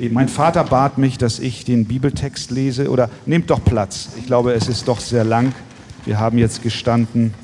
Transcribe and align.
Mein 0.00 0.28
Vater 0.28 0.62
bat 0.62 0.96
mich, 0.96 1.18
dass 1.18 1.40
ich 1.40 1.64
den 1.64 1.86
Bibeltext 1.86 2.52
lese. 2.52 2.88
Oder 2.90 3.10
nehmt 3.26 3.50
doch 3.50 3.64
Platz. 3.64 4.10
Ich 4.16 4.26
glaube, 4.26 4.52
es 4.52 4.68
ist 4.68 4.86
doch 4.86 5.00
sehr 5.00 5.24
lang. 5.24 5.52
Wir 6.04 6.20
haben 6.20 6.38
jetzt 6.38 6.62
gestanden. 6.62 7.34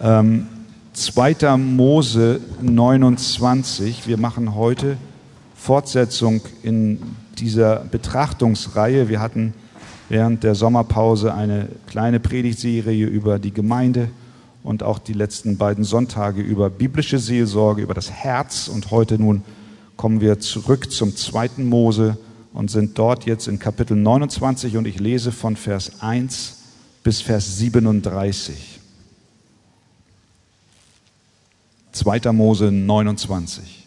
Ähm, 0.00 0.48
2. 0.92 1.56
Mose 1.56 2.40
29. 2.60 4.08
Wir 4.08 4.18
machen 4.18 4.56
heute 4.56 4.96
Fortsetzung 5.54 6.40
in 6.64 7.00
dieser 7.38 7.76
Betrachtungsreihe. 7.76 9.08
Wir 9.08 9.20
hatten 9.20 9.54
während 10.08 10.42
der 10.42 10.56
Sommerpause 10.56 11.32
eine 11.32 11.68
kleine 11.86 12.18
Predigtserie 12.18 13.06
über 13.06 13.38
die 13.38 13.52
Gemeinde 13.52 14.08
und 14.64 14.82
auch 14.82 14.98
die 14.98 15.12
letzten 15.12 15.58
beiden 15.58 15.84
Sonntage 15.84 16.42
über 16.42 16.70
biblische 16.70 17.20
Seelsorge, 17.20 17.82
über 17.82 17.94
das 17.94 18.10
Herz 18.10 18.66
und 18.66 18.90
heute 18.90 19.16
nun 19.16 19.42
kommen 20.00 20.22
wir 20.22 20.40
zurück 20.40 20.90
zum 20.90 21.14
zweiten 21.14 21.66
Mose 21.66 22.16
und 22.54 22.70
sind 22.70 22.98
dort 22.98 23.26
jetzt 23.26 23.48
in 23.48 23.58
Kapitel 23.58 23.98
29 23.98 24.78
und 24.78 24.86
ich 24.86 24.98
lese 24.98 25.30
von 25.30 25.56
Vers 25.56 26.00
1 26.00 26.56
bis 27.02 27.20
Vers 27.20 27.58
37. 27.58 28.80
2. 31.92 32.32
Mose 32.32 32.72
29. 32.72 33.86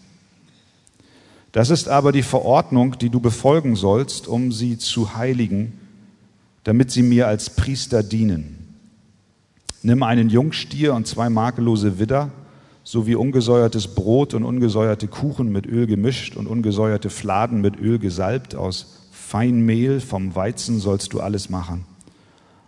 Das 1.51 1.71
ist 1.71 1.89
aber 1.89 2.11
die 2.11 2.21
Verordnung, 2.21 2.95
die 2.99 3.09
du 3.09 3.19
befolgen 3.19 3.75
sollst, 3.75 4.27
um 4.27 4.51
sie 4.51 4.77
zu 4.77 5.15
heiligen, 5.15 5.79
damit 6.63 6.91
sie 6.91 7.01
mir 7.01 7.27
als 7.27 7.49
Priester 7.49 8.03
dienen. 8.03 8.77
Nimm 9.81 10.03
einen 10.03 10.29
Jungstier 10.29 10.93
und 10.93 11.07
zwei 11.07 11.31
makellose 11.31 11.97
Widder, 11.97 12.29
sowie 12.83 13.15
ungesäuertes 13.15 13.87
Brot 13.87 14.33
und 14.33 14.43
ungesäuerte 14.43 15.07
Kuchen 15.07 15.51
mit 15.51 15.65
Öl 15.65 15.87
gemischt 15.87 16.35
und 16.35 16.47
ungesäuerte 16.47 17.09
Fladen 17.09 17.61
mit 17.61 17.79
Öl 17.79 17.97
gesalbt. 17.97 18.55
Aus 18.55 19.09
Feinmehl 19.11 19.99
vom 19.99 20.35
Weizen 20.35 20.79
sollst 20.79 21.13
du 21.13 21.21
alles 21.21 21.49
machen. 21.49 21.85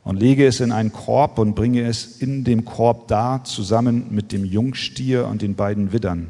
Und 0.03 0.17
lege 0.17 0.45
es 0.45 0.59
in 0.59 0.71
einen 0.71 0.93
Korb 0.93 1.39
und 1.39 1.55
bringe 1.55 1.81
es 1.81 2.21
in 2.21 2.43
dem 2.43 2.63
Korb 2.63 3.07
da 3.07 3.43
zusammen 3.43 4.05
mit 4.11 4.31
dem 4.31 4.45
Jungstier 4.45 5.27
und 5.27 5.41
den 5.41 5.55
beiden 5.55 5.91
Widdern. 5.91 6.29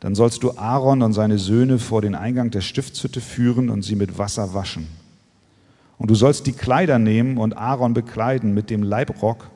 Dann 0.00 0.14
sollst 0.14 0.42
du 0.42 0.56
Aaron 0.56 1.02
und 1.02 1.12
seine 1.12 1.38
Söhne 1.38 1.78
vor 1.78 2.00
den 2.00 2.14
Eingang 2.14 2.50
der 2.50 2.62
Stiftshütte 2.62 3.20
führen 3.20 3.68
und 3.68 3.82
sie 3.82 3.96
mit 3.96 4.18
Wasser 4.18 4.54
waschen. 4.54 4.88
Und 5.98 6.10
du 6.10 6.14
sollst 6.14 6.46
die 6.46 6.52
Kleider 6.52 6.98
nehmen 6.98 7.36
und 7.36 7.56
Aaron 7.56 7.92
bekleiden 7.92 8.54
mit 8.54 8.70
dem 8.70 8.82
Leibrock 8.82 9.50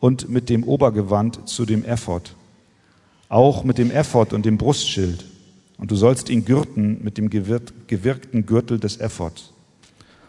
und 0.00 0.30
mit 0.30 0.48
dem 0.48 0.64
Obergewand 0.64 1.46
zu 1.46 1.66
dem 1.66 1.84
Ephod 1.84 2.34
auch 3.30 3.64
mit 3.64 3.78
dem 3.78 3.90
Ephod 3.90 4.34
und 4.34 4.44
dem 4.44 4.58
Brustschild. 4.58 5.24
Und 5.78 5.90
du 5.90 5.96
sollst 5.96 6.28
ihn 6.28 6.44
gürten 6.44 6.98
mit 7.02 7.16
dem 7.16 7.30
gewirkten 7.30 8.44
Gürtel 8.44 8.78
des 8.78 9.00
Ephod. 9.00 9.54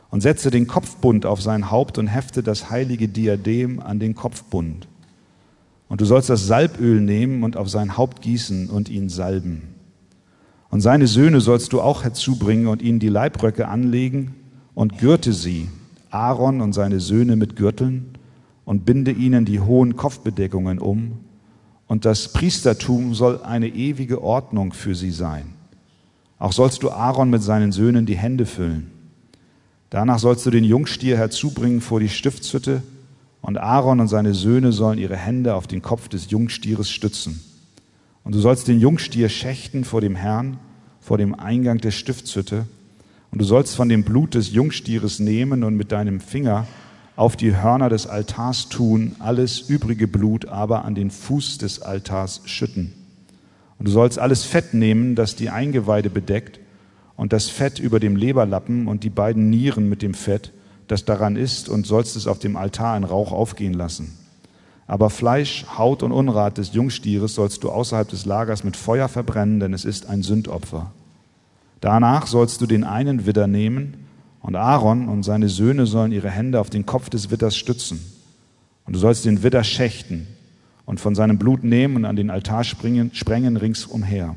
Und 0.09 0.21
setze 0.21 0.52
den 0.52 0.67
Kopfbund 0.67 1.25
auf 1.25 1.41
sein 1.41 1.72
Haupt 1.72 1.97
und 1.97 2.07
hefte 2.07 2.44
das 2.44 2.69
heilige 2.69 3.09
Diadem 3.09 3.79
an 3.81 3.99
den 3.99 4.16
Kopfbund. 4.16 4.88
Und 5.89 5.99
du 5.99 6.05
sollst 6.05 6.29
das 6.29 6.47
Salböl 6.47 7.02
nehmen 7.02 7.44
und 7.44 7.57
auf 7.57 7.69
sein 7.69 7.97
Haupt 7.97 8.22
gießen 8.22 8.69
und 8.69 8.88
ihn 8.88 9.09
salben. 9.09 9.75
Und 10.69 10.79
seine 10.79 11.07
Söhne 11.07 11.41
sollst 11.41 11.73
du 11.73 11.81
auch 11.81 12.03
herzubringen 12.03 12.67
und 12.67 12.81
ihnen 12.81 12.99
die 12.99 13.09
Leibröcke 13.09 13.67
anlegen 13.67 14.35
und 14.73 14.99
gürte 14.99 15.33
sie, 15.33 15.67
Aaron 16.11 16.61
und 16.61 16.73
seine 16.73 16.99
Söhne 16.99 17.35
mit 17.35 17.55
Gürteln, 17.55 18.17
und 18.63 18.85
binde 18.85 19.11
ihnen 19.11 19.44
die 19.44 19.59
hohen 19.59 19.97
Kopfbedeckungen 19.97 20.79
um 20.79 21.19
und 21.92 22.06
das 22.06 22.30
Priestertum 22.30 23.14
soll 23.16 23.42
eine 23.44 23.67
ewige 23.67 24.23
Ordnung 24.23 24.72
für 24.72 24.95
sie 24.95 25.11
sein. 25.11 25.56
Auch 26.39 26.53
sollst 26.53 26.84
du 26.84 26.89
Aaron 26.89 27.30
mit 27.30 27.44
seinen 27.44 27.73
Söhnen 27.73 28.06
die 28.06 28.16
Hände 28.16 28.45
füllen. 28.45 28.89
Danach 29.89 30.17
sollst 30.17 30.45
du 30.45 30.52
den 30.52 30.64
Jungstier 30.64 31.17
herzubringen 31.17 31.81
vor 31.81 32.00
die 32.00 32.08
Stiftshütte, 32.08 32.81
und 33.42 33.58
Aaron 33.58 34.00
und 34.00 34.08
seine 34.08 34.34
Söhne 34.34 34.72
sollen 34.72 35.00
ihre 35.00 35.18
Hände 35.18 35.53
auf 35.53 35.68
den 35.68 35.81
Kopf 35.81 36.07
des 36.07 36.31
Jungstieres 36.31 36.90
stützen. 36.90 37.41
Und 38.23 38.35
du 38.35 38.40
sollst 38.40 38.69
den 38.69 38.79
Jungstier 38.79 39.28
schächten 39.28 39.84
vor 39.84 40.00
dem 40.00 40.16
Herrn, 40.16 40.59
vor 41.02 41.18
dem 41.18 41.35
Eingang 41.35 41.79
der 41.79 41.91
Stiftshütte, 41.91 42.68
und 43.31 43.41
du 43.41 43.44
sollst 43.44 43.75
von 43.75 43.90
dem 43.90 44.06
Blut 44.06 44.35
des 44.35 44.53
Jungstieres 44.53 45.19
nehmen 45.19 45.66
und 45.66 45.75
mit 45.75 45.91
deinem 45.91 46.22
Finger 46.22 46.68
auf 47.22 47.36
die 47.36 47.56
Hörner 47.56 47.88
des 47.88 48.08
Altars 48.08 48.68
tun, 48.68 49.16
alles 49.20 49.59
übrige 49.59 50.08
Blut 50.08 50.48
aber 50.48 50.86
an 50.86 50.96
den 50.96 51.12
Fuß 51.12 51.59
des 51.59 51.80
Altars 51.80 52.42
schütten. 52.46 52.94
Und 53.78 53.88
du 53.88 53.92
sollst 53.92 54.18
alles 54.18 54.44
Fett 54.44 54.74
nehmen, 54.74 55.14
das 55.14 55.36
die 55.36 55.52
Eingeweide 55.52 56.09
bedeckt, 56.09 56.59
und 57.16 57.32
das 57.32 57.48
Fett 57.48 57.78
über 57.78 58.00
dem 58.00 58.16
Leberlappen 58.16 58.88
und 58.88 59.04
die 59.04 59.12
beiden 59.12 59.52
Nieren 59.52 59.88
mit 59.88 60.02
dem 60.02 60.16
Fett, 60.16 60.52
das 60.88 61.06
daran 61.06 61.36
ist, 61.36 61.70
und 61.70 61.86
sollst 61.86 62.16
es 62.16 62.26
auf 62.26 62.40
dem 62.40 62.56
Altar 62.56 62.98
in 62.98 63.04
Rauch 63.04 63.32
aufgehen 63.32 63.76
lassen. 63.76 64.18
Aber 64.88 65.12
Fleisch, 65.12 65.68
Haut 65.78 66.02
und 66.02 66.12
Unrat 66.12 66.58
des 66.58 66.74
Jungstieres 66.74 67.36
sollst 67.36 67.64
du 67.64 67.70
außerhalb 67.70 68.09
des 68.09 68.26
Lagers 68.26 68.64
mit 68.64 68.76
Feuer 68.76 69.08
verbrennen, 69.08 69.59
denn 69.59 69.76
es 69.76 69.86
ist 69.86 70.08
ein 70.08 70.24
Sündopfer. 70.24 70.92
Danach 71.82 72.26
sollst 72.26 72.62
du 72.62 72.66
den 72.66 72.84
einen 72.84 73.28
Widder 73.28 73.46
nehmen, 73.46 74.00
und 74.41 74.56
Aaron 74.56 75.07
und 75.07 75.24
seine 75.24 75.50
Söhne 75.50 75.85
sollen 75.85 76.12
ihre 76.12 76.29
Hände 76.29 76.59
auf 76.59 76.69
den 76.69 76.85
Kopf 76.85 77.09
des 77.09 77.29
Widders 77.31 77.56
stützen. 77.56 78.00
Und 78.85 78.94
du 78.94 79.00
sollst 79.00 79.25
den 79.25 79.44
Widder 79.44 79.63
schächten 79.63 80.28
und 80.85 81.00
von 81.00 81.16
seinem 81.16 81.38
Blut 81.38 81.63
nehmen 81.63 81.97
und 81.97 82.06
an 82.06 82.16
den 82.16 82.29
Altar 82.29 82.63
springen, 82.63 83.12
sprengen 83.13 83.57
ringsumher. 83.57 84.35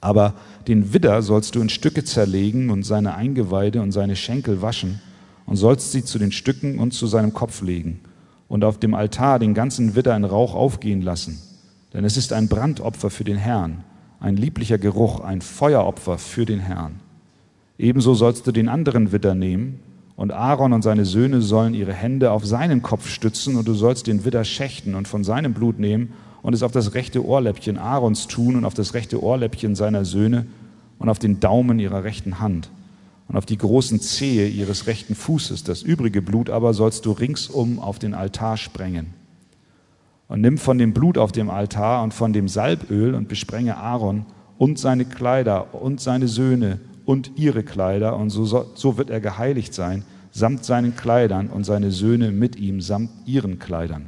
Aber 0.00 0.34
den 0.68 0.92
Widder 0.92 1.22
sollst 1.22 1.54
du 1.54 1.60
in 1.60 1.68
Stücke 1.68 2.04
zerlegen 2.04 2.70
und 2.70 2.82
seine 2.82 3.14
Eingeweide 3.14 3.80
und 3.80 3.92
seine 3.92 4.16
Schenkel 4.16 4.60
waschen 4.62 5.00
und 5.46 5.56
sollst 5.56 5.92
sie 5.92 6.04
zu 6.04 6.18
den 6.18 6.32
Stücken 6.32 6.78
und 6.78 6.92
zu 6.92 7.06
seinem 7.06 7.32
Kopf 7.32 7.62
legen 7.62 8.00
und 8.48 8.64
auf 8.64 8.78
dem 8.78 8.94
Altar 8.94 9.38
den 9.38 9.54
ganzen 9.54 9.94
Widder 9.94 10.16
in 10.16 10.24
Rauch 10.24 10.54
aufgehen 10.54 11.02
lassen. 11.02 11.40
Denn 11.92 12.04
es 12.04 12.16
ist 12.16 12.32
ein 12.32 12.48
Brandopfer 12.48 13.10
für 13.10 13.24
den 13.24 13.38
Herrn, 13.38 13.84
ein 14.20 14.36
lieblicher 14.36 14.78
Geruch, 14.78 15.20
ein 15.20 15.40
Feueropfer 15.40 16.18
für 16.18 16.44
den 16.44 16.60
Herrn. 16.60 17.00
Ebenso 17.78 18.14
sollst 18.14 18.46
du 18.46 18.52
den 18.52 18.68
anderen 18.68 19.12
Widder 19.12 19.34
nehmen, 19.34 19.80
und 20.16 20.32
Aaron 20.32 20.72
und 20.72 20.80
seine 20.80 21.04
Söhne 21.04 21.42
sollen 21.42 21.74
ihre 21.74 21.92
Hände 21.92 22.30
auf 22.30 22.46
seinen 22.46 22.80
Kopf 22.80 23.06
stützen, 23.06 23.56
und 23.56 23.68
du 23.68 23.74
sollst 23.74 24.06
den 24.06 24.24
Widder 24.24 24.44
schächten 24.44 24.94
und 24.94 25.06
von 25.06 25.24
seinem 25.24 25.52
Blut 25.52 25.78
nehmen 25.78 26.14
und 26.42 26.54
es 26.54 26.62
auf 26.62 26.72
das 26.72 26.94
rechte 26.94 27.24
Ohrläppchen 27.24 27.76
Aarons 27.76 28.26
tun 28.28 28.56
und 28.56 28.64
auf 28.64 28.72
das 28.72 28.94
rechte 28.94 29.22
Ohrläppchen 29.22 29.74
seiner 29.74 30.04
Söhne 30.04 30.46
und 30.98 31.08
auf 31.08 31.18
den 31.18 31.40
Daumen 31.40 31.78
ihrer 31.78 32.04
rechten 32.04 32.40
Hand 32.40 32.70
und 33.28 33.36
auf 33.36 33.44
die 33.44 33.58
großen 33.58 34.00
Zehe 34.00 34.48
ihres 34.48 34.86
rechten 34.86 35.14
Fußes. 35.14 35.64
Das 35.64 35.82
übrige 35.82 36.22
Blut 36.22 36.48
aber 36.48 36.72
sollst 36.72 37.04
du 37.04 37.12
ringsum 37.12 37.78
auf 37.78 37.98
den 37.98 38.14
Altar 38.14 38.56
sprengen. 38.56 39.08
Und 40.28 40.40
nimm 40.40 40.56
von 40.56 40.78
dem 40.78 40.92
Blut 40.94 41.18
auf 41.18 41.32
dem 41.32 41.50
Altar 41.50 42.02
und 42.02 42.14
von 42.14 42.32
dem 42.32 42.48
Salböl 42.48 43.14
und 43.14 43.28
besprenge 43.28 43.76
Aaron 43.76 44.24
und 44.56 44.78
seine 44.78 45.04
Kleider 45.04 45.74
und 45.74 46.00
seine 46.00 46.26
Söhne 46.26 46.80
und 47.06 47.32
ihre 47.36 47.62
Kleider, 47.62 48.16
und 48.16 48.28
so, 48.28 48.44
so 48.74 48.98
wird 48.98 49.08
er 49.08 49.20
geheiligt 49.20 49.72
sein, 49.72 50.04
samt 50.32 50.66
seinen 50.66 50.94
Kleidern 50.96 51.48
und 51.48 51.64
seine 51.64 51.92
Söhne 51.92 52.30
mit 52.30 52.56
ihm, 52.56 52.82
samt 52.82 53.10
ihren 53.24 53.58
Kleidern. 53.58 54.06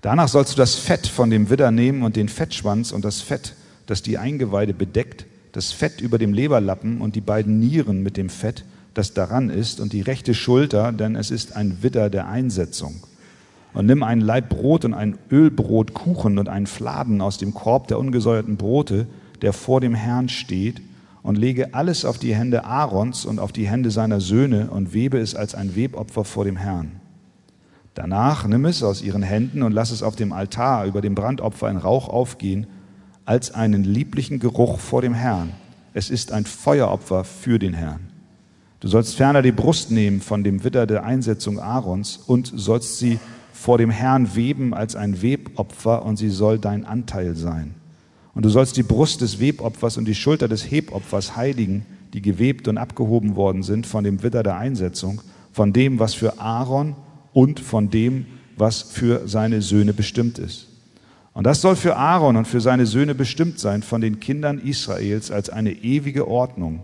Danach 0.00 0.28
sollst 0.28 0.52
du 0.52 0.56
das 0.56 0.76
Fett 0.76 1.06
von 1.06 1.28
dem 1.28 1.50
Widder 1.50 1.70
nehmen 1.70 2.02
und 2.04 2.16
den 2.16 2.30
Fettschwanz 2.30 2.90
und 2.92 3.04
das 3.04 3.20
Fett, 3.20 3.54
das 3.84 4.00
die 4.00 4.16
Eingeweide 4.16 4.72
bedeckt, 4.72 5.26
das 5.52 5.72
Fett 5.72 6.00
über 6.00 6.16
dem 6.16 6.32
Leberlappen 6.32 7.00
und 7.00 7.16
die 7.16 7.20
beiden 7.20 7.58
Nieren 7.58 8.02
mit 8.02 8.16
dem 8.16 8.30
Fett, 8.30 8.64
das 8.94 9.12
daran 9.12 9.50
ist, 9.50 9.80
und 9.80 9.92
die 9.92 10.00
rechte 10.00 10.32
Schulter, 10.32 10.92
denn 10.92 11.16
es 11.16 11.30
ist 11.30 11.54
ein 11.56 11.82
Widder 11.82 12.08
der 12.08 12.28
Einsetzung. 12.28 13.02
Und 13.72 13.86
nimm 13.86 14.02
ein 14.02 14.20
Laib 14.20 14.48
Brot 14.48 14.84
und 14.84 14.94
ein 14.94 15.18
Ölbrotkuchen 15.30 16.38
und 16.38 16.48
einen 16.48 16.66
Fladen 16.66 17.20
aus 17.20 17.38
dem 17.38 17.52
Korb 17.54 17.88
der 17.88 17.98
ungesäuerten 17.98 18.56
Brote, 18.56 19.06
der 19.42 19.52
vor 19.52 19.80
dem 19.80 19.94
Herrn 19.94 20.28
steht, 20.28 20.80
und 21.22 21.38
lege 21.38 21.74
alles 21.74 22.04
auf 22.04 22.18
die 22.18 22.34
Hände 22.34 22.64
Aarons 22.64 23.24
und 23.24 23.38
auf 23.38 23.52
die 23.52 23.68
Hände 23.68 23.90
seiner 23.90 24.20
Söhne 24.20 24.70
und 24.70 24.94
webe 24.94 25.18
es 25.18 25.34
als 25.34 25.54
ein 25.54 25.76
Webopfer 25.76 26.24
vor 26.24 26.44
dem 26.44 26.56
Herrn. 26.56 27.00
Danach 27.94 28.46
nimm 28.46 28.64
es 28.64 28.82
aus 28.82 29.02
ihren 29.02 29.22
Händen 29.22 29.62
und 29.62 29.72
lass 29.72 29.90
es 29.90 30.02
auf 30.02 30.16
dem 30.16 30.32
Altar 30.32 30.86
über 30.86 31.00
dem 31.00 31.14
Brandopfer 31.14 31.68
in 31.68 31.76
Rauch 31.76 32.08
aufgehen, 32.08 32.66
als 33.24 33.52
einen 33.52 33.84
lieblichen 33.84 34.38
Geruch 34.38 34.78
vor 34.78 35.02
dem 35.02 35.14
Herrn. 35.14 35.50
Es 35.92 36.08
ist 36.08 36.32
ein 36.32 36.44
Feueropfer 36.44 37.24
für 37.24 37.58
den 37.58 37.74
Herrn. 37.74 38.08
Du 38.78 38.88
sollst 38.88 39.16
ferner 39.16 39.42
die 39.42 39.52
Brust 39.52 39.90
nehmen 39.90 40.20
von 40.20 40.42
dem 40.42 40.64
Witter 40.64 40.86
der 40.86 41.04
Einsetzung 41.04 41.58
Aarons 41.60 42.16
und 42.16 42.50
sollst 42.54 42.98
sie 42.98 43.18
vor 43.52 43.76
dem 43.76 43.90
Herrn 43.90 44.34
weben 44.34 44.72
als 44.72 44.96
ein 44.96 45.20
Webopfer 45.20 46.04
und 46.04 46.16
sie 46.16 46.30
soll 46.30 46.58
dein 46.58 46.86
Anteil 46.86 47.34
sein. 47.34 47.74
Und 48.34 48.44
du 48.44 48.48
sollst 48.48 48.76
die 48.76 48.82
Brust 48.82 49.20
des 49.20 49.40
Webopfers 49.40 49.96
und 49.96 50.06
die 50.06 50.14
Schulter 50.14 50.48
des 50.48 50.70
Hebopfers 50.70 51.36
heiligen, 51.36 51.84
die 52.12 52.22
gewebt 52.22 52.68
und 52.68 52.78
abgehoben 52.78 53.36
worden 53.36 53.62
sind 53.62 53.86
von 53.86 54.04
dem 54.04 54.22
Witter 54.22 54.42
der 54.42 54.56
Einsetzung, 54.56 55.20
von 55.52 55.72
dem, 55.72 55.98
was 55.98 56.14
für 56.14 56.38
Aaron 56.38 56.96
und 57.32 57.60
von 57.60 57.90
dem, 57.90 58.26
was 58.56 58.82
für 58.82 59.26
seine 59.26 59.62
Söhne 59.62 59.92
bestimmt 59.92 60.38
ist. 60.38 60.68
Und 61.32 61.44
das 61.44 61.60
soll 61.60 61.76
für 61.76 61.96
Aaron 61.96 62.36
und 62.36 62.46
für 62.46 62.60
seine 62.60 62.86
Söhne 62.86 63.14
bestimmt 63.14 63.58
sein 63.58 63.82
von 63.82 64.00
den 64.00 64.20
Kindern 64.20 64.58
Israels 64.58 65.30
als 65.30 65.48
eine 65.48 65.72
ewige 65.72 66.28
Ordnung. 66.28 66.80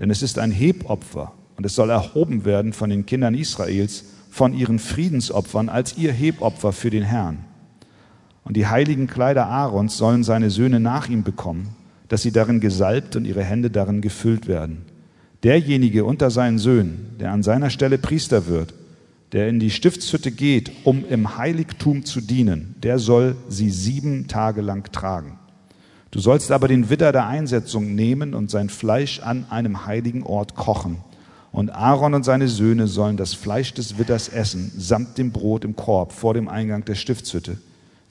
Denn 0.00 0.10
es 0.10 0.22
ist 0.22 0.38
ein 0.38 0.50
Hebopfer 0.50 1.32
und 1.56 1.64
es 1.66 1.74
soll 1.74 1.90
erhoben 1.90 2.44
werden 2.44 2.72
von 2.72 2.90
den 2.90 3.06
Kindern 3.06 3.34
Israels, 3.34 4.04
von 4.30 4.54
ihren 4.54 4.78
Friedensopfern 4.78 5.68
als 5.68 5.96
ihr 5.96 6.12
Hebopfer 6.12 6.72
für 6.72 6.90
den 6.90 7.04
Herrn. 7.04 7.44
Und 8.44 8.56
die 8.56 8.66
heiligen 8.66 9.06
Kleider 9.06 9.46
Aarons 9.46 9.96
sollen 9.96 10.22
seine 10.22 10.50
Söhne 10.50 10.78
nach 10.78 11.08
ihm 11.08 11.22
bekommen, 11.22 11.68
dass 12.08 12.22
sie 12.22 12.30
darin 12.32 12.60
gesalbt 12.60 13.16
und 13.16 13.24
ihre 13.24 13.42
Hände 13.42 13.70
darin 13.70 14.02
gefüllt 14.02 14.46
werden. 14.46 14.82
Derjenige 15.42 16.04
unter 16.04 16.30
seinen 16.30 16.58
Söhnen, 16.58 17.16
der 17.18 17.32
an 17.32 17.42
seiner 17.42 17.70
Stelle 17.70 17.98
Priester 17.98 18.46
wird, 18.46 18.74
der 19.32 19.48
in 19.48 19.60
die 19.60 19.70
Stiftshütte 19.70 20.30
geht, 20.30 20.70
um 20.84 21.04
im 21.08 21.36
Heiligtum 21.36 22.04
zu 22.04 22.20
dienen, 22.20 22.76
der 22.82 22.98
soll 22.98 23.36
sie 23.48 23.70
sieben 23.70 24.28
Tage 24.28 24.60
lang 24.60 24.92
tragen. 24.92 25.38
Du 26.10 26.20
sollst 26.20 26.52
aber 26.52 26.68
den 26.68 26.90
Widder 26.90 27.10
der 27.10 27.26
Einsetzung 27.26 27.94
nehmen 27.94 28.34
und 28.34 28.50
sein 28.50 28.68
Fleisch 28.68 29.18
an 29.20 29.46
einem 29.50 29.86
heiligen 29.86 30.22
Ort 30.22 30.54
kochen. 30.54 30.98
Und 31.50 31.70
Aaron 31.70 32.14
und 32.14 32.24
seine 32.24 32.46
Söhne 32.46 32.86
sollen 32.86 33.16
das 33.16 33.34
Fleisch 33.34 33.74
des 33.74 33.98
Widders 33.98 34.28
essen, 34.28 34.70
samt 34.76 35.18
dem 35.18 35.32
Brot 35.32 35.64
im 35.64 35.74
Korb 35.74 36.12
vor 36.12 36.34
dem 36.34 36.46
Eingang 36.46 36.84
der 36.84 36.94
Stiftshütte. 36.94 37.58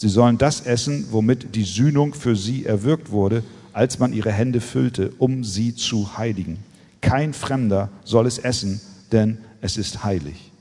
Sie 0.04 0.10
sollen 0.10 0.38
das 0.38 0.60
essen, 0.60 1.06
womit 1.12 1.56
die 1.56 1.64
Sühnung 1.64 2.14
für 2.14 2.36
sie 2.36 2.66
erwirkt 2.66 3.12
wurde, 3.12 3.42
als 3.72 4.00
man 4.00 4.12
ihre 4.12 4.34
Hände 4.34 4.60
füllte, 4.60 5.14
um 5.18 5.46
sie 5.46 5.76
zu 5.76 6.18
heiligen. 6.18 6.58
Kein 7.00 7.32
Fremder 7.32 7.88
soll 8.04 8.28
es 8.28 8.38
essen, 8.38 8.82
denn 9.14 9.38
es 9.62 9.78
ist 9.78 10.04
heilig. 10.04 10.52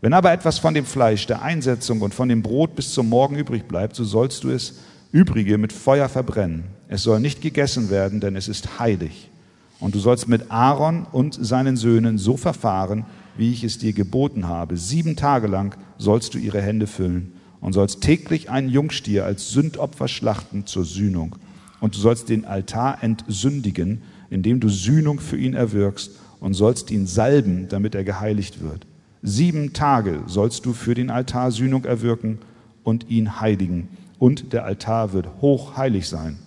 Wenn 0.00 0.14
aber 0.14 0.32
etwas 0.32 0.58
von 0.58 0.72
dem 0.72 0.86
Fleisch 0.86 1.26
der 1.26 1.42
Einsetzung 1.42 2.00
und 2.00 2.14
von 2.14 2.30
dem 2.30 2.40
Brot 2.40 2.74
bis 2.74 2.94
zum 2.94 3.10
Morgen 3.10 3.36
übrig 3.36 3.68
bleibt, 3.68 3.94
so 3.94 4.02
sollst 4.02 4.44
du 4.44 4.48
es 4.48 4.78
übrige 5.12 5.58
mit 5.58 5.74
Feuer 5.74 6.08
verbrennen. 6.08 6.64
Es 6.88 7.02
soll 7.02 7.20
nicht 7.20 7.42
gegessen 7.42 7.90
werden, 7.90 8.20
denn 8.20 8.34
es 8.34 8.48
ist 8.48 8.78
heilig. 8.78 9.30
Und 9.78 9.94
du 9.94 9.98
sollst 9.98 10.26
mit 10.26 10.50
Aaron 10.50 11.04
und 11.12 11.34
seinen 11.38 11.76
Söhnen 11.76 12.16
so 12.16 12.38
verfahren, 12.38 13.04
wie 13.36 13.52
ich 13.52 13.62
es 13.62 13.76
dir 13.76 13.92
geboten 13.92 14.48
habe. 14.48 14.78
Sieben 14.78 15.16
Tage 15.16 15.48
lang 15.48 15.76
sollst 15.98 16.32
du 16.32 16.38
ihre 16.38 16.62
Hände 16.62 16.86
füllen 16.86 17.35
und 17.66 17.72
sollst 17.72 18.00
täglich 18.00 18.48
einen 18.48 18.68
Jungstier 18.68 19.24
als 19.24 19.50
Sündopfer 19.50 20.06
schlachten 20.06 20.66
zur 20.66 20.84
Sühnung. 20.84 21.34
Und 21.80 21.96
du 21.96 21.98
sollst 21.98 22.28
den 22.28 22.44
Altar 22.44 23.02
entsündigen, 23.02 24.02
indem 24.30 24.60
du 24.60 24.68
Sühnung 24.68 25.18
für 25.18 25.36
ihn 25.36 25.52
erwirkst 25.52 26.12
und 26.38 26.54
sollst 26.54 26.92
ihn 26.92 27.08
salben, 27.08 27.66
damit 27.68 27.96
er 27.96 28.04
geheiligt 28.04 28.62
wird. 28.62 28.86
Sieben 29.20 29.72
Tage 29.72 30.22
sollst 30.28 30.64
du 30.64 30.74
für 30.74 30.94
den 30.94 31.10
Altar 31.10 31.50
Sühnung 31.50 31.84
erwirken 31.84 32.38
und 32.84 33.10
ihn 33.10 33.40
heiligen. 33.40 33.88
Und 34.20 34.52
der 34.52 34.64
Altar 34.64 35.12
wird 35.12 35.26
hochheilig 35.40 36.08
sein. 36.08 36.38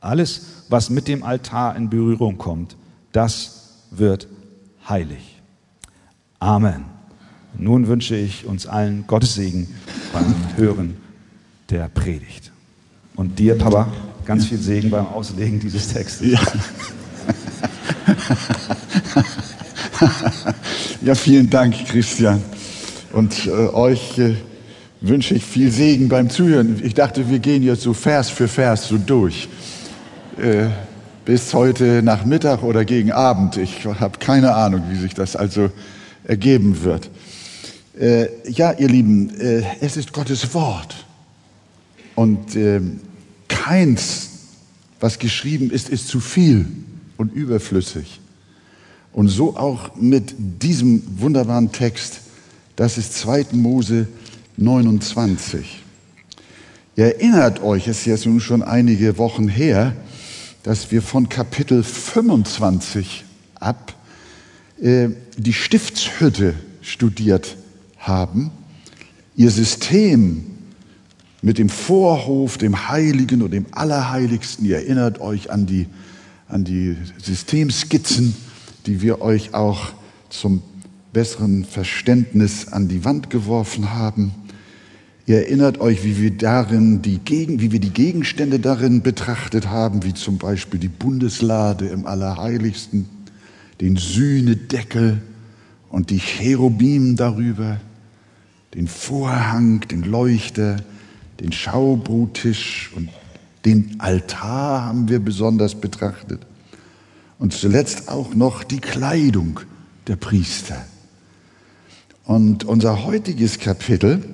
Alles, 0.00 0.64
was 0.68 0.90
mit 0.90 1.06
dem 1.06 1.22
Altar 1.22 1.76
in 1.76 1.90
Berührung 1.90 2.38
kommt, 2.38 2.76
das 3.12 3.84
wird 3.92 4.26
heilig. 4.88 5.40
Amen. 6.40 6.93
Nun 7.58 7.86
wünsche 7.86 8.16
ich 8.16 8.46
uns 8.46 8.66
allen 8.66 9.06
Gottes 9.06 9.34
Segen 9.34 9.68
beim 10.12 10.34
Hören 10.56 10.96
der 11.70 11.88
Predigt. 11.88 12.52
Und 13.16 13.38
dir, 13.38 13.56
Papa, 13.56 13.92
ganz 14.24 14.46
viel 14.46 14.58
Segen 14.58 14.90
beim 14.90 15.06
Auslegen 15.06 15.60
dieses 15.60 15.88
Textes. 15.92 16.32
Ja. 16.32 16.40
Ja, 21.04 21.14
vielen 21.14 21.50
Dank, 21.50 21.74
Christian. 21.86 22.42
Und 23.12 23.46
äh, 23.46 23.50
euch 23.50 24.18
äh, 24.18 24.34
wünsche 25.02 25.34
ich 25.34 25.44
viel 25.44 25.70
Segen 25.70 26.08
beim 26.08 26.30
Zuhören. 26.30 26.80
Ich 26.82 26.94
dachte, 26.94 27.28
wir 27.28 27.40
gehen 27.40 27.62
jetzt 27.62 27.82
so 27.82 27.92
Vers 27.92 28.30
für 28.30 28.48
Vers 28.48 28.88
so 28.88 28.96
durch. 28.96 29.48
Äh, 30.38 30.68
bis 31.26 31.52
heute 31.52 32.02
Nachmittag 32.02 32.62
oder 32.62 32.86
gegen 32.86 33.12
Abend. 33.12 33.58
Ich 33.58 33.84
habe 33.84 34.18
keine 34.18 34.54
Ahnung, 34.54 34.84
wie 34.88 34.96
sich 34.96 35.12
das 35.12 35.36
also 35.36 35.70
ergeben 36.24 36.82
wird. 36.84 37.10
Äh, 37.98 38.50
ja, 38.50 38.72
ihr 38.72 38.88
Lieben, 38.88 39.38
äh, 39.38 39.62
es 39.80 39.96
ist 39.96 40.12
Gottes 40.12 40.52
Wort. 40.52 41.06
Und 42.16 42.56
ähm, 42.56 43.00
keins, 43.46 44.30
was 44.98 45.18
geschrieben 45.18 45.70
ist, 45.70 45.88
ist 45.88 46.08
zu 46.08 46.18
viel 46.18 46.66
und 47.16 47.32
überflüssig. 47.32 48.20
Und 49.12 49.28
so 49.28 49.56
auch 49.56 49.94
mit 49.94 50.34
diesem 50.38 51.02
wunderbaren 51.20 51.70
Text, 51.70 52.22
das 52.74 52.98
ist 52.98 53.14
2. 53.14 53.46
Mose 53.52 54.08
29. 54.56 55.82
Ihr 56.96 57.04
erinnert 57.04 57.62
euch, 57.62 57.86
es 57.86 58.00
ist 58.00 58.06
jetzt 58.06 58.26
nun 58.26 58.40
schon 58.40 58.64
einige 58.64 59.18
Wochen 59.18 59.46
her, 59.46 59.94
dass 60.64 60.90
wir 60.90 61.00
von 61.00 61.28
Kapitel 61.28 61.84
25 61.84 63.24
ab 63.54 63.94
äh, 64.80 65.10
die 65.36 65.52
Stiftshütte 65.52 66.54
studiert 66.80 67.56
haben, 68.06 68.50
ihr 69.36 69.50
System 69.50 70.44
mit 71.42 71.58
dem 71.58 71.68
Vorhof, 71.68 72.56
dem 72.56 72.88
Heiligen 72.88 73.42
und 73.42 73.52
dem 73.52 73.66
Allerheiligsten. 73.72 74.64
Ihr 74.64 74.76
erinnert 74.76 75.20
euch 75.20 75.50
an 75.50 75.66
die, 75.66 75.86
an 76.48 76.64
die 76.64 76.96
Systemskizzen 77.22 78.34
die 78.86 79.00
wir 79.00 79.22
euch 79.22 79.54
auch 79.54 79.92
zum 80.28 80.62
besseren 81.12 81.64
Verständnis 81.64 82.68
an 82.68 82.88
die 82.88 83.04
Wand 83.04 83.30
geworfen 83.30 83.94
haben. 83.94 84.32
Ihr 85.26 85.38
erinnert 85.38 85.80
euch, 85.80 86.04
wie 86.04 86.20
wir 86.20 86.32
darin 86.32 87.00
die 87.00 87.18
Gegen, 87.18 87.60
wie 87.60 87.72
wir 87.72 87.80
die 87.80 87.92
Gegenstände 87.92 88.58
darin 88.58 89.00
betrachtet 89.00 89.68
haben, 89.68 90.02
wie 90.02 90.12
zum 90.12 90.36
Beispiel 90.36 90.78
die 90.78 90.88
Bundeslade 90.88 91.86
im 91.86 92.06
Allerheiligsten, 92.06 93.08
den 93.80 93.96
Sühnedeckel 93.96 95.22
und 95.88 96.10
die 96.10 96.18
Cherubim 96.18 97.16
darüber, 97.16 97.80
den 98.74 98.88
Vorhang, 98.88 99.80
den 99.88 100.02
Leuchter, 100.02 100.76
den 101.40 101.52
Schaubrottisch 101.52 102.90
und 102.94 103.08
den 103.64 103.96
Altar 103.98 104.84
haben 104.84 105.08
wir 105.08 105.20
besonders 105.20 105.74
betrachtet 105.74 106.40
und 107.38 107.52
zuletzt 107.52 108.08
auch 108.08 108.34
noch 108.34 108.64
die 108.64 108.80
Kleidung 108.80 109.60
der 110.06 110.16
Priester. 110.16 110.84
Und 112.24 112.64
unser 112.64 113.04
heutiges 113.04 113.58
Kapitel 113.58 114.24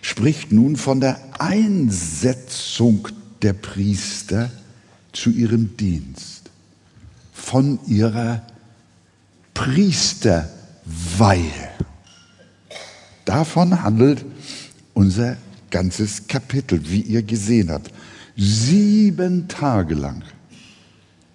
spricht 0.00 0.52
nun 0.52 0.76
von 0.76 1.00
der 1.00 1.18
Einsetzung 1.38 3.08
der 3.42 3.52
Priester 3.52 4.50
zu 5.12 5.30
ihrem 5.30 5.76
Dienst, 5.76 6.50
von 7.32 7.78
ihrer 7.86 8.42
Priesterweihe. 9.54 10.50
Davon 13.24 13.82
handelt 13.82 14.22
unser 14.92 15.38
ganzes 15.70 16.26
Kapitel, 16.26 16.90
wie 16.90 17.00
ihr 17.00 17.22
gesehen 17.22 17.70
habt. 17.70 17.90
Sieben 18.36 19.48
Tage 19.48 19.94
lang 19.94 20.22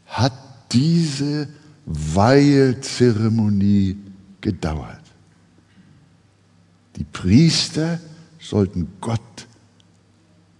hat 0.05 0.33
diese 0.71 1.47
Weihezeremonie 1.85 3.97
gedauert. 4.41 4.99
Die 6.95 7.05
Priester 7.05 7.99
sollten 8.39 8.87
Gott 9.01 9.47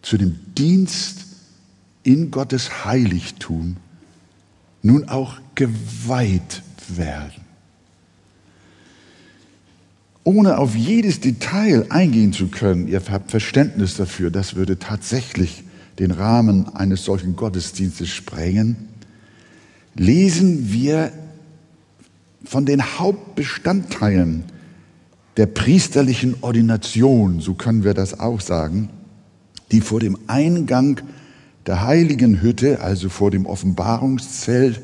zu 0.02 0.18
dem 0.18 0.40
Dienst 0.56 1.26
in 2.04 2.32
Gottes 2.32 2.86
Heiligtum 2.86 3.78
nun 4.82 5.08
auch 5.10 5.40
geweiht 5.56 6.64
werden. 6.88 7.49
Ohne 10.24 10.58
auf 10.58 10.76
jedes 10.76 11.22
Detail 11.22 11.86
eingehen 11.90 12.34
zu 12.34 12.48
können, 12.48 12.88
ihr 12.88 13.02
habt 13.10 13.32
Verständnis 13.32 13.96
dafür, 13.96 14.32
das 14.32 14.56
würde 14.56 14.78
tatsächlich 14.78 15.64
den 15.98 16.12
Rahmen 16.12 16.76
eines 16.76 17.04
solchen 17.04 17.36
Gottesdienstes 17.36 18.10
sprengen, 18.10 18.76
lesen 19.96 20.72
wir 20.72 21.12
von 22.44 22.66
den 22.66 22.82
Hauptbestandteilen 22.82 24.44
der 25.38 25.46
priesterlichen 25.46 26.36
Ordination, 26.42 27.40
so 27.40 27.54
können 27.54 27.84
wir 27.84 27.94
das 27.94 28.20
auch 28.20 28.42
sagen, 28.42 28.90
die 29.72 29.82
vor 29.82 30.00
dem 30.00 30.18
Eingang 30.28 31.02
der 31.66 31.86
heiligen 31.86 32.42
Hütte, 32.42 32.82
also 32.82 33.10
vor 33.10 33.32
dem 33.32 33.46
Offenbarungszelt, 33.46 34.82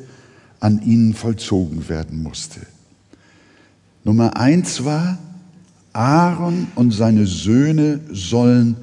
an 0.59 0.81
ihnen 0.81 1.13
vollzogen 1.13 1.89
werden 1.89 2.23
musste. 2.23 2.61
Nummer 4.05 4.37
eins 4.37 4.85
war, 4.85 5.17
Aaron 5.91 6.67
und 6.75 6.91
seine 6.91 7.25
Söhne 7.25 7.99
sollen 8.11 8.77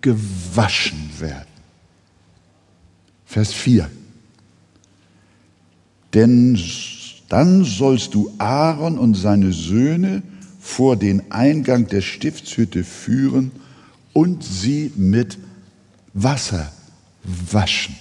gewaschen 0.00 1.10
werden. 1.18 1.48
Vers 3.26 3.52
4. 3.52 3.90
Denn 6.14 6.58
dann 7.28 7.64
sollst 7.64 8.14
du 8.14 8.32
Aaron 8.38 8.98
und 8.98 9.14
seine 9.14 9.52
Söhne 9.52 10.22
vor 10.60 10.96
den 10.96 11.32
Eingang 11.32 11.88
der 11.88 12.00
Stiftshütte 12.00 12.84
führen 12.84 13.50
und 14.12 14.44
sie 14.44 14.92
mit 14.96 15.38
Wasser 16.12 16.72
waschen. 17.24 17.96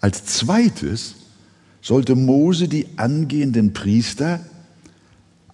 Als 0.00 0.24
zweites 0.24 1.14
sollte 1.82 2.14
Mose 2.14 2.68
die 2.68 2.86
angehenden 2.96 3.72
Priester, 3.72 4.40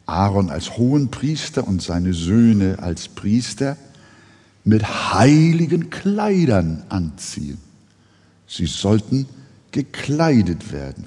Aaron 0.06 0.50
als 0.50 0.76
Hohenpriester 0.76 1.66
und 1.66 1.82
seine 1.82 2.14
Söhne 2.14 2.78
als 2.80 3.08
Priester, 3.08 3.76
mit 4.64 4.84
heiligen 5.14 5.90
Kleidern 5.90 6.82
anziehen. 6.88 7.58
Sie 8.48 8.66
sollten 8.66 9.26
gekleidet 9.70 10.72
werden. 10.72 11.04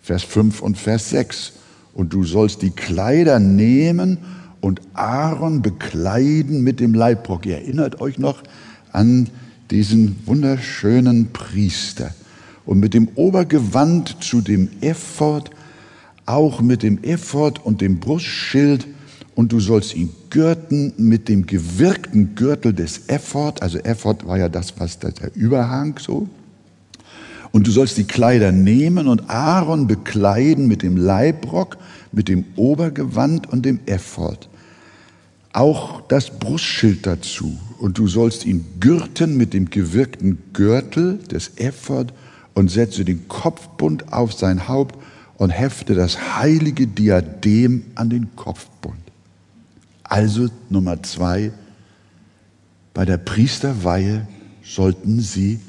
Vers 0.00 0.22
5 0.24 0.60
und 0.60 0.78
Vers 0.78 1.10
6. 1.10 1.52
Und 1.94 2.12
du 2.12 2.24
sollst 2.24 2.62
die 2.62 2.70
Kleider 2.70 3.38
nehmen 3.38 4.18
und 4.60 4.80
Aaron 4.94 5.62
bekleiden 5.62 6.62
mit 6.62 6.80
dem 6.80 6.94
Leibrock. 6.94 7.46
Ihr 7.46 7.56
erinnert 7.56 8.00
euch 8.00 8.18
noch 8.18 8.42
an 8.92 9.28
diesen 9.70 10.16
wunderschönen 10.26 11.32
Priester. 11.32 12.14
Und 12.68 12.80
mit 12.80 12.92
dem 12.92 13.08
Obergewand 13.14 14.22
zu 14.22 14.42
dem 14.42 14.68
Ephod, 14.82 15.50
auch 16.26 16.60
mit 16.60 16.82
dem 16.82 17.02
Ephod 17.02 17.64
und 17.64 17.80
dem 17.80 17.98
Brustschild, 17.98 18.86
und 19.34 19.52
du 19.52 19.58
sollst 19.58 19.96
ihn 19.96 20.10
gürten 20.28 20.92
mit 20.98 21.30
dem 21.30 21.46
gewirkten 21.46 22.34
Gürtel 22.34 22.74
des 22.74 23.08
Ephod, 23.08 23.62
also 23.62 23.78
Ephod 23.78 24.26
war 24.26 24.36
ja 24.36 24.50
das, 24.50 24.74
was 24.78 24.98
der 24.98 25.14
Überhang 25.34 25.98
so, 25.98 26.28
und 27.52 27.66
du 27.66 27.70
sollst 27.70 27.96
die 27.96 28.04
Kleider 28.04 28.52
nehmen 28.52 29.08
und 29.08 29.30
Aaron 29.30 29.86
bekleiden 29.86 30.68
mit 30.68 30.82
dem 30.82 30.98
Leibrock, 30.98 31.78
mit 32.12 32.28
dem 32.28 32.44
Obergewand 32.56 33.50
und 33.50 33.64
dem 33.64 33.80
Ephod. 33.86 34.50
Auch 35.54 36.02
das 36.02 36.38
Brustschild 36.38 37.06
dazu. 37.06 37.58
Und 37.78 37.96
du 37.96 38.08
sollst 38.08 38.44
ihn 38.44 38.66
gürten 38.78 39.38
mit 39.38 39.54
dem 39.54 39.70
gewirkten 39.70 40.36
Gürtel 40.52 41.16
des 41.30 41.52
Ephod 41.56 42.12
und 42.58 42.72
setze 42.72 43.04
den 43.04 43.28
Kopfbund 43.28 44.12
auf 44.12 44.32
sein 44.32 44.66
Haupt 44.66 44.98
und 45.36 45.50
hefte 45.50 45.94
das 45.94 46.36
heilige 46.38 46.88
Diadem 46.88 47.84
an 47.94 48.10
den 48.10 48.34
Kopfbund. 48.34 48.98
Also 50.02 50.48
Nummer 50.68 51.00
zwei, 51.04 51.52
bei 52.94 53.04
der 53.04 53.18
Priesterweihe 53.18 54.26
sollten 54.64 55.20
sie 55.20 55.60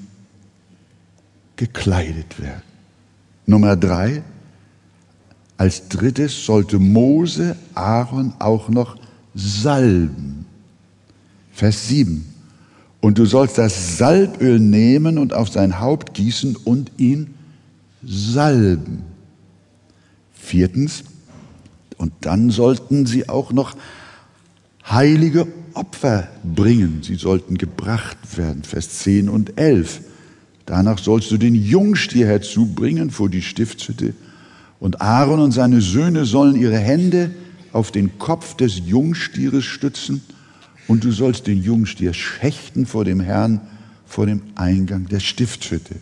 gekleidet 1.58 2.41
werden. 2.41 2.63
Nummer 3.46 3.75
drei, 3.75 4.24
als 5.58 5.89
drittes 5.89 6.43
sollte 6.43 6.79
Mose 6.79 7.55
Aaron 7.75 8.34
auch 8.39 8.67
noch 8.67 8.98
salben. 9.36 10.48
Vers 11.51 11.88
7. 11.88 12.34
Und 13.01 13.18
du 13.18 13.25
sollst 13.25 13.58
das 13.58 13.98
Salböl 13.98 14.60
nehmen 14.60 15.18
und 15.18 15.34
auf 15.34 15.50
sein 15.50 15.79
Haupt 15.79 16.13
gießen 16.13 16.56
und 16.56 16.91
ihn 16.98 17.34
salben. 18.03 19.03
Viertens, 20.34 21.03
und 21.98 22.13
dann 22.22 22.50
sollten 22.50 23.06
sie 23.06 23.27
auch 23.27 23.51
noch 23.51 23.75
heilige 24.89 25.48
Opfer 25.74 26.29
bringen. 26.44 27.01
Sie 27.03 27.15
sollten 27.15 27.58
gebracht 27.58 28.18
werden. 28.38 28.63
Vers 28.63 29.00
10 29.00 29.29
und 29.29 29.58
11. 29.58 30.01
Danach 30.65 30.98
sollst 30.98 31.29
du 31.32 31.38
den 31.38 31.56
Jungstier 31.56 32.27
herzubringen 32.27 33.12
vor 33.12 33.29
die 33.29 33.41
Stiftshütte. 33.41 34.13
Und 34.79 35.01
Aaron 35.01 35.39
und 35.39 35.51
seine 35.51 35.82
Söhne 35.82 36.25
sollen 36.25 36.56
ihre 36.56 36.77
Hände 36.77 37.32
auf 37.74 37.91
den 37.91 38.18
Kopf 38.18 38.56
des 38.56 38.79
Jungstieres 38.86 39.65
stützen. 39.65 40.22
Und 40.89 41.03
du 41.03 41.12
sollst 41.12 41.46
den 41.46 41.62
Jungstier 41.62 42.15
schächten 42.15 42.88
vor 42.88 43.05
dem 43.05 43.19
Herrn, 43.19 43.62
vor 44.08 44.25
dem 44.25 44.41
Eingang 44.55 45.08
der 45.08 45.19
Stiftshütte. 45.19 45.98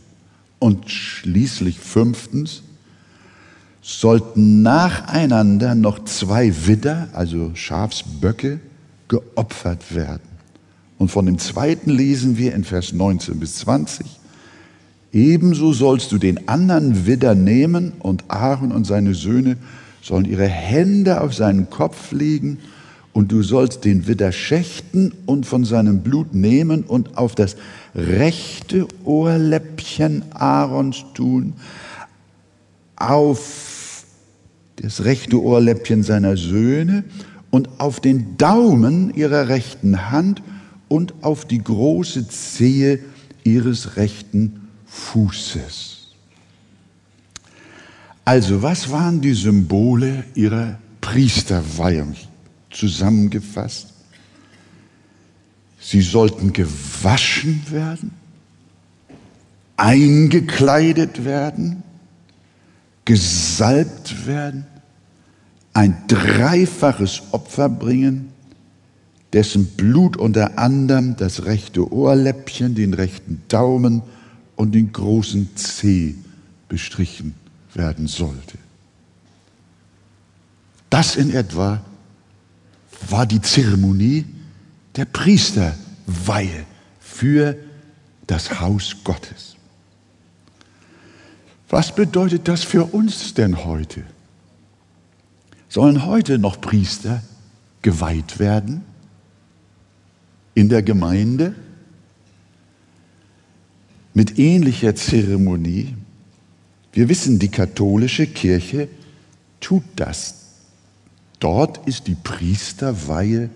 Und 0.60 0.90
schließlich 0.90 1.78
fünftens 1.78 2.64
sollten 3.82 4.62
nacheinander 4.62 5.76
noch 5.76 6.06
zwei 6.06 6.54
Widder, 6.68 7.10
also 7.12 7.52
Schafsböcke, 7.54 8.62
geopfert 9.10 9.94
werden. 9.94 10.30
Und 10.98 11.12
von 11.12 11.26
dem 11.26 11.38
zweiten 11.38 11.90
lesen 11.90 12.38
wir 12.38 12.56
in 12.56 12.64
Vers 12.64 12.94
19 12.94 13.42
bis 13.42 13.56
20. 13.56 14.06
Ebenso 15.12 15.74
sollst 15.74 16.14
du 16.14 16.18
den 16.18 16.48
anderen 16.48 17.06
Widder 17.06 17.36
nehmen 17.36 17.92
und 18.00 18.24
Aaron 18.30 18.72
und 18.72 18.88
seine 18.88 19.16
Söhne 19.16 19.58
sollen 20.02 20.24
ihre 20.24 20.48
Hände 20.48 21.20
auf 21.20 21.34
seinen 21.34 21.70
Kopf 21.70 22.14
legen 22.14 22.60
und 23.18 23.32
du 23.32 23.42
sollst 23.42 23.84
den 23.84 24.06
Widder 24.06 24.32
schächten 24.32 25.12
und 25.26 25.48
von 25.48 25.66
seinem 25.66 26.04
Blut 26.04 26.36
nehmen 26.36 26.84
und 26.84 27.18
auf 27.18 27.34
das 27.34 27.56
rechte 27.96 28.88
Ohrläppchen 29.06 30.24
Aarons 30.36 31.04
tun, 31.16 31.54
auf 32.96 34.06
das 34.76 35.04
rechte 35.04 35.42
Ohrläppchen 35.42 36.04
seiner 36.04 36.38
Söhne 36.38 37.06
und 37.50 37.80
auf 37.80 38.00
den 38.00 38.38
Daumen 38.38 39.12
ihrer 39.16 39.48
rechten 39.48 40.12
Hand 40.12 40.44
und 40.88 41.16
auf 41.24 41.46
die 41.46 41.64
große 41.64 42.28
Zehe 42.28 43.00
ihres 43.44 43.98
rechten 43.98 44.68
Fußes. 44.86 46.10
Also, 48.26 48.62
was 48.62 48.92
waren 48.92 49.22
die 49.22 49.34
Symbole 49.34 50.24
ihrer 50.36 50.78
Priesterweihung 51.02 52.16
zusammengefasst? 52.78 53.94
Sie 55.80 56.02
sollten 56.02 56.54
gewaschen 56.54 57.64
werden, 57.70 58.12
eingekleidet 59.78 61.24
werden, 61.24 61.84
gesalbt 63.06 64.28
werden, 64.28 64.66
ein 65.74 65.96
dreifaches 66.08 67.22
Opfer 67.32 67.70
bringen, 67.70 68.34
dessen 69.34 69.68
Blut 69.68 70.18
unter 70.18 70.58
anderem 70.58 71.16
das 71.16 71.46
rechte 71.46 71.92
Ohrläppchen, 71.92 72.76
den 72.76 72.94
rechten 72.94 73.44
Daumen 73.48 74.02
und 74.56 74.74
den 74.74 74.92
großen 74.92 75.56
Zeh 75.56 76.16
bestrichen 76.68 77.36
werden 77.74 78.08
sollte. 78.08 78.58
Das 80.90 81.16
in 81.16 81.32
etwa 81.32 81.82
war 83.10 83.26
die 83.26 83.42
Zeremonie 83.42 84.26
der 84.96 85.06
Priesterweihe 85.06 86.66
für 87.00 87.58
das 88.26 88.60
Haus 88.60 88.96
Gottes. 89.04 89.56
Was 91.70 91.94
bedeutet 91.94 92.48
das 92.48 92.64
für 92.64 92.86
uns 92.86 93.34
denn 93.34 93.66
heute? 93.66 94.04
Sollen 95.70 96.06
heute 96.06 96.40
noch 96.40 96.62
Priester 96.62 97.22
geweiht 97.82 98.40
werden 98.40 98.84
in 100.56 100.70
der 100.70 100.82
Gemeinde? 100.82 101.56
mit 104.18 104.40
ähnlicher 104.40 104.96
Zeremonie. 104.96 105.94
Wir 106.92 107.08
wissen, 107.08 107.38
die 107.38 107.50
katholische 107.50 108.26
Kirche 108.26 108.88
tut 109.60 109.84
das. 109.96 110.37
Dort 111.40 111.88
ist 111.88 112.08
die 112.08 112.16
Priesterweihe 112.16 113.50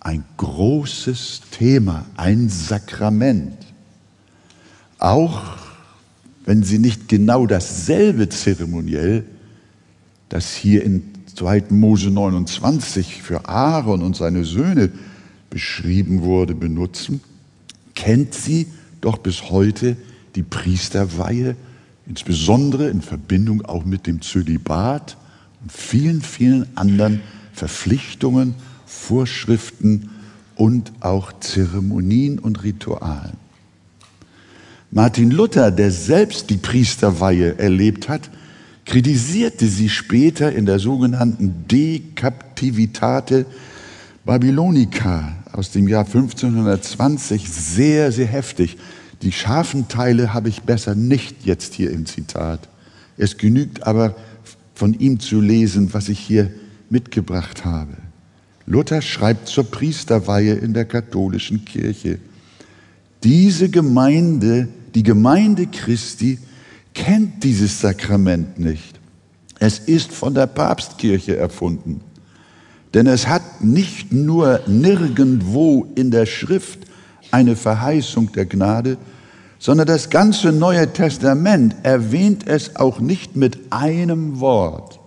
ein 0.00 0.24
großes 0.36 1.42
Thema, 1.52 2.06
ein 2.16 2.48
Sakrament. 2.48 3.56
Auch 4.98 5.42
wenn 6.44 6.64
sie 6.64 6.78
nicht 6.78 7.08
genau 7.08 7.46
dasselbe 7.46 8.28
zeremoniell, 8.28 9.24
das 10.28 10.54
hier 10.54 10.82
in 10.82 11.04
2. 11.34 11.64
Mose 11.70 12.10
29 12.10 13.22
für 13.22 13.48
Aaron 13.48 14.02
und 14.02 14.16
seine 14.16 14.44
Söhne 14.44 14.90
beschrieben 15.50 16.22
wurde, 16.22 16.54
benutzen, 16.54 17.20
kennt 17.94 18.34
sie 18.34 18.66
doch 19.00 19.18
bis 19.18 19.50
heute 19.50 19.96
die 20.34 20.42
Priesterweihe, 20.42 21.56
insbesondere 22.06 22.88
in 22.88 23.02
Verbindung 23.02 23.64
auch 23.64 23.84
mit 23.84 24.06
dem 24.06 24.20
Zölibat 24.22 25.16
vielen, 25.68 26.22
vielen 26.22 26.66
anderen 26.76 27.20
Verpflichtungen, 27.52 28.54
Vorschriften 28.86 30.10
und 30.56 30.92
auch 31.00 31.32
Zeremonien 31.40 32.38
und 32.38 32.62
Ritualen. 32.62 33.36
Martin 34.90 35.30
Luther, 35.30 35.70
der 35.70 35.90
selbst 35.90 36.50
die 36.50 36.58
Priesterweihe 36.58 37.58
erlebt 37.58 38.08
hat, 38.08 38.30
kritisierte 38.84 39.66
sie 39.66 39.88
später 39.88 40.52
in 40.52 40.66
der 40.66 40.78
sogenannten 40.78 41.64
De 41.70 42.02
Captivitate 42.14 43.46
Babylonica 44.24 45.32
aus 45.52 45.70
dem 45.70 45.88
Jahr 45.88 46.04
1520 46.04 47.48
sehr, 47.48 48.12
sehr 48.12 48.26
heftig. 48.26 48.76
Die 49.22 49.32
scharfen 49.32 49.88
Teile 49.88 50.34
habe 50.34 50.48
ich 50.48 50.62
besser 50.62 50.94
nicht 50.94 51.44
jetzt 51.44 51.74
hier 51.74 51.90
im 51.90 52.06
Zitat. 52.06 52.68
Es 53.16 53.36
genügt 53.36 53.86
aber 53.86 54.16
von 54.74 54.94
ihm 54.94 55.20
zu 55.20 55.40
lesen, 55.40 55.92
was 55.92 56.08
ich 56.08 56.18
hier 56.18 56.50
mitgebracht 56.90 57.64
habe. 57.64 57.96
Luther 58.66 59.02
schreibt 59.02 59.48
zur 59.48 59.64
Priesterweihe 59.64 60.54
in 60.54 60.72
der 60.72 60.84
katholischen 60.84 61.64
Kirche. 61.64 62.18
Diese 63.24 63.68
Gemeinde, 63.68 64.68
die 64.94 65.02
Gemeinde 65.02 65.66
Christi, 65.66 66.38
kennt 66.94 67.42
dieses 67.44 67.80
Sakrament 67.80 68.58
nicht. 68.58 69.00
Es 69.58 69.78
ist 69.78 70.12
von 70.12 70.34
der 70.34 70.46
Papstkirche 70.46 71.36
erfunden. 71.36 72.00
Denn 72.94 73.06
es 73.06 73.26
hat 73.26 73.64
nicht 73.64 74.12
nur 74.12 74.60
nirgendwo 74.66 75.86
in 75.94 76.10
der 76.10 76.26
Schrift 76.26 76.80
eine 77.30 77.56
Verheißung 77.56 78.32
der 78.32 78.44
Gnade, 78.44 78.98
sondern 79.62 79.86
das 79.86 80.10
ganze 80.10 80.50
Neue 80.50 80.92
Testament 80.92 81.76
erwähnt 81.84 82.48
es 82.48 82.74
auch 82.74 82.98
nicht 82.98 83.36
mit 83.36 83.60
einem 83.70 84.40
Wort. 84.40 84.98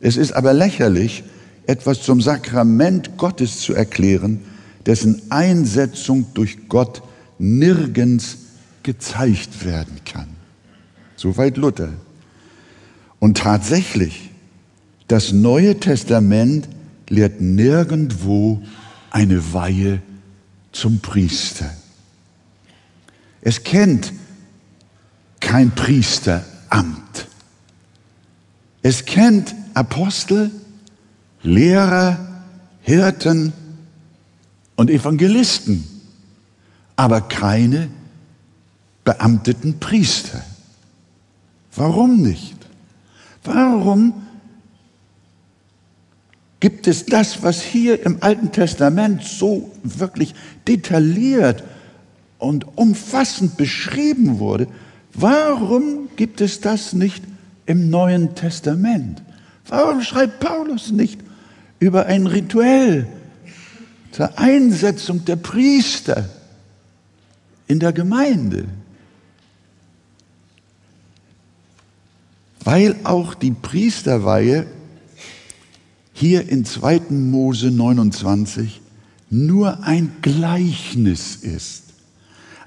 Es 0.00 0.16
ist 0.16 0.30
aber 0.36 0.52
lächerlich, 0.52 1.24
etwas 1.66 2.02
zum 2.02 2.20
Sakrament 2.20 3.16
Gottes 3.16 3.58
zu 3.58 3.74
erklären, 3.74 4.38
dessen 4.86 5.20
Einsetzung 5.30 6.26
durch 6.34 6.68
Gott 6.68 7.02
nirgends 7.40 8.38
gezeigt 8.84 9.64
werden 9.64 9.96
kann. 10.04 10.28
Soweit 11.16 11.56
Luther. 11.56 11.88
Und 13.18 13.38
tatsächlich, 13.38 14.30
das 15.08 15.32
Neue 15.32 15.80
Testament 15.80 16.68
lehrt 17.08 17.40
nirgendwo 17.40 18.62
eine 19.10 19.52
Weihe 19.52 20.02
zum 20.70 21.00
Priester. 21.00 21.68
Es 23.44 23.62
kennt 23.62 24.12
kein 25.38 25.70
Priesteramt. 25.70 27.28
Es 28.82 29.04
kennt 29.04 29.54
Apostel, 29.74 30.50
Lehrer, 31.42 32.42
Hirten 32.80 33.52
und 34.76 34.90
Evangelisten, 34.90 35.84
aber 36.96 37.20
keine 37.20 37.90
beamteten 39.04 39.78
Priester. 39.78 40.42
Warum 41.76 42.22
nicht? 42.22 42.56
Warum 43.42 44.26
gibt 46.60 46.86
es 46.86 47.04
das, 47.04 47.42
was 47.42 47.60
hier 47.60 48.06
im 48.06 48.22
Alten 48.22 48.52
Testament 48.52 49.22
so 49.22 49.70
wirklich 49.82 50.34
detailliert 50.66 51.62
und 52.38 52.66
umfassend 52.76 53.56
beschrieben 53.56 54.38
wurde, 54.38 54.68
warum 55.14 56.08
gibt 56.16 56.40
es 56.40 56.60
das 56.60 56.92
nicht 56.92 57.22
im 57.66 57.90
Neuen 57.90 58.34
Testament? 58.34 59.22
Warum 59.68 60.02
schreibt 60.02 60.40
Paulus 60.40 60.90
nicht 60.90 61.20
über 61.78 62.06
ein 62.06 62.26
Rituell 62.26 63.06
zur 64.12 64.38
Einsetzung 64.38 65.24
der 65.24 65.36
Priester 65.36 66.28
in 67.66 67.78
der 67.78 67.92
Gemeinde? 67.92 68.66
Weil 72.62 72.96
auch 73.04 73.34
die 73.34 73.50
Priesterweihe 73.50 74.66
hier 76.14 76.48
in 76.48 76.64
2. 76.64 77.10
Mose 77.10 77.70
29 77.70 78.80
nur 79.30 79.82
ein 79.82 80.12
Gleichnis 80.22 81.36
ist. 81.36 81.83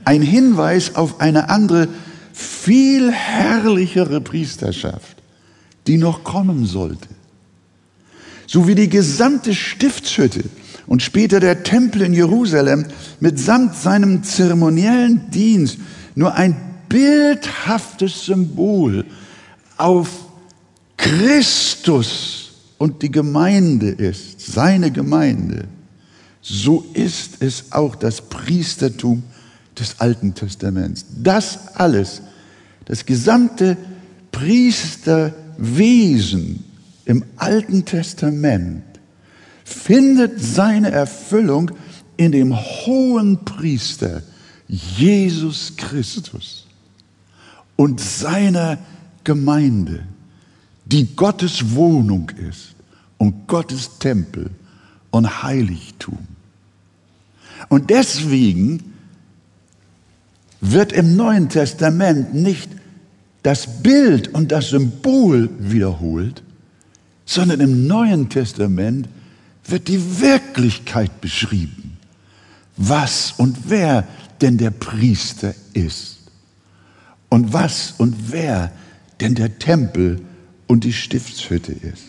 Ein 0.08 0.22
Hinweis 0.22 0.96
auf 0.96 1.20
eine 1.20 1.50
andere, 1.50 1.90
viel 2.32 3.12
herrlichere 3.12 4.22
Priesterschaft, 4.22 5.18
die 5.86 5.98
noch 5.98 6.24
kommen 6.24 6.66
sollte. 6.66 7.10
So 8.46 8.70
wie 8.70 8.76
die 8.76 8.88
gesamte 8.88 9.54
Stiftshütte 9.54 10.46
und 10.86 11.02
später 11.02 11.42
der 11.42 11.64
Tempel 11.64 12.04
in 12.04 12.14
Jerusalem 12.14 12.86
mitsamt 13.20 13.76
seinem 13.76 14.24
zeremoniellen 14.24 15.30
Dienst 15.32 15.78
nur 16.16 16.36
ein 16.36 16.56
bildhaftes 16.88 18.28
Symbol 18.28 19.04
auf 19.76 20.08
Christus 20.96 22.54
und 22.78 23.02
die 23.02 23.12
Gemeinde 23.12 23.90
ist, 23.90 24.40
seine 24.54 24.90
Gemeinde, 24.90 25.66
so 26.42 26.86
ist 26.94 27.42
es 27.42 27.74
auch 27.74 27.98
das 27.98 28.22
Priestertum 28.22 29.24
des 29.80 30.00
Alten 30.00 30.34
Testaments. 30.34 31.06
Das 31.16 31.76
alles, 31.76 32.24
das 32.86 33.06
gesamte 33.06 33.78
Priesterwesen 34.32 36.64
im 37.06 37.24
Alten 37.38 37.86
Testament 37.86 38.84
findet 39.64 40.42
seine 40.42 40.90
Erfüllung 40.92 41.72
in 42.18 42.32
dem 42.32 42.56
hohen 42.56 43.46
Priester 43.46 44.24
Jesus 44.68 45.74
Christus 45.78 46.66
und 47.76 48.00
seiner 48.00 48.78
Gemeinde 49.24 50.04
die 50.86 51.16
Gottes 51.16 51.76
Wohnung 51.76 52.32
ist 52.50 52.76
und 53.18 53.48
Gottes 53.48 53.98
Tempel 54.00 54.50
und 55.12 55.44
Heiligtum. 55.44 56.18
Und 57.70 57.90
deswegen 57.90 58.94
wird 60.62 60.92
im 60.92 61.16
Neuen 61.16 61.50
Testament 61.50 62.34
nicht 62.34 62.70
das 63.44 63.82
Bild 63.82 64.30
und 64.30 64.52
das 64.52 64.70
Symbol 64.70 65.50
wiederholt, 65.60 66.44
sondern 67.26 67.60
im 67.60 67.88
Neuen 67.88 68.30
Testament 68.30 69.08
wird 69.66 69.88
die 69.88 70.20
Wirklichkeit 70.20 71.22
beschrieben, 71.22 71.98
was 72.78 73.34
und 73.38 73.70
wer 73.70 74.08
denn 74.42 74.58
der 74.58 74.72
Priester 74.72 75.54
ist 75.74 76.18
und 77.30 77.54
was 77.54 77.94
und 77.98 78.32
wer 78.32 78.72
denn 79.20 79.36
der 79.36 79.60
Tempel 79.60 80.22
und 80.68 80.84
die 80.84 80.94
Stiftshütte 80.94 81.72
ist. 81.72 82.04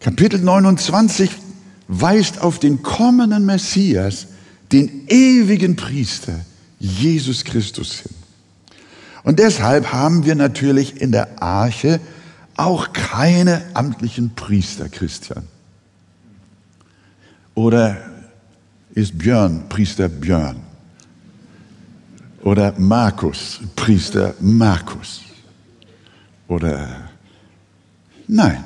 Kapitel 0.00 0.40
29 0.40 1.30
weist 1.88 2.40
auf 2.40 2.58
den 2.58 2.82
kommenden 2.82 3.46
Messias, 3.46 4.26
den 4.74 5.06
ewigen 5.06 5.76
Priester, 5.76 6.40
Jesus 6.80 7.44
Christus 7.44 8.00
hin. 8.00 8.12
Und 9.22 9.38
deshalb 9.38 9.92
haben 9.92 10.24
wir 10.24 10.34
natürlich 10.34 11.00
in 11.00 11.12
der 11.12 11.40
Arche 11.40 12.00
auch 12.56 12.92
keine 12.92 13.62
amtlichen 13.74 14.34
Priester, 14.34 14.88
Christian. 14.88 15.46
Oder 17.54 17.98
ist 18.94 19.16
Björn 19.16 19.68
Priester 19.68 20.08
Björn? 20.08 20.56
Oder 22.42 22.74
Markus 22.76 23.60
Priester 23.76 24.34
Markus? 24.40 25.22
Oder 26.48 27.10
nein, 28.26 28.64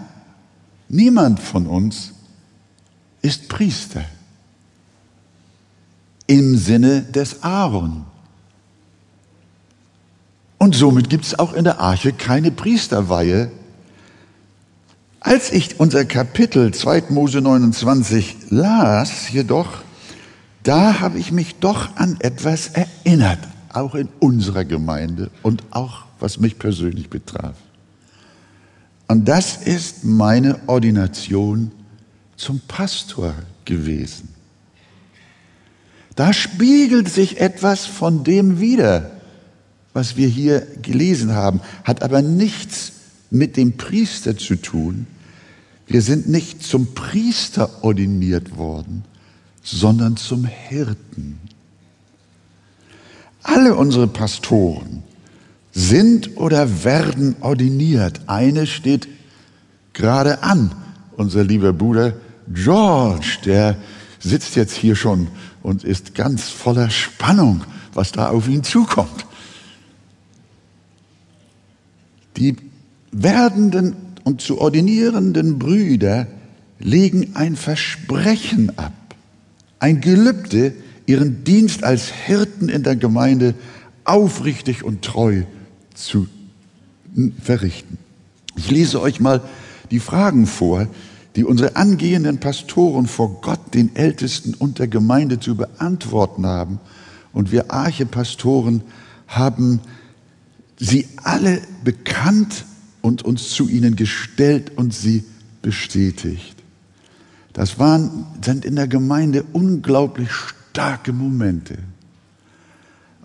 niemand 0.88 1.38
von 1.38 1.66
uns 1.66 2.14
ist 3.20 3.46
Priester 3.48 4.06
im 6.28 6.56
Sinne 6.56 7.02
des 7.02 7.42
Aaron. 7.42 8.04
Und 10.58 10.76
somit 10.76 11.10
gibt 11.10 11.24
es 11.24 11.38
auch 11.38 11.52
in 11.52 11.64
der 11.64 11.80
Arche 11.80 12.12
keine 12.12 12.52
Priesterweihe. 12.52 13.50
Als 15.20 15.52
ich 15.52 15.80
unser 15.80 16.04
Kapitel 16.04 16.72
2. 16.72 17.04
Mose 17.08 17.40
29 17.40 18.50
las, 18.50 19.32
jedoch, 19.32 19.68
da 20.62 21.00
habe 21.00 21.18
ich 21.18 21.32
mich 21.32 21.56
doch 21.56 21.96
an 21.96 22.18
etwas 22.20 22.68
erinnert, 22.68 23.40
auch 23.72 23.94
in 23.94 24.08
unserer 24.20 24.64
Gemeinde 24.64 25.30
und 25.42 25.62
auch 25.70 26.04
was 26.20 26.38
mich 26.38 26.58
persönlich 26.58 27.08
betraf. 27.08 27.54
Und 29.06 29.26
das 29.26 29.56
ist 29.56 30.04
meine 30.04 30.58
Ordination 30.66 31.70
zum 32.36 32.60
Pastor 32.68 33.32
gewesen. 33.64 34.37
Da 36.18 36.32
spiegelt 36.32 37.08
sich 37.08 37.40
etwas 37.40 37.86
von 37.86 38.24
dem 38.24 38.58
wider, 38.58 39.12
was 39.92 40.16
wir 40.16 40.26
hier 40.26 40.66
gelesen 40.82 41.32
haben, 41.32 41.60
hat 41.84 42.02
aber 42.02 42.22
nichts 42.22 42.90
mit 43.30 43.56
dem 43.56 43.76
Priester 43.76 44.36
zu 44.36 44.56
tun. 44.56 45.06
Wir 45.86 46.02
sind 46.02 46.28
nicht 46.28 46.64
zum 46.64 46.92
Priester 46.92 47.84
ordiniert 47.84 48.56
worden, 48.56 49.04
sondern 49.62 50.16
zum 50.16 50.44
Hirten. 50.44 51.38
Alle 53.44 53.76
unsere 53.76 54.08
Pastoren, 54.08 55.04
sind 55.70 56.36
oder 56.36 56.82
werden 56.82 57.36
ordiniert. 57.42 58.22
Eine 58.26 58.66
steht 58.66 59.06
gerade 59.92 60.42
an. 60.42 60.72
Unser 61.16 61.44
lieber 61.44 61.72
Bruder 61.72 62.14
George, 62.52 63.38
der 63.44 63.76
sitzt 64.18 64.56
jetzt 64.56 64.74
hier 64.74 64.96
schon 64.96 65.28
und 65.68 65.84
ist 65.84 66.14
ganz 66.14 66.48
voller 66.48 66.88
Spannung, 66.88 67.62
was 67.92 68.10
da 68.10 68.30
auf 68.30 68.48
ihn 68.48 68.64
zukommt. 68.64 69.26
Die 72.38 72.56
werdenden 73.12 73.94
und 74.24 74.40
zu 74.40 74.60
ordinierenden 74.60 75.58
Brüder 75.58 76.26
legen 76.78 77.32
ein 77.34 77.54
Versprechen 77.54 78.78
ab. 78.78 78.92
ein 79.80 80.00
Gelübde, 80.00 80.74
ihren 81.06 81.44
Dienst 81.44 81.84
als 81.84 82.10
Hirten 82.10 82.68
in 82.68 82.82
der 82.82 82.96
Gemeinde 82.96 83.54
aufrichtig 84.04 84.82
und 84.82 85.02
treu 85.02 85.42
zu 85.94 86.26
verrichten. 87.40 87.96
Ich 88.56 88.70
lese 88.72 89.00
euch 89.00 89.20
mal 89.20 89.40
die 89.92 90.00
Fragen 90.00 90.46
vor, 90.46 90.88
die 91.38 91.44
unsere 91.44 91.76
angehenden 91.76 92.40
Pastoren 92.40 93.06
vor 93.06 93.40
Gott, 93.42 93.72
den 93.72 93.94
Ältesten 93.94 94.54
und 94.54 94.80
der 94.80 94.88
Gemeinde 94.88 95.38
zu 95.38 95.54
beantworten 95.54 96.44
haben. 96.44 96.80
Und 97.32 97.52
wir 97.52 97.70
Archepastoren 97.70 98.82
haben 99.28 99.78
sie 100.80 101.06
alle 101.22 101.60
bekannt 101.84 102.64
und 103.02 103.24
uns 103.24 103.50
zu 103.50 103.68
ihnen 103.68 103.94
gestellt 103.94 104.72
und 104.74 104.92
sie 104.92 105.22
bestätigt. 105.62 106.56
Das 107.52 107.78
waren, 107.78 108.26
sind 108.44 108.64
in 108.64 108.74
der 108.74 108.88
Gemeinde 108.88 109.44
unglaublich 109.52 110.30
starke 110.32 111.12
Momente. 111.12 111.78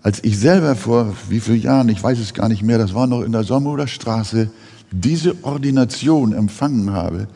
Als 0.04 0.22
ich 0.22 0.38
selber 0.38 0.76
vor 0.76 1.16
wie 1.30 1.40
vielen 1.40 1.62
Jahren, 1.62 1.88
ich 1.88 2.00
weiß 2.00 2.20
es 2.20 2.32
gar 2.32 2.48
nicht 2.48 2.62
mehr, 2.62 2.78
das 2.78 2.94
war 2.94 3.08
noch 3.08 3.22
in 3.22 3.32
der 3.32 3.42
Sommerer 3.42 3.88
Straße, 3.88 4.50
diese 4.92 5.42
Ordination 5.42 6.32
empfangen 6.32 6.92
habe, 6.92 7.26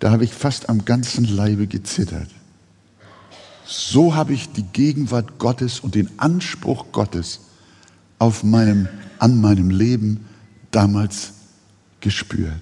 da 0.00 0.10
habe 0.10 0.24
ich 0.24 0.32
fast 0.32 0.68
am 0.68 0.84
ganzen 0.84 1.24
Leibe 1.24 1.66
gezittert. 1.66 2.28
So 3.66 4.16
habe 4.16 4.32
ich 4.32 4.50
die 4.50 4.64
Gegenwart 4.64 5.38
Gottes 5.38 5.78
und 5.78 5.94
den 5.94 6.10
Anspruch 6.16 6.86
Gottes 6.90 7.40
auf 8.18 8.42
meinem, 8.42 8.88
an 9.18 9.40
meinem 9.40 9.70
Leben 9.70 10.24
damals 10.70 11.34
gespürt. 12.00 12.60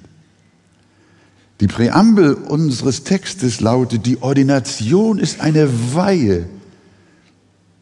Die 1.60 1.66
Präambel 1.66 2.34
unseres 2.34 3.04
Textes 3.04 3.60
lautet, 3.60 4.04
die 4.04 4.20
Ordination 4.20 5.18
ist 5.18 5.40
eine 5.40 5.94
Weihe, 5.94 6.48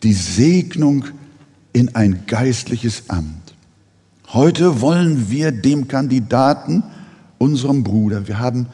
die 0.03 0.15
Segnung 0.15 1.07
in 1.73 1.95
ein 1.95 2.27
geistliches 2.27 3.05
Amt. 3.09 3.55
Heute 4.29 4.81
wollen 4.81 5.31
wir 5.31 5.51
dem 5.51 5.89
Kandidaten, 5.89 6.83
unserem 7.39 7.83
Bruder, 7.83 8.29
wir 8.29 8.39
haben 8.39 8.67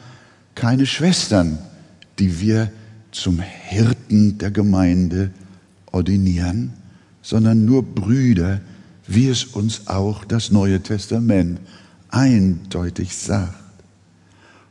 keine 0.55 0.85
Schwestern, 0.85 1.57
die 2.19 2.39
wir 2.39 2.71
zum 3.11 3.39
Hirten 3.39 4.37
der 4.37 4.51
Gemeinde 4.51 5.31
ordinieren, 5.91 6.73
sondern 7.21 7.65
nur 7.65 7.83
Brüder, 7.83 8.61
wie 9.07 9.27
es 9.27 9.45
uns 9.45 9.87
auch 9.87 10.25
das 10.25 10.51
Neue 10.51 10.81
Testament 10.81 11.59
eindeutig 12.09 13.15
sagt. 13.15 13.53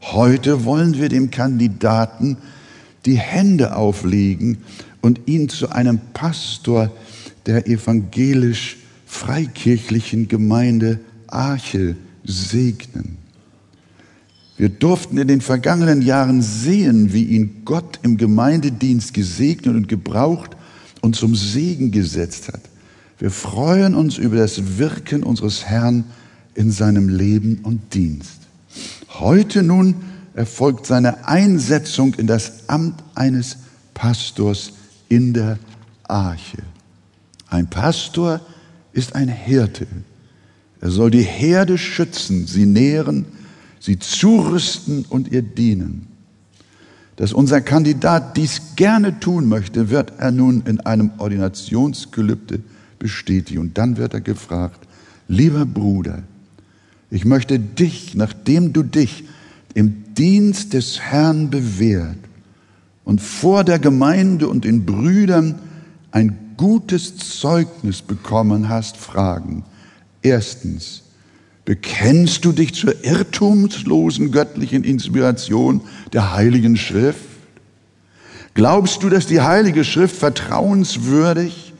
Heute 0.00 0.64
wollen 0.64 0.94
wir 0.94 1.08
dem 1.08 1.30
Kandidaten 1.30 2.36
die 3.06 3.18
Hände 3.18 3.76
auflegen 3.76 4.58
und 5.00 5.20
ihn 5.26 5.48
zu 5.48 5.70
einem 5.70 6.00
Pastor 6.12 6.90
der 7.46 7.66
evangelisch 7.66 8.78
freikirchlichen 9.06 10.28
Gemeinde 10.28 11.00
Arche 11.26 11.96
segnen. 12.24 13.21
Wir 14.56 14.68
durften 14.68 15.18
in 15.18 15.28
den 15.28 15.40
vergangenen 15.40 16.02
Jahren 16.02 16.42
sehen, 16.42 17.12
wie 17.12 17.24
ihn 17.24 17.62
Gott 17.64 17.98
im 18.02 18.16
Gemeindedienst 18.16 19.14
gesegnet 19.14 19.74
und 19.74 19.88
gebraucht 19.88 20.56
und 21.00 21.16
zum 21.16 21.34
Segen 21.34 21.90
gesetzt 21.90 22.48
hat. 22.48 22.60
Wir 23.18 23.30
freuen 23.30 23.94
uns 23.94 24.18
über 24.18 24.36
das 24.36 24.78
Wirken 24.78 25.22
unseres 25.22 25.64
Herrn 25.64 26.04
in 26.54 26.70
seinem 26.70 27.08
Leben 27.08 27.60
und 27.62 27.94
Dienst. 27.94 28.40
Heute 29.08 29.62
nun 29.62 29.96
erfolgt 30.34 30.86
seine 30.86 31.26
Einsetzung 31.26 32.14
in 32.14 32.26
das 32.26 32.68
Amt 32.68 33.02
eines 33.14 33.58
Pastors 33.94 34.72
in 35.08 35.32
der 35.32 35.58
Arche. 36.04 36.62
Ein 37.48 37.68
Pastor 37.68 38.40
ist 38.92 39.14
ein 39.14 39.28
Hirte. 39.28 39.86
Er 40.80 40.90
soll 40.90 41.10
die 41.10 41.22
Herde 41.22 41.78
schützen, 41.78 42.46
sie 42.46 42.66
nähren, 42.66 43.26
sie 43.82 43.98
zurüsten 43.98 45.04
und 45.08 45.32
ihr 45.32 45.42
dienen. 45.42 46.06
Dass 47.16 47.32
unser 47.32 47.60
Kandidat 47.60 48.36
dies 48.36 48.62
gerne 48.76 49.18
tun 49.18 49.48
möchte, 49.48 49.90
wird 49.90 50.12
er 50.18 50.30
nun 50.30 50.62
in 50.66 50.80
einem 50.80 51.10
Ordinationsgelübde 51.18 52.60
bestätigen. 53.00 53.60
Und 53.60 53.76
dann 53.76 53.96
wird 53.96 54.14
er 54.14 54.20
gefragt, 54.20 54.86
lieber 55.26 55.66
Bruder, 55.66 56.22
ich 57.10 57.24
möchte 57.24 57.58
dich, 57.58 58.14
nachdem 58.14 58.72
du 58.72 58.84
dich 58.84 59.24
im 59.74 60.14
Dienst 60.14 60.74
des 60.74 61.00
Herrn 61.00 61.50
bewährt 61.50 62.16
und 63.04 63.20
vor 63.20 63.64
der 63.64 63.80
Gemeinde 63.80 64.48
und 64.48 64.64
den 64.64 64.86
Brüdern 64.86 65.58
ein 66.12 66.54
gutes 66.56 67.16
Zeugnis 67.16 68.00
bekommen 68.00 68.68
hast, 68.68 68.96
fragen. 68.96 69.64
Erstens, 70.22 71.01
bekennst 71.64 72.44
du 72.44 72.52
dich 72.52 72.74
zur 72.74 73.04
irrtumslosen 73.04 74.32
göttlichen 74.32 74.84
Inspiration 74.84 75.82
der 76.12 76.34
Heiligen 76.34 76.76
Schrift? 76.76 77.20
Glaubst 78.54 79.02
du, 79.02 79.08
dass 79.08 79.26
die 79.26 79.40
Heilige 79.40 79.84
Schrift 79.84 80.16
vertrauenswürdig 80.16 81.72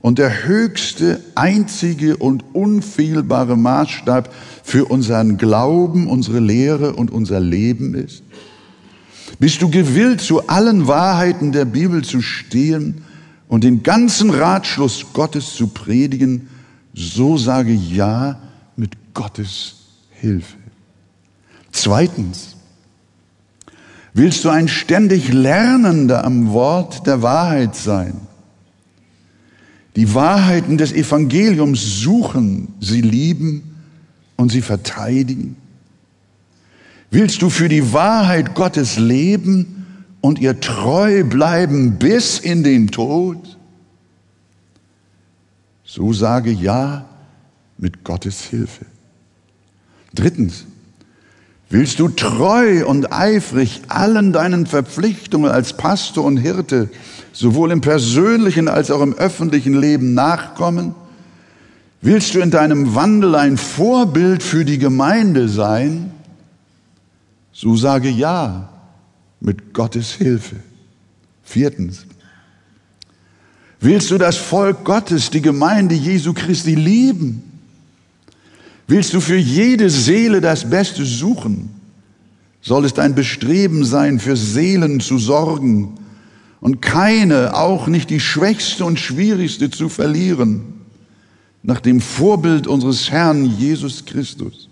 und 0.00 0.18
der 0.18 0.44
höchste, 0.44 1.20
einzige 1.34 2.16
und 2.16 2.44
unfehlbare 2.52 3.56
Maßstab 3.56 4.32
für 4.64 4.86
unseren 4.86 5.38
Glauben, 5.38 6.08
unsere 6.08 6.40
Lehre 6.40 6.94
und 6.94 7.10
unser 7.12 7.38
Leben 7.38 7.94
ist? 7.94 8.22
Bist 9.38 9.60
du 9.62 9.68
gewillt, 9.68 10.20
zu 10.20 10.48
allen 10.48 10.86
Wahrheiten 10.86 11.52
der 11.52 11.64
Bibel 11.64 12.02
zu 12.02 12.22
stehen 12.22 13.02
und 13.48 13.64
den 13.64 13.82
ganzen 13.82 14.30
Ratschluss 14.30 15.06
Gottes 15.12 15.54
zu 15.54 15.68
predigen? 15.68 16.48
So 16.94 17.36
sage 17.36 17.72
ja 17.72 18.40
Gottes 19.16 19.74
Hilfe. 20.12 20.56
Zweitens, 21.72 22.54
willst 24.14 24.44
du 24.44 24.50
ein 24.50 24.68
ständig 24.68 25.32
Lernender 25.32 26.24
am 26.24 26.52
Wort 26.52 27.04
der 27.08 27.22
Wahrheit 27.22 27.74
sein? 27.74 28.20
die 29.96 30.14
Wahrheiten 30.14 30.76
des 30.76 30.92
Evangeliums 30.92 32.00
suchen, 32.00 32.68
sie 32.80 33.00
lieben 33.00 33.62
und 34.36 34.52
sie 34.52 34.60
verteidigen? 34.60 35.56
Willst 37.10 37.40
du 37.40 37.48
für 37.48 37.70
die 37.70 37.94
Wahrheit 37.94 38.54
Gottes 38.54 38.98
leben 38.98 39.86
und 40.20 40.38
ihr 40.38 40.60
treu 40.60 41.24
bleiben 41.24 41.98
bis 41.98 42.38
in 42.38 42.62
den 42.62 42.88
Tod? 42.88 43.56
So 45.82 46.12
sage 46.12 46.50
ja 46.50 47.08
mit 47.78 48.04
Gottes 48.04 48.42
Hilfe. 48.42 48.84
Drittens, 50.16 50.64
willst 51.70 52.00
du 52.00 52.08
treu 52.08 52.84
und 52.86 53.12
eifrig 53.12 53.82
allen 53.88 54.32
deinen 54.32 54.66
Verpflichtungen 54.66 55.50
als 55.50 55.74
Pastor 55.74 56.24
und 56.24 56.38
Hirte 56.38 56.88
sowohl 57.32 57.70
im 57.70 57.80
persönlichen 57.80 58.66
als 58.66 58.90
auch 58.90 59.02
im 59.02 59.14
öffentlichen 59.14 59.74
Leben 59.74 60.14
nachkommen? 60.14 60.94
Willst 62.00 62.34
du 62.34 62.40
in 62.40 62.50
deinem 62.50 62.94
Wandel 62.94 63.34
ein 63.34 63.56
Vorbild 63.56 64.42
für 64.42 64.64
die 64.64 64.78
Gemeinde 64.78 65.48
sein? 65.48 66.12
So 67.52 67.76
sage 67.76 68.08
ja 68.08 68.68
mit 69.40 69.74
Gottes 69.74 70.12
Hilfe. 70.12 70.56
Viertens. 71.42 72.06
Willst 73.80 74.10
du 74.10 74.18
das 74.18 74.36
Volk 74.36 74.84
Gottes, 74.84 75.30
die 75.30 75.42
Gemeinde 75.42 75.94
Jesu 75.94 76.32
Christi 76.32 76.74
lieben? 76.74 77.55
Willst 78.88 79.12
du 79.14 79.20
für 79.20 79.36
jede 79.36 79.90
Seele 79.90 80.40
das 80.40 80.68
Beste 80.68 81.04
suchen? 81.04 81.70
Soll 82.60 82.84
es 82.84 82.94
dein 82.94 83.14
Bestreben 83.14 83.84
sein, 83.84 84.18
für 84.18 84.36
Seelen 84.36 85.00
zu 85.00 85.18
sorgen, 85.18 85.98
und 86.60 86.82
keine, 86.82 87.54
auch 87.54 87.86
nicht 87.86 88.10
die 88.10 88.18
schwächste 88.18 88.84
und 88.84 88.98
schwierigste 88.98 89.70
zu 89.70 89.88
verlieren, 89.88 90.62
nach 91.62 91.80
dem 91.80 92.00
Vorbild 92.00 92.66
unseres 92.66 93.10
Herrn 93.10 93.44
Jesus 93.44 94.04
Christus. 94.04 94.68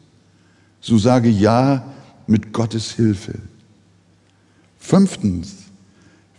So 0.80 0.98
sage 0.98 1.28
ja 1.28 1.84
mit 2.26 2.52
Gottes 2.52 2.92
Hilfe. 2.92 3.34
Fünftens, 4.78 5.54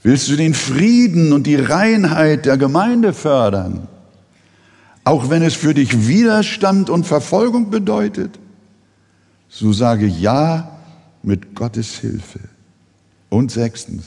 willst 0.03 0.29
du 0.29 0.35
den 0.35 0.53
Frieden 0.53 1.31
und 1.31 1.47
die 1.47 1.55
Reinheit 1.55 2.45
der 2.45 2.57
Gemeinde 2.57 3.13
fördern, 3.13 3.87
auch 5.05 5.29
wenn 5.29 5.43
es 5.43 5.53
für 5.53 5.73
dich 5.73 6.07
Widerstand 6.07 6.89
und 6.89 7.05
Verfolgung 7.05 7.69
bedeutet? 7.69 8.37
So 9.47 9.71
sage 9.71 10.07
ja 10.07 10.71
mit 11.23 11.55
Gottes 11.55 11.99
Hilfe. 11.99 12.39
Und 13.29 13.51
sechstens, 13.51 14.03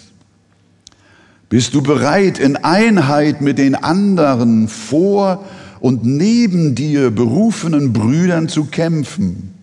bist 1.48 1.72
du 1.72 1.82
bereit, 1.82 2.38
in 2.38 2.56
Einheit 2.56 3.40
mit 3.40 3.58
den 3.58 3.74
anderen 3.74 4.68
vor 4.68 5.44
und 5.80 6.04
neben 6.04 6.74
dir 6.74 7.10
berufenen 7.10 7.92
Brüdern 7.92 8.48
zu 8.48 8.66
kämpfen, 8.66 9.54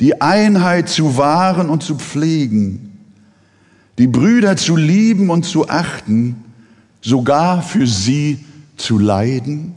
die 0.00 0.20
Einheit 0.20 0.88
zu 0.88 1.16
wahren 1.16 1.70
und 1.70 1.82
zu 1.82 1.96
pflegen, 1.96 2.98
die 3.98 4.08
Brüder 4.08 4.56
zu 4.56 4.76
lieben 4.76 5.30
und 5.30 5.44
zu 5.44 5.68
achten 5.68 6.36
sogar 7.00 7.62
für 7.62 7.86
sie 7.86 8.44
zu 8.76 8.98
leiden? 8.98 9.76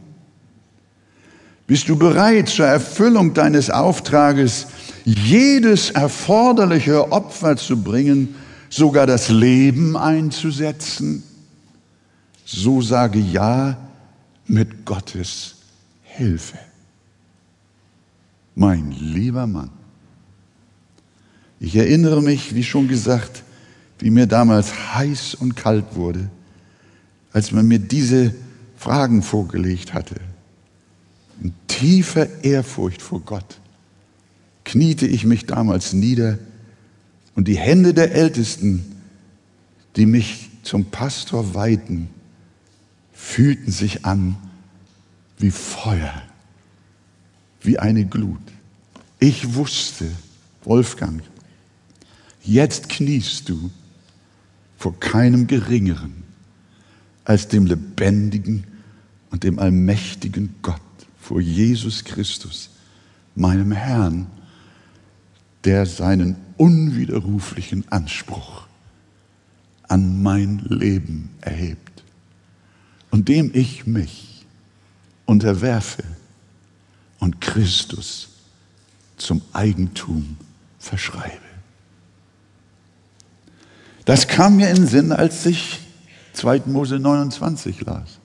Bist 1.67 1.89
du 1.89 1.95
bereit 1.95 2.49
zur 2.49 2.67
Erfüllung 2.67 3.33
deines 3.33 3.71
Auftrages, 3.71 4.67
jedes 5.03 5.89
erforderliche 5.89 7.11
Opfer 7.11 7.57
zu 7.57 7.81
bringen, 7.81 8.35
sogar 8.69 9.07
das 9.07 9.29
Leben 9.29 9.97
einzusetzen? 9.97 11.23
So 12.45 12.81
sage 12.81 13.19
ja 13.19 13.77
mit 14.45 14.85
Gottes 14.85 15.55
Hilfe. 16.03 16.59
Mein 18.53 18.91
lieber 18.91 19.47
Mann, 19.47 19.71
ich 21.59 21.75
erinnere 21.75 22.21
mich, 22.21 22.53
wie 22.53 22.63
schon 22.63 22.87
gesagt, 22.87 23.43
wie 23.97 24.11
mir 24.11 24.27
damals 24.27 24.93
heiß 24.93 25.35
und 25.35 25.55
kalt 25.55 25.95
wurde, 25.95 26.29
als 27.33 27.51
man 27.51 27.67
mir 27.67 27.79
diese 27.79 28.35
Fragen 28.77 29.23
vorgelegt 29.23 29.93
hatte. 29.93 30.15
In 31.41 31.53
tiefer 31.67 32.43
Ehrfurcht 32.43 33.01
vor 33.01 33.21
Gott 33.21 33.59
kniete 34.63 35.05
ich 35.05 35.25
mich 35.25 35.45
damals 35.45 35.93
nieder 35.93 36.39
und 37.35 37.47
die 37.47 37.57
Hände 37.57 37.93
der 37.93 38.13
Ältesten, 38.13 38.85
die 39.95 40.05
mich 40.05 40.49
zum 40.63 40.85
Pastor 40.85 41.53
weihten, 41.53 42.09
fühlten 43.13 43.71
sich 43.71 44.05
an 44.05 44.35
wie 45.37 45.51
Feuer, 45.51 46.21
wie 47.61 47.77
eine 47.77 48.05
Glut. 48.05 48.41
Ich 49.19 49.55
wusste, 49.55 50.09
Wolfgang, 50.63 51.21
jetzt 52.43 52.89
kniest 52.89 53.49
du 53.49 53.69
vor 54.77 54.99
keinem 54.99 55.47
Geringeren 55.47 56.23
als 57.23 57.47
dem 57.47 57.65
lebendigen 57.65 58.65
und 59.31 59.43
dem 59.43 59.59
allmächtigen 59.59 60.55
Gott 60.61 60.81
vor 61.25 61.41
Jesus 61.41 62.03
Christus, 62.03 62.69
meinem 63.33 63.71
Herrn, 63.71 64.27
der 65.63 65.87
seinen 65.87 66.35
unwiderruflichen 66.57 67.91
Anspruch 67.91 68.67
an 69.87 70.21
mein 70.21 70.59
Leben 70.59 71.31
erhebt 71.41 72.03
und 73.09 73.27
dem 73.27 73.49
ich 73.55 73.87
mich 73.87 74.45
unterwerfe 75.25 76.03
und 77.19 77.41
Christus 77.41 78.29
zum 79.17 79.41
Eigentum 79.51 80.37
verschreibe. 80.77 81.39
Das 84.05 84.27
kam 84.27 84.57
mir 84.57 84.69
in 84.69 84.75
den 84.75 84.87
Sinn, 84.87 85.11
als 85.11 85.43
ich 85.47 85.79
2. 86.33 86.63
Mose 86.67 86.99
29 86.99 87.81
las. 87.81 88.19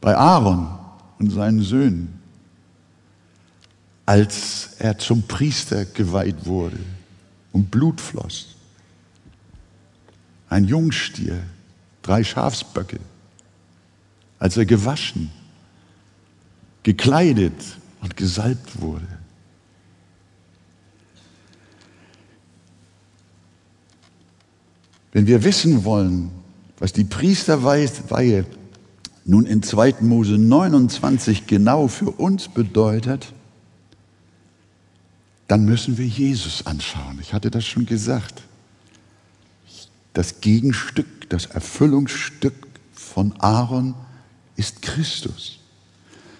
Bei 0.00 0.16
Aaron 0.16 0.79
und 1.20 1.30
seinen 1.30 1.62
Söhnen, 1.62 2.18
als 4.06 4.70
er 4.78 4.98
zum 4.98 5.22
Priester 5.22 5.84
geweiht 5.84 6.46
wurde 6.46 6.80
und 7.52 7.70
Blut 7.70 8.00
floss. 8.00 8.56
Ein 10.48 10.64
Jungstier, 10.64 11.40
drei 12.02 12.24
Schafsböcke, 12.24 12.98
als 14.38 14.56
er 14.56 14.64
gewaschen, 14.64 15.30
gekleidet 16.82 17.76
und 18.00 18.16
gesalbt 18.16 18.80
wurde. 18.80 19.06
Wenn 25.12 25.26
wir 25.26 25.44
wissen 25.44 25.84
wollen, 25.84 26.30
was 26.78 26.92
die 26.94 27.04
Priesterweihe 27.04 28.46
nun 29.30 29.46
in 29.46 29.62
2. 29.62 29.96
Mose 30.00 30.38
29 30.38 31.46
genau 31.46 31.86
für 31.86 32.10
uns 32.10 32.48
bedeutet, 32.48 33.32
dann 35.46 35.64
müssen 35.64 35.98
wir 35.98 36.06
Jesus 36.06 36.66
anschauen. 36.66 37.18
Ich 37.20 37.32
hatte 37.32 37.50
das 37.50 37.64
schon 37.64 37.86
gesagt. 37.86 38.42
Das 40.14 40.40
Gegenstück, 40.40 41.06
das 41.28 41.46
Erfüllungsstück 41.46 42.54
von 42.92 43.32
Aaron 43.38 43.94
ist 44.56 44.82
Christus. 44.82 45.60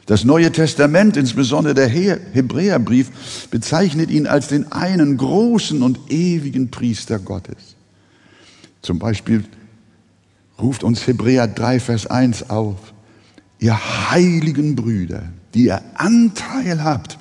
Das 0.07 0.25
Neue 0.25 0.51
Testament, 0.51 1.17
insbesondere 1.17 1.75
der 1.75 1.89
Hebräerbrief, 1.89 3.47
bezeichnet 3.53 4.11
ihn 4.11 4.27
als 4.27 4.49
den 4.49 4.73
einen 4.73 5.17
großen 5.17 5.81
und 5.83 6.11
ewigen 6.11 6.73
Priester 6.73 7.21
Gottes. 7.21 7.77
Zum 8.83 8.99
Beispiel 8.99 9.45
ruft 10.61 10.85
uns 10.85 11.07
Hebräer 11.07 11.47
3, 11.49 11.81
Vers 11.81 12.07
1 12.07 12.51
auf. 12.51 12.77
Ihr 13.59 14.11
heiligen 14.11 14.75
Brüder, 14.75 15.25
die 15.55 15.67
ihr 15.67 15.83
Anteil 15.95 16.83
habt 16.83 17.19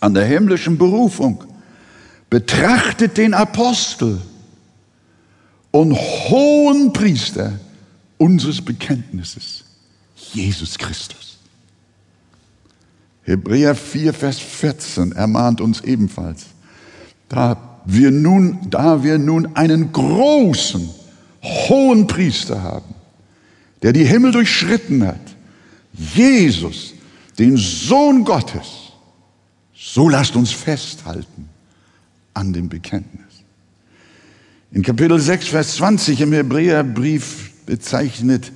an 0.00 0.14
der 0.14 0.24
himmlischen 0.24 0.78
Berufung, 0.78 1.44
betrachtet 2.30 3.16
den 3.16 3.34
Apostel 3.34 4.20
und 5.70 5.94
hohen 5.94 6.92
Priester 6.92 7.58
unseres 8.16 8.62
Bekenntnisses, 8.62 9.64
Jesus 10.32 10.78
Christus. 10.78 11.38
Hebräer 13.22 13.74
4, 13.74 14.14
Vers 14.14 14.38
14 14.38 15.12
ermahnt 15.12 15.60
uns 15.60 15.82
ebenfalls, 15.82 16.46
da 17.28 17.80
wir 17.84 18.10
nun, 18.10 18.58
da 18.70 19.02
wir 19.02 19.18
nun 19.18 19.54
einen 19.54 19.92
großen 19.92 20.88
hohen 21.42 22.06
Priester 22.06 22.62
haben, 22.62 22.94
der 23.82 23.92
die 23.92 24.04
Himmel 24.04 24.32
durchschritten 24.32 25.06
hat, 25.06 25.20
Jesus, 25.92 26.94
den 27.38 27.56
Sohn 27.56 28.24
Gottes, 28.24 28.92
so 29.74 30.08
lasst 30.08 30.36
uns 30.36 30.50
festhalten 30.50 31.48
an 32.34 32.52
dem 32.52 32.68
Bekenntnis. 32.68 33.26
In 34.70 34.82
Kapitel 34.82 35.18
6, 35.18 35.48
Vers 35.48 35.76
20 35.76 36.20
im 36.20 36.32
Hebräerbrief 36.32 37.52
bezeichnet, 37.64 38.52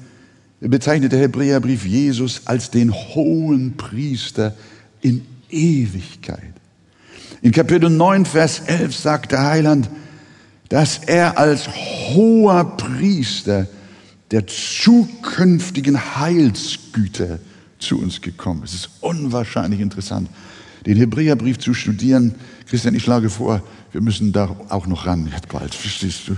bezeichnet 0.61 1.13
der 1.13 1.21
Hebräerbrief 1.21 1.87
Jesus 1.87 2.43
als 2.47 2.71
den 2.71 2.93
hohen 2.93 3.77
Priester 3.77 4.55
in 5.01 5.25
Ewigkeit. 5.49 6.53
In 7.41 7.51
Kapitel 7.51 7.91
9, 7.91 8.27
Vers 8.27 8.61
11 8.67 8.97
sagt 8.97 9.33
der 9.33 9.45
Heiland, 9.45 9.89
dass 10.73 10.97
er 11.05 11.37
als 11.37 11.69
hoher 11.69 12.79
Priester 12.79 13.69
der 14.31 14.47
zukünftigen 14.47 16.17
Heilsgüter 16.17 17.41
zu 17.79 18.01
uns 18.01 18.23
gekommen 18.23 18.63
ist. 18.63 18.73
Es 18.73 18.81
ist 18.81 18.91
unwahrscheinlich 19.03 19.81
interessant, 19.81 20.31
den 20.87 20.97
Hebräerbrief 20.97 21.59
zu 21.59 21.75
studieren. 21.75 22.37
Christian, 22.71 22.95
ich 22.95 23.03
schlage 23.03 23.29
vor, 23.29 23.63
wir 23.93 24.01
müssen 24.01 24.33
da 24.33 24.57
auch 24.71 24.87
noch 24.87 25.05
ran, 25.05 25.31
jetzt 25.31 25.51
bald, 25.51 25.75
verstehst 25.75 26.23
du? 26.29 26.37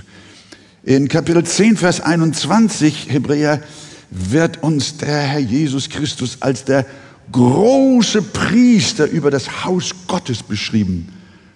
In 0.83 1.07
Kapitel 1.07 1.45
10, 1.45 1.77
Vers 1.77 2.01
21 2.01 3.11
Hebräer 3.11 3.63
wird 4.11 4.65
uns 4.65 4.97
der 4.97 5.17
Herr 5.17 5.39
Jesus 5.39 5.89
Christus 5.89 6.39
als 6.41 6.65
der 6.65 6.85
große 7.31 8.21
Priester 8.21 9.09
über 9.09 9.31
das 9.31 9.65
Haus 9.65 9.95
Gottes 10.09 10.43
beschrieben. 10.43 11.13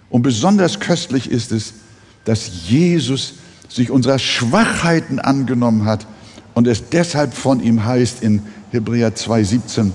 Und 0.09 0.21
besonders 0.21 0.79
köstlich 0.79 1.29
ist 1.29 1.51
es, 1.51 1.73
dass 2.25 2.69
Jesus 2.69 3.35
sich 3.67 3.91
unserer 3.91 4.19
Schwachheiten 4.19 5.19
angenommen 5.19 5.85
hat 5.85 6.07
und 6.53 6.67
es 6.67 6.89
deshalb 6.89 7.33
von 7.33 7.61
ihm 7.61 7.85
heißt 7.85 8.23
in 8.23 8.41
Hebräer 8.71 9.15
2,17, 9.15 9.91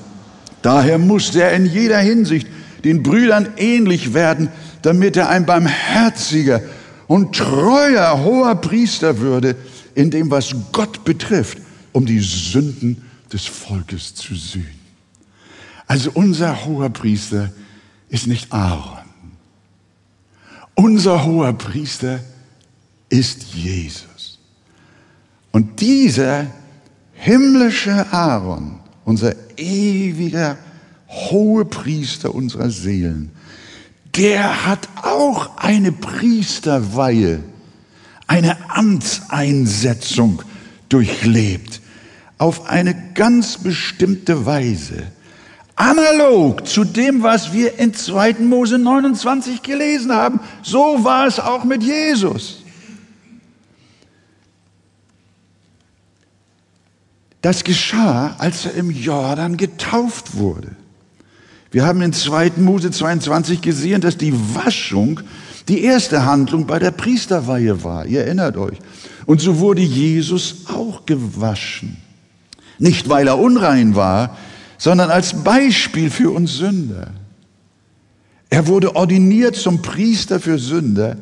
daher 0.62 0.98
musste 0.98 1.42
er 1.42 1.52
in 1.52 1.66
jeder 1.66 1.98
Hinsicht 1.98 2.46
den 2.84 3.02
Brüdern 3.02 3.48
ähnlich 3.56 4.14
werden, 4.14 4.48
damit 4.82 5.16
er 5.16 5.28
ein 5.28 5.46
barmherziger 5.46 6.60
und 7.06 7.34
treuer 7.34 8.22
hoher 8.22 8.54
Priester 8.56 9.18
würde, 9.18 9.56
in 9.94 10.10
dem, 10.10 10.30
was 10.30 10.54
Gott 10.72 11.04
betrifft, 11.04 11.58
um 11.92 12.06
die 12.06 12.20
Sünden 12.20 13.02
des 13.32 13.46
Volkes 13.46 14.14
zu 14.14 14.34
sühnen. 14.34 14.80
Also 15.86 16.10
unser 16.14 16.64
hoher 16.64 16.90
Priester 16.90 17.52
ist 18.08 18.26
nicht 18.26 18.52
Aaron. 18.52 19.03
Unser 20.74 21.24
hoher 21.24 21.52
Priester 21.52 22.20
ist 23.08 23.54
Jesus. 23.54 24.38
Und 25.52 25.80
dieser 25.80 26.46
himmlische 27.12 28.12
Aaron, 28.12 28.80
unser 29.04 29.34
ewiger 29.56 30.58
hohe 31.08 31.64
Priester 31.64 32.34
unserer 32.34 32.70
Seelen, 32.70 33.30
der 34.16 34.66
hat 34.66 34.88
auch 35.02 35.56
eine 35.58 35.92
Priesterweihe, 35.92 37.42
eine 38.26 38.70
Amtseinsetzung 38.70 40.42
durchlebt, 40.88 41.80
auf 42.38 42.68
eine 42.68 43.12
ganz 43.14 43.58
bestimmte 43.58 44.46
Weise. 44.46 45.04
Analog 45.84 46.66
zu 46.66 46.84
dem, 46.84 47.22
was 47.22 47.52
wir 47.52 47.78
in 47.78 47.92
2. 47.92 48.36
Mose 48.40 48.78
29 48.78 49.62
gelesen 49.62 50.12
haben, 50.12 50.40
so 50.62 51.04
war 51.04 51.26
es 51.26 51.38
auch 51.38 51.64
mit 51.64 51.82
Jesus. 51.82 52.62
Das 57.42 57.64
geschah, 57.64 58.34
als 58.38 58.64
er 58.64 58.72
im 58.74 58.90
Jordan 58.90 59.58
getauft 59.58 60.38
wurde. 60.38 60.70
Wir 61.70 61.84
haben 61.84 62.00
in 62.00 62.14
2. 62.14 62.52
Mose 62.56 62.90
22 62.90 63.60
gesehen, 63.60 64.00
dass 64.00 64.16
die 64.16 64.32
Waschung 64.54 65.20
die 65.68 65.84
erste 65.84 66.24
Handlung 66.24 66.66
bei 66.66 66.78
der 66.78 66.92
Priesterweihe 66.92 67.84
war. 67.84 68.06
Ihr 68.06 68.24
erinnert 68.24 68.56
euch. 68.56 68.78
Und 69.26 69.42
so 69.42 69.58
wurde 69.58 69.82
Jesus 69.82 70.64
auch 70.68 71.04
gewaschen. 71.04 71.98
Nicht 72.78 73.10
weil 73.10 73.26
er 73.26 73.38
unrein 73.38 73.94
war, 73.94 74.38
sondern 74.78 75.10
als 75.10 75.44
Beispiel 75.44 76.10
für 76.10 76.30
uns 76.30 76.54
Sünder. 76.54 77.12
Er 78.50 78.66
wurde 78.66 78.94
ordiniert 78.96 79.56
zum 79.56 79.82
Priester 79.82 80.38
für 80.40 80.58
Sünder, 80.58 81.16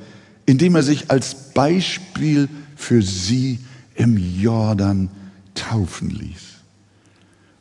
indem 0.46 0.74
er 0.74 0.82
sich 0.82 1.10
als 1.10 1.34
Beispiel 1.34 2.48
für 2.76 3.02
sie 3.02 3.58
im 3.94 4.16
Jordan 4.40 5.08
taufen 5.54 6.10
ließ. 6.10 6.52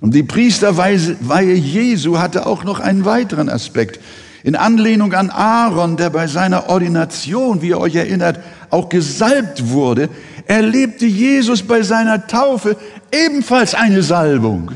Und 0.01 0.15
die 0.15 0.23
Priesterweihe 0.23 1.53
Jesu 1.53 2.17
hatte 2.17 2.47
auch 2.47 2.63
noch 2.63 2.79
einen 2.79 3.05
weiteren 3.05 3.49
Aspekt. 3.49 3.99
In 4.43 4.55
Anlehnung 4.55 5.13
an 5.13 5.29
Aaron, 5.29 5.97
der 5.97 6.09
bei 6.09 6.25
seiner 6.25 6.69
Ordination, 6.69 7.61
wie 7.61 7.69
ihr 7.69 7.79
euch 7.79 7.95
erinnert, 7.95 8.39
auch 8.71 8.89
gesalbt 8.89 9.69
wurde, 9.69 10.09
erlebte 10.47 11.05
Jesus 11.05 11.61
bei 11.61 11.83
seiner 11.83 12.25
Taufe 12.25 12.75
ebenfalls 13.11 13.75
eine 13.75 14.01
Salbung. 14.01 14.71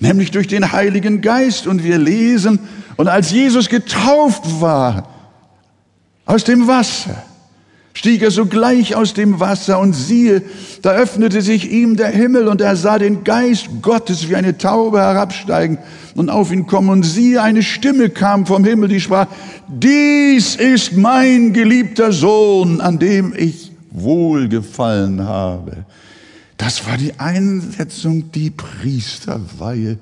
Nämlich 0.00 0.30
durch 0.30 0.48
den 0.48 0.72
Heiligen 0.72 1.20
Geist. 1.20 1.66
Und 1.66 1.84
wir 1.84 1.98
lesen, 1.98 2.58
und 2.96 3.08
als 3.08 3.30
Jesus 3.30 3.68
getauft 3.68 4.42
war 4.60 5.08
aus 6.26 6.44
dem 6.44 6.66
Wasser, 6.66 7.22
stieg 7.92 8.22
er 8.22 8.30
sogleich 8.30 8.94
aus 8.94 9.14
dem 9.14 9.40
Wasser 9.40 9.78
und 9.78 9.94
siehe, 9.94 10.42
da 10.82 10.92
öffnete 10.92 11.42
sich 11.42 11.70
ihm 11.70 11.96
der 11.96 12.08
Himmel 12.08 12.48
und 12.48 12.60
er 12.60 12.76
sah 12.76 12.98
den 12.98 13.24
Geist 13.24 13.68
Gottes 13.82 14.28
wie 14.28 14.36
eine 14.36 14.56
Taube 14.58 15.00
herabsteigen 15.00 15.78
und 16.14 16.30
auf 16.30 16.52
ihn 16.52 16.66
kommen 16.66 16.90
und 16.90 17.02
siehe, 17.02 17.42
eine 17.42 17.62
Stimme 17.62 18.10
kam 18.10 18.46
vom 18.46 18.64
Himmel, 18.64 18.88
die 18.88 19.00
sprach, 19.00 19.26
dies 19.68 20.56
ist 20.56 20.96
mein 20.96 21.52
geliebter 21.52 22.12
Sohn, 22.12 22.80
an 22.80 22.98
dem 22.98 23.34
ich 23.36 23.72
wohlgefallen 23.90 25.24
habe. 25.24 25.84
Das 26.60 26.86
war 26.86 26.96
die 26.96 27.18
Einsetzung, 27.18 28.30
die 28.32 28.50
Priesterweihe 28.50 29.98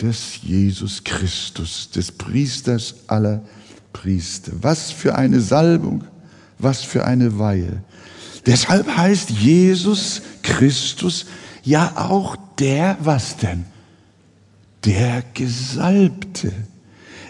des 0.00 0.40
Jesus 0.42 1.04
Christus, 1.04 1.90
des 1.90 2.10
Priesters 2.10 2.94
aller 3.06 3.42
Priester. 3.92 4.52
Was 4.60 4.90
für 4.90 5.14
eine 5.14 5.40
Salbung 5.40 6.04
was 6.62 6.82
für 6.82 7.04
eine 7.04 7.38
Weihe. 7.38 7.82
Deshalb 8.46 8.96
heißt 8.96 9.30
Jesus 9.30 10.22
Christus 10.42 11.26
ja 11.62 11.92
auch 11.96 12.36
der, 12.58 12.96
was 13.00 13.36
denn? 13.36 13.64
Der 14.84 15.22
Gesalbte. 15.34 16.52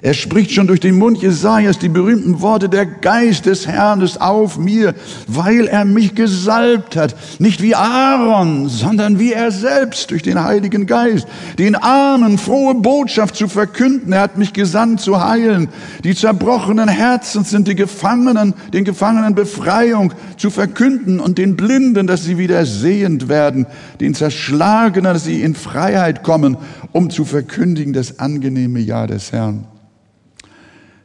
Er 0.03 0.15
spricht 0.15 0.53
schon 0.53 0.67
durch 0.67 0.81
den 0.81 0.97
Mund 0.97 1.19
Jesajas 1.19 1.79
die 1.79 1.91
berühmten 1.91 2.41
Worte, 2.41 2.71
der 2.71 2.87
Geist 2.87 3.45
des 3.45 3.67
Herrn 3.67 4.01
ist 4.01 4.19
auf 4.19 4.57
mir, 4.57 4.95
weil 5.27 5.67
er 5.67 5.85
mich 5.85 6.15
gesalbt 6.15 6.97
hat. 6.97 7.15
Nicht 7.39 7.61
wie 7.61 7.75
Aaron, 7.75 8.71
sondern 8.71 9.19
wie 9.19 9.35
er 9.35 9.51
selbst 9.51 10.11
durch 10.11 10.23
den 10.23 10.43
Heiligen 10.43 10.87
Geist. 10.87 11.29
Den 11.59 11.75
Armen 11.75 12.39
frohe 12.39 12.75
Botschaft 12.75 13.37
zu 13.37 13.47
verkünden. 13.47 14.15
Er 14.15 14.23
hat 14.23 14.39
mich 14.39 14.55
gesandt 14.55 15.03
zu 15.03 15.23
heilen. 15.23 15.69
Die 16.03 16.15
zerbrochenen 16.15 16.89
Herzen 16.89 17.45
sind 17.45 17.69
die 17.69 17.75
Gefangenen, 17.77 18.55
den 18.73 18.85
Gefangenen 18.85 19.35
Befreiung 19.35 20.15
zu 20.39 20.49
verkünden 20.49 21.21
und 21.21 21.37
den 21.37 21.57
Blinden, 21.57 22.07
dass 22.07 22.25
sie 22.25 22.39
wieder 22.39 22.65
sehend 22.65 23.29
werden. 23.29 23.67
Den 24.01 24.15
Zerschlagenen, 24.15 25.13
dass 25.13 25.25
sie 25.25 25.43
in 25.43 25.55
Freiheit 25.55 26.23
kommen, 26.23 26.57
um 26.93 27.11
zu 27.11 27.27
verkündigen 27.27 27.93
das 27.93 28.19
angenehme 28.19 28.81
Jahr 28.81 29.07
des 29.07 29.33
Herrn. 29.33 29.67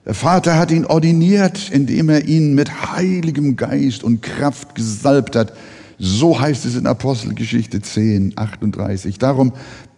Der 0.06 0.14
Vater 0.14 0.58
hat 0.58 0.70
ihn 0.70 0.86
ordiniert, 0.86 1.72
indem 1.72 2.10
er 2.10 2.26
ihn 2.26 2.54
mit 2.54 2.92
heiligem 2.96 3.56
Geist 3.56 4.04
und 4.04 4.22
Kraft 4.22 4.76
gesalbt 4.76 5.36
hat. 5.36 5.54
So 5.98 6.40
heißt 6.40 6.66
es 6.66 6.76
in 6.76 6.86
Apostelgeschichte 6.86 7.82
10, 7.82 8.34
38. 8.36 9.18
Darum 9.18 9.54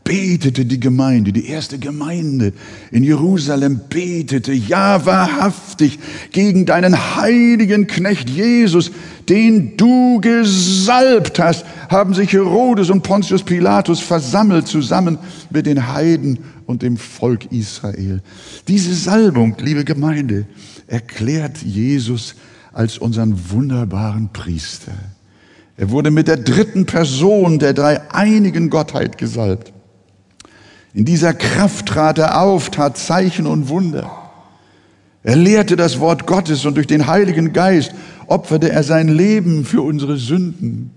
betete 0.08 0.64
die 0.64 0.80
Gemeinde, 0.80 1.34
die 1.34 1.50
erste 1.50 1.78
Gemeinde 1.80 2.54
in 2.92 3.04
Jerusalem 3.04 3.82
betete, 3.90 4.54
ja 4.54 5.06
wahrhaftig, 5.06 6.00
gegen 6.32 6.66
deinen 6.66 7.18
heiligen 7.18 7.88
Knecht 7.88 8.30
Jesus, 8.30 8.92
den 9.28 9.76
du 9.76 10.22
gesalbt 10.22 11.40
hast, 11.40 11.66
haben 11.90 12.14
sich 12.14 12.32
Herodes 12.32 12.90
und 12.90 13.04
Pontius 13.04 13.44
Pilatus 13.44 14.00
versammelt 14.00 14.68
zusammen 14.68 15.18
mit 15.50 15.66
den 15.66 15.92
Heiden 15.94 16.40
und 16.68 16.84
dem 16.84 16.96
Volk 16.96 17.52
Israel. 17.52 18.22
Diese 18.70 18.94
Salbung, 18.94 19.58
liebe 19.60 19.84
Gemeinde, 19.84 20.46
erklärt 20.88 21.58
Jesus 21.64 22.36
als 22.72 22.98
unseren 22.98 23.38
wunderbaren 23.50 24.30
Priester. 24.32 24.94
Er 25.76 25.90
wurde 25.90 26.12
mit 26.12 26.30
der 26.30 26.38
dritten 26.38 26.86
Person 26.86 27.60
der 27.60 27.74
dreieinigen 27.74 28.70
Gottheit 28.70 29.18
gesalbt. 29.18 29.74
In 30.98 31.06
dieser 31.06 31.36
Kraft 31.36 31.86
trat 31.86 32.18
er 32.18 32.42
auf, 32.42 32.72
tat 32.72 32.98
Zeichen 32.98 33.46
und 33.46 33.70
Wunder. 33.70 34.12
Er 35.22 35.36
lehrte 35.36 35.76
das 35.76 36.00
Wort 36.00 36.26
Gottes 36.26 36.66
und 36.66 36.74
durch 36.74 36.88
den 36.88 37.06
Heiligen 37.06 37.54
Geist 37.54 37.94
opferte 38.26 38.72
er 38.72 38.82
sein 38.82 39.08
Leben 39.08 39.64
für 39.64 39.84
unsere 39.84 40.18
Sünden. 40.18 40.90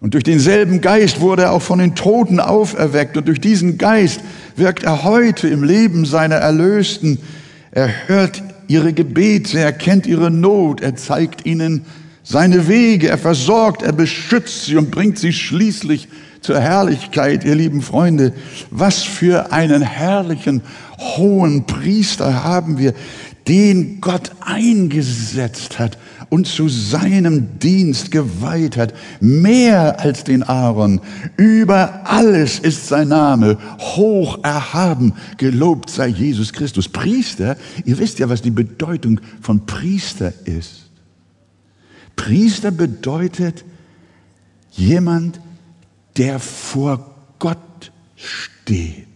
Und 0.00 0.14
durch 0.14 0.24
denselben 0.24 0.80
Geist 0.80 1.20
wurde 1.20 1.42
er 1.42 1.52
auch 1.52 1.60
von 1.60 1.80
den 1.80 1.94
Toten 1.94 2.40
auferweckt. 2.40 3.18
Und 3.18 3.28
durch 3.28 3.42
diesen 3.42 3.76
Geist 3.76 4.20
wirkt 4.56 4.84
er 4.84 5.04
heute 5.04 5.48
im 5.48 5.62
Leben 5.62 6.06
seiner 6.06 6.36
Erlösten. 6.36 7.18
Er 7.72 7.90
hört 8.08 8.42
ihre 8.68 8.94
Gebete, 8.94 9.58
er 9.58 9.72
kennt 9.72 10.06
ihre 10.06 10.30
Not, 10.30 10.80
er 10.80 10.96
zeigt 10.96 11.44
ihnen 11.44 11.84
seine 12.22 12.68
Wege, 12.68 13.08
er 13.08 13.18
versorgt, 13.18 13.82
er 13.82 13.92
beschützt 13.92 14.64
sie 14.64 14.78
und 14.78 14.90
bringt 14.90 15.18
sie 15.18 15.34
schließlich 15.34 16.08
zur 16.42 16.60
Herrlichkeit, 16.60 17.44
ihr 17.44 17.54
lieben 17.54 17.82
Freunde. 17.82 18.34
Was 18.70 19.02
für 19.02 19.52
einen 19.52 19.82
herrlichen 19.82 20.62
hohen 20.98 21.64
Priester 21.66 22.44
haben 22.44 22.78
wir, 22.78 22.94
den 23.48 24.00
Gott 24.00 24.32
eingesetzt 24.40 25.78
hat 25.78 25.98
und 26.28 26.46
zu 26.46 26.68
seinem 26.68 27.58
Dienst 27.58 28.10
geweiht 28.10 28.76
hat, 28.76 28.94
mehr 29.20 30.00
als 30.00 30.24
den 30.24 30.42
Aaron. 30.42 31.00
Über 31.36 32.00
alles 32.04 32.58
ist 32.58 32.88
sein 32.88 33.08
Name, 33.08 33.58
hoch 33.78 34.38
erhaben, 34.42 35.12
gelobt 35.36 35.90
sei 35.90 36.08
Jesus 36.08 36.52
Christus. 36.52 36.88
Priester, 36.88 37.56
ihr 37.84 37.98
wisst 37.98 38.18
ja, 38.18 38.28
was 38.28 38.42
die 38.42 38.50
Bedeutung 38.50 39.20
von 39.40 39.66
Priester 39.66 40.32
ist. 40.44 40.90
Priester 42.16 42.70
bedeutet 42.70 43.64
jemand, 44.70 45.40
der 46.16 46.38
vor 46.38 47.14
Gott 47.38 47.92
steht. 48.16 49.06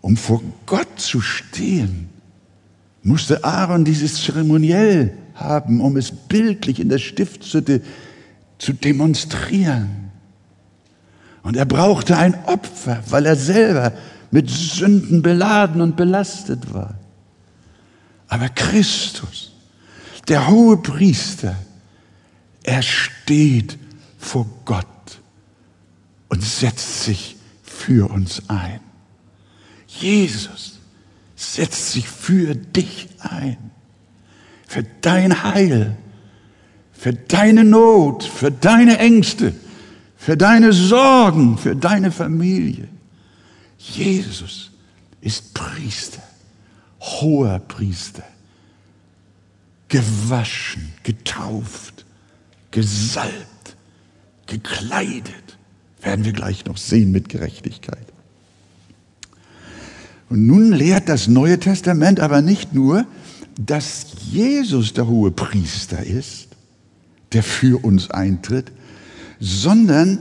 Um 0.00 0.16
vor 0.16 0.42
Gott 0.66 0.98
zu 0.98 1.20
stehen, 1.20 2.08
musste 3.02 3.44
Aaron 3.44 3.84
dieses 3.84 4.22
Zeremoniell 4.22 5.16
haben, 5.34 5.80
um 5.80 5.96
es 5.96 6.10
bildlich 6.10 6.80
in 6.80 6.88
der 6.88 6.98
Stiftshütte 6.98 7.82
zu 8.58 8.72
demonstrieren. 8.72 10.10
Und 11.42 11.56
er 11.56 11.64
brauchte 11.64 12.16
ein 12.16 12.34
Opfer, 12.44 13.02
weil 13.08 13.26
er 13.26 13.36
selber 13.36 13.92
mit 14.30 14.50
Sünden 14.50 15.22
beladen 15.22 15.80
und 15.80 15.96
belastet 15.96 16.72
war. 16.72 16.94
Aber 18.28 18.48
Christus, 18.48 19.52
der 20.28 20.48
hohe 20.48 20.76
Priester, 20.76 21.56
er 22.62 22.82
steht 22.82 23.78
vor 24.30 24.46
Gott 24.64 24.86
und 26.28 26.40
setzt 26.40 27.02
sich 27.02 27.34
für 27.64 28.08
uns 28.08 28.48
ein. 28.48 28.78
Jesus 29.88 30.78
setzt 31.34 31.90
sich 31.90 32.08
für 32.08 32.54
dich 32.54 33.08
ein, 33.18 33.56
für 34.68 34.84
dein 35.00 35.42
Heil, 35.42 35.96
für 36.92 37.12
deine 37.12 37.64
Not, 37.64 38.22
für 38.22 38.52
deine 38.52 38.98
Ängste, 38.98 39.52
für 40.16 40.36
deine 40.36 40.72
Sorgen, 40.72 41.58
für 41.58 41.74
deine 41.74 42.12
Familie. 42.12 42.86
Jesus 43.78 44.70
ist 45.22 45.54
Priester, 45.54 46.22
hoher 47.00 47.58
Priester, 47.58 48.22
gewaschen, 49.88 50.92
getauft, 51.02 52.04
gesalbt 52.70 53.59
gekleidet, 54.50 55.58
werden 56.02 56.24
wir 56.24 56.32
gleich 56.32 56.66
noch 56.66 56.76
sehen 56.76 57.10
mit 57.10 57.28
Gerechtigkeit. 57.30 58.06
Und 60.28 60.46
nun 60.46 60.72
lehrt 60.72 61.08
das 61.08 61.26
Neue 61.26 61.58
Testament 61.58 62.20
aber 62.20 62.42
nicht 62.42 62.74
nur, 62.74 63.06
dass 63.58 64.06
Jesus 64.30 64.92
der 64.92 65.06
hohe 65.06 65.30
Priester 65.30 66.04
ist, 66.04 66.48
der 67.32 67.42
für 67.42 67.84
uns 67.84 68.10
eintritt, 68.10 68.70
sondern 69.40 70.18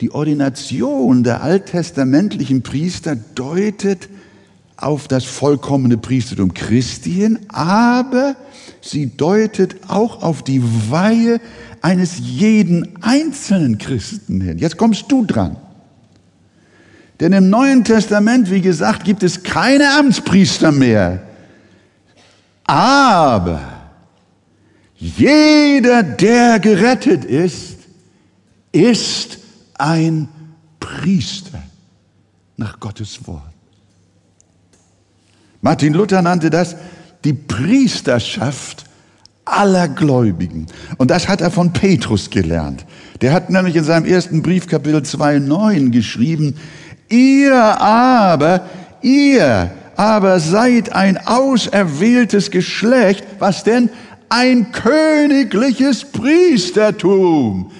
die 0.00 0.12
Ordination 0.12 1.24
der 1.24 1.42
alttestamentlichen 1.42 2.62
Priester 2.62 3.16
deutet 3.16 4.08
auf 4.76 5.08
das 5.08 5.24
vollkommene 5.24 5.98
Priestertum 5.98 6.54
Christi 6.54 7.10
hin, 7.10 7.40
aber 7.48 8.36
sie 8.80 9.16
deutet 9.16 9.76
auch 9.88 10.22
auf 10.22 10.44
die 10.44 10.62
Weihe 10.90 11.40
eines 11.88 12.18
jeden 12.18 13.02
einzelnen 13.02 13.78
Christen 13.78 14.42
hin. 14.42 14.58
Jetzt 14.58 14.76
kommst 14.76 15.10
du 15.10 15.24
dran. 15.24 15.56
Denn 17.18 17.32
im 17.32 17.48
Neuen 17.48 17.82
Testament, 17.82 18.50
wie 18.50 18.60
gesagt, 18.60 19.04
gibt 19.04 19.22
es 19.22 19.42
keine 19.42 19.96
Amtspriester 19.98 20.70
mehr. 20.70 21.22
Aber 22.64 23.62
jeder, 24.96 26.02
der 26.02 26.60
gerettet 26.60 27.24
ist, 27.24 27.78
ist 28.70 29.38
ein 29.78 30.28
Priester 30.78 31.62
nach 32.58 32.78
Gottes 32.80 33.26
Wort. 33.26 33.54
Martin 35.62 35.94
Luther 35.94 36.20
nannte 36.20 36.50
das 36.50 36.76
die 37.24 37.32
Priesterschaft 37.32 38.84
aller 39.50 39.88
Gläubigen. 39.88 40.66
Und 40.96 41.10
das 41.10 41.28
hat 41.28 41.40
er 41.40 41.50
von 41.50 41.72
Petrus 41.72 42.30
gelernt. 42.30 42.84
Der 43.20 43.32
hat 43.32 43.50
nämlich 43.50 43.76
in 43.76 43.84
seinem 43.84 44.06
ersten 44.06 44.42
Brief 44.42 44.66
Kapitel 44.66 45.00
2,9 45.00 45.90
geschrieben, 45.90 46.56
ihr 47.08 47.54
aber, 47.54 48.62
ihr 49.02 49.70
aber 49.96 50.38
seid 50.38 50.92
ein 50.92 51.18
auserwähltes 51.26 52.50
Geschlecht, 52.50 53.24
was 53.38 53.64
denn? 53.64 53.90
Ein 54.28 54.70
königliches 54.72 56.04
Priestertum. 56.04 57.72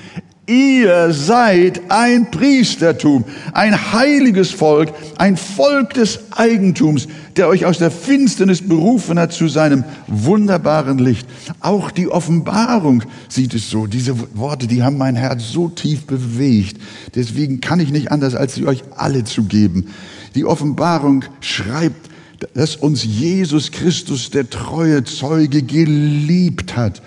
Ihr 0.48 1.12
seid 1.12 1.82
ein 1.90 2.30
Priestertum, 2.30 3.24
ein 3.52 3.92
heiliges 3.92 4.50
Volk, 4.50 4.94
ein 5.18 5.36
Volk 5.36 5.92
des 5.92 6.20
Eigentums, 6.32 7.06
der 7.38 7.48
euch 7.48 7.64
aus 7.64 7.78
der 7.78 7.90
Finsternis 7.90 8.60
berufen 8.60 9.18
hat 9.18 9.32
zu 9.32 9.48
seinem 9.48 9.84
wunderbaren 10.08 10.98
Licht. 10.98 11.26
Auch 11.60 11.90
die 11.90 12.08
Offenbarung 12.08 13.04
sieht 13.28 13.54
es 13.54 13.70
so. 13.70 13.86
Diese 13.86 14.14
Worte, 14.36 14.66
die 14.66 14.82
haben 14.82 14.98
mein 14.98 15.16
Herz 15.16 15.44
so 15.52 15.68
tief 15.68 16.06
bewegt. 16.06 16.78
Deswegen 17.14 17.60
kann 17.60 17.80
ich 17.80 17.90
nicht 17.90 18.10
anders, 18.10 18.34
als 18.34 18.54
sie 18.54 18.66
euch 18.66 18.82
alle 18.96 19.24
zu 19.24 19.44
geben. 19.44 19.86
Die 20.34 20.44
Offenbarung 20.44 21.24
schreibt, 21.40 22.10
dass 22.54 22.76
uns 22.76 23.04
Jesus 23.04 23.70
Christus, 23.70 24.30
der 24.30 24.50
treue 24.50 25.04
Zeuge, 25.04 25.62
geliebt 25.62 26.76
hat 26.76 27.02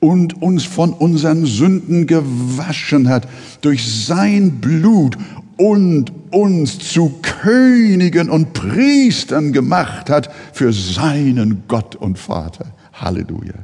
und 0.00 0.42
uns 0.42 0.64
von 0.64 0.92
unseren 0.92 1.46
Sünden 1.46 2.06
gewaschen 2.06 3.08
hat 3.08 3.28
durch 3.60 4.06
sein 4.06 4.60
Blut 4.60 5.16
und 5.58 6.12
uns 6.30 6.78
zu 6.78 7.20
Königen 7.20 8.30
und 8.30 8.54
Priestern 8.54 9.52
gemacht 9.52 10.08
hat 10.08 10.30
für 10.52 10.72
seinen 10.72 11.64
Gott 11.68 11.96
und 11.96 12.18
Vater. 12.18 12.66
Halleluja. 12.94 13.54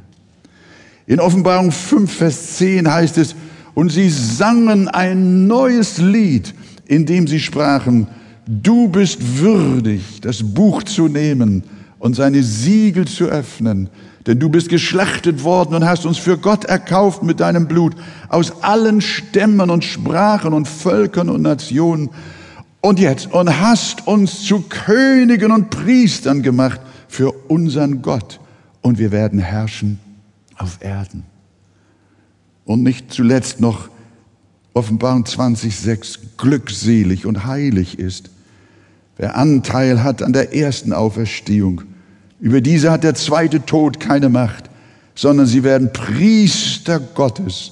In 1.07 1.19
Offenbarung 1.19 1.71
5, 1.71 2.11
Vers 2.11 2.57
10 2.57 2.91
heißt 2.91 3.17
es, 3.17 3.35
und 3.73 3.91
sie 3.91 4.09
sangen 4.09 4.87
ein 4.87 5.47
neues 5.47 5.97
Lied, 5.97 6.53
in 6.85 7.05
dem 7.05 7.27
sie 7.27 7.39
sprachen, 7.39 8.07
du 8.45 8.87
bist 8.87 9.39
würdig, 9.39 10.21
das 10.21 10.41
Buch 10.43 10.83
zu 10.83 11.07
nehmen 11.07 11.63
und 11.99 12.15
seine 12.15 12.43
Siegel 12.43 13.05
zu 13.07 13.25
öffnen, 13.25 13.89
denn 14.27 14.39
du 14.39 14.49
bist 14.49 14.69
geschlachtet 14.69 15.43
worden 15.43 15.75
und 15.75 15.85
hast 15.85 16.05
uns 16.05 16.17
für 16.17 16.37
Gott 16.37 16.65
erkauft 16.65 17.21
mit 17.21 17.39
deinem 17.39 17.67
Blut 17.67 17.93
aus 18.27 18.63
allen 18.63 19.01
Stämmen 19.01 19.69
und 19.69 19.83
Sprachen 19.83 20.53
und 20.53 20.67
Völkern 20.67 21.29
und 21.29 21.41
Nationen. 21.43 22.09
Und 22.81 22.99
jetzt, 22.99 23.31
und 23.31 23.59
hast 23.59 24.07
uns 24.07 24.43
zu 24.43 24.61
Königen 24.61 25.51
und 25.51 25.69
Priestern 25.69 26.41
gemacht 26.41 26.81
für 27.07 27.31
unseren 27.47 28.01
Gott. 28.01 28.39
Und 28.81 28.97
wir 28.99 29.11
werden 29.11 29.39
herrschen 29.39 29.99
auf 30.57 30.79
Erden. 30.81 31.23
Und 32.65 32.83
nicht 32.83 33.13
zuletzt 33.13 33.59
noch 33.59 33.89
Offenbarung 34.73 35.23
20,6 35.23 36.19
glückselig 36.37 37.25
und 37.25 37.45
heilig 37.45 37.99
ist, 37.99 38.29
wer 39.17 39.37
Anteil 39.37 40.03
hat 40.03 40.21
an 40.21 40.33
der 40.33 40.55
ersten 40.55 40.93
Auferstehung 40.93 41.83
über 42.45 42.61
diese 42.61 42.91
hat 42.91 43.03
der 43.03 43.15
zweite 43.15 43.65
Tod 43.65 43.99
keine 43.99 44.29
Macht, 44.29 44.69
sondern 45.15 45.47
sie 45.47 45.63
werden 45.63 45.91
Priester 45.91 46.99
Gottes 46.99 47.71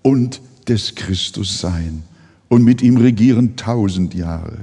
und 0.00 0.40
des 0.66 0.94
Christus 0.94 1.60
sein 1.60 2.02
und 2.48 2.64
mit 2.64 2.80
ihm 2.80 2.96
regieren 2.96 3.56
tausend 3.56 4.14
Jahre. 4.14 4.56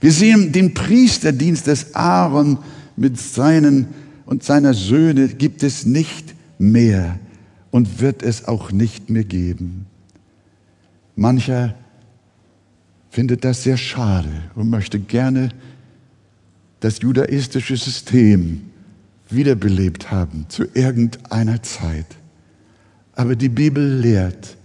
Wir 0.00 0.12
sehen 0.12 0.52
den 0.52 0.74
Priesterdienst 0.74 1.66
des 1.66 1.96
Aaron 1.96 2.58
mit 2.94 3.18
seinen 3.18 3.88
und 4.26 4.44
seiner 4.44 4.74
Söhne 4.74 5.26
gibt 5.26 5.64
es 5.64 5.84
nicht 5.84 6.36
mehr 6.60 7.18
und 7.72 8.00
wird 8.00 8.22
es 8.22 8.46
auch 8.46 8.70
nicht 8.70 9.10
mehr 9.10 9.24
geben. 9.24 9.86
Mancher 11.16 11.74
findet 13.10 13.42
das 13.44 13.64
sehr 13.64 13.76
schade 13.76 14.30
und 14.54 14.70
möchte 14.70 15.00
gerne 15.00 15.48
das 16.80 17.00
judaistische 17.00 17.76
System 17.76 18.62
wiederbelebt 19.28 20.10
haben 20.10 20.46
zu 20.48 20.64
irgendeiner 20.74 21.62
Zeit. 21.62 22.06
Aber 23.14 23.36
die 23.36 23.48
Bibel 23.48 23.98
lehrt, 24.00 24.56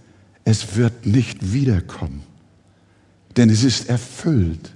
es 0.44 0.76
wird 0.76 1.06
nicht 1.06 1.52
wiederkommen, 1.52 2.22
denn 3.36 3.50
es 3.50 3.64
ist 3.64 3.88
erfüllt 3.88 4.74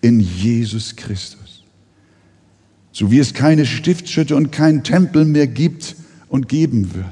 in 0.00 0.20
Jesus 0.20 0.96
Christus. 0.96 1.64
So 2.92 3.10
wie 3.10 3.18
es 3.18 3.32
keine 3.32 3.64
Stiftschütte 3.64 4.36
und 4.36 4.52
keinen 4.52 4.82
Tempel 4.82 5.24
mehr 5.24 5.46
gibt 5.46 5.96
und 6.28 6.48
geben 6.48 6.94
wird. 6.94 7.06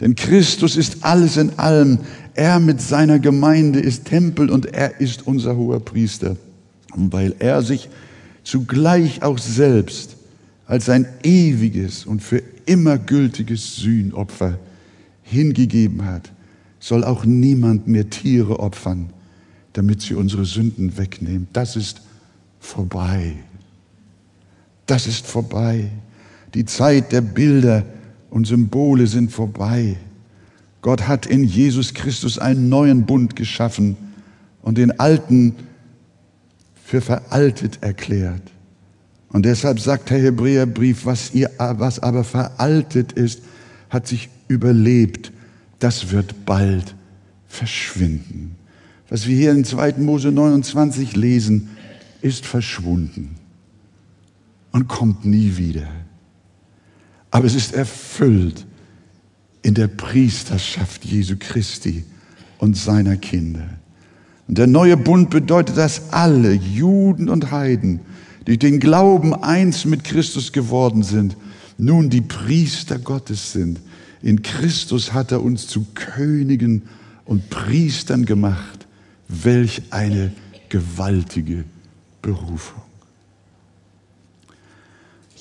Denn 0.00 0.14
Christus 0.14 0.76
ist 0.76 1.04
alles 1.04 1.36
in 1.36 1.58
allem. 1.58 2.00
Er 2.34 2.60
mit 2.60 2.82
seiner 2.82 3.18
Gemeinde 3.18 3.80
ist 3.80 4.04
Tempel 4.04 4.50
und 4.50 4.66
er 4.66 5.00
ist 5.00 5.26
unser 5.26 5.56
hoher 5.56 5.80
Priester. 5.80 6.36
Und 6.92 7.12
weil 7.12 7.34
er 7.38 7.62
sich 7.62 7.88
zugleich 8.46 9.22
auch 9.22 9.38
selbst 9.38 10.16
als 10.66 10.88
ein 10.88 11.06
ewiges 11.24 12.06
und 12.06 12.22
für 12.22 12.42
immer 12.64 12.96
gültiges 12.96 13.76
Sühnopfer 13.76 14.58
hingegeben 15.22 16.04
hat, 16.04 16.30
soll 16.78 17.04
auch 17.04 17.24
niemand 17.24 17.88
mehr 17.88 18.08
Tiere 18.08 18.60
opfern, 18.60 19.10
damit 19.72 20.00
sie 20.00 20.14
unsere 20.14 20.44
Sünden 20.44 20.96
wegnehmen. 20.96 21.48
Das 21.52 21.74
ist 21.74 22.02
vorbei. 22.60 23.34
Das 24.86 25.08
ist 25.08 25.26
vorbei. 25.26 25.90
Die 26.54 26.64
Zeit 26.64 27.10
der 27.10 27.22
Bilder 27.22 27.84
und 28.30 28.46
Symbole 28.46 29.08
sind 29.08 29.32
vorbei. 29.32 29.96
Gott 30.82 31.08
hat 31.08 31.26
in 31.26 31.42
Jesus 31.42 31.94
Christus 31.94 32.38
einen 32.38 32.68
neuen 32.68 33.06
Bund 33.06 33.34
geschaffen 33.34 33.96
und 34.62 34.78
den 34.78 35.00
alten 35.00 35.56
für 36.86 37.00
veraltet 37.00 37.82
erklärt. 37.82 38.42
Und 39.30 39.44
deshalb 39.44 39.80
sagt 39.80 40.08
der 40.08 40.20
Hebräerbrief, 40.22 41.04
was, 41.04 41.34
ihr, 41.34 41.50
was 41.58 41.98
aber 41.98 42.22
veraltet 42.22 43.10
ist, 43.10 43.42
hat 43.90 44.06
sich 44.06 44.28
überlebt. 44.46 45.32
Das 45.80 46.12
wird 46.12 46.46
bald 46.46 46.94
verschwinden. 47.48 48.54
Was 49.08 49.26
wir 49.26 49.36
hier 49.36 49.50
in 49.50 49.64
2. 49.64 49.94
Mose 49.98 50.30
29 50.30 51.16
lesen, 51.16 51.70
ist 52.22 52.46
verschwunden 52.46 53.34
und 54.70 54.86
kommt 54.86 55.24
nie 55.24 55.56
wieder. 55.56 55.88
Aber 57.32 57.46
es 57.46 57.56
ist 57.56 57.74
erfüllt 57.74 58.64
in 59.62 59.74
der 59.74 59.88
Priesterschaft 59.88 61.04
Jesu 61.04 61.34
Christi 61.36 62.04
und 62.58 62.76
seiner 62.76 63.16
Kinder. 63.16 63.68
Und 64.48 64.58
der 64.58 64.66
neue 64.66 64.96
Bund 64.96 65.30
bedeutet, 65.30 65.76
dass 65.76 66.12
alle 66.12 66.52
Juden 66.52 67.28
und 67.28 67.50
Heiden, 67.50 68.00
die 68.46 68.58
den 68.58 68.78
Glauben 68.78 69.34
eins 69.34 69.84
mit 69.84 70.04
Christus 70.04 70.52
geworden 70.52 71.02
sind, 71.02 71.36
nun 71.78 72.10
die 72.10 72.20
Priester 72.20 72.98
Gottes 72.98 73.52
sind. 73.52 73.80
In 74.22 74.42
Christus 74.42 75.12
hat 75.12 75.32
er 75.32 75.42
uns 75.42 75.66
zu 75.66 75.86
Königen 75.94 76.82
und 77.24 77.50
Priestern 77.50 78.24
gemacht. 78.24 78.86
Welch 79.28 79.82
eine 79.90 80.32
gewaltige 80.68 81.64
Berufung. 82.22 82.82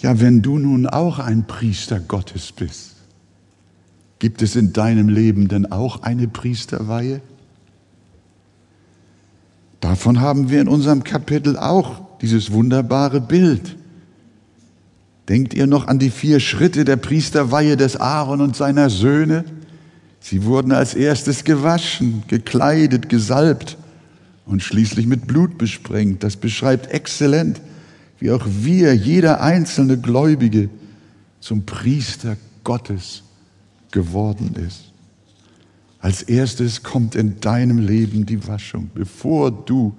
Ja, 0.02 0.20
wenn 0.20 0.42
du 0.42 0.58
nun 0.58 0.88
auch 0.88 1.20
ein 1.20 1.46
Priester 1.48 2.00
Gottes 2.00 2.52
bist, 2.52 2.96
gibt 4.20 4.42
es 4.42 4.56
in 4.56 4.74
deinem 4.74 5.10
Leben 5.10 5.48
denn 5.48 5.72
auch 5.72 6.02
eine 6.02 6.28
Priesterweihe? 6.28 7.22
Davon 9.86 10.20
haben 10.20 10.50
wir 10.50 10.62
in 10.62 10.68
unserem 10.68 11.04
Kapitel 11.04 11.58
auch 11.58 12.02
dieses 12.20 12.52
wunderbare 12.52 13.22
Bild. 13.22 13.76
Denkt 15.30 15.54
ihr 15.54 15.68
noch 15.68 15.88
an 15.88 16.00
die 16.00 16.10
vier 16.10 16.40
Schritte 16.40 16.86
der 16.86 16.96
Priesterweihe 16.96 17.78
des 17.78 17.96
Aaron 17.96 18.42
und 18.42 18.56
seiner 18.56 18.90
Söhne? 18.90 19.46
Sie 20.20 20.44
wurden 20.44 20.72
als 20.72 20.96
erstes 20.96 21.44
gewaschen, 21.44 22.24
gekleidet, 22.28 23.10
gesalbt 23.10 23.78
und 24.48 24.64
schließlich 24.64 25.06
mit 25.06 25.28
Blut 25.28 25.60
besprengt. 25.60 26.24
Das 26.24 26.36
beschreibt 26.36 26.90
exzellent, 26.90 27.62
wie 28.18 28.32
auch 28.32 28.48
wir, 28.48 28.96
jeder 28.96 29.42
einzelne 29.42 30.00
Gläubige, 30.00 30.68
zum 31.42 31.68
Priester 31.68 32.38
Gottes 32.64 33.22
geworden 33.92 34.56
ist. 34.68 34.95
Als 36.06 36.22
erstes 36.22 36.84
kommt 36.84 37.16
in 37.16 37.40
deinem 37.40 37.80
Leben 37.80 38.28
die 38.28 38.48
Waschung, 38.48 38.92
bevor 38.94 39.50
du 39.50 39.96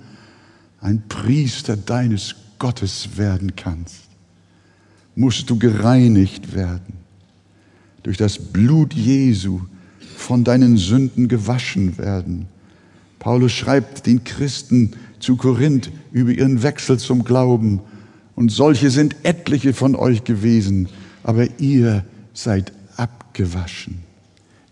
ein 0.80 1.02
Priester 1.08 1.76
deines 1.76 2.36
Gottes 2.60 3.16
werden 3.16 3.56
kannst, 3.56 4.04
musst 5.16 5.50
du 5.50 5.58
gereinigt 5.58 6.54
werden, 6.54 6.94
durch 8.04 8.16
das 8.16 8.38
Blut 8.38 8.94
Jesu 8.94 9.62
von 10.16 10.44
deinen 10.44 10.76
Sünden 10.76 11.26
gewaschen 11.26 11.98
werden. 11.98 12.46
Paulus 13.18 13.50
schreibt 13.50 14.06
den 14.06 14.22
Christen 14.22 14.92
zu 15.18 15.34
Korinth 15.34 15.90
über 16.12 16.30
ihren 16.30 16.62
Wechsel 16.62 17.00
zum 17.00 17.24
Glauben. 17.24 17.80
Und 18.36 18.52
solche 18.52 18.90
sind 18.90 19.16
etliche 19.24 19.72
von 19.74 19.96
euch 19.96 20.22
gewesen, 20.22 20.88
aber 21.24 21.58
ihr 21.58 22.04
seid 22.32 22.72
abgewaschen. 22.96 24.04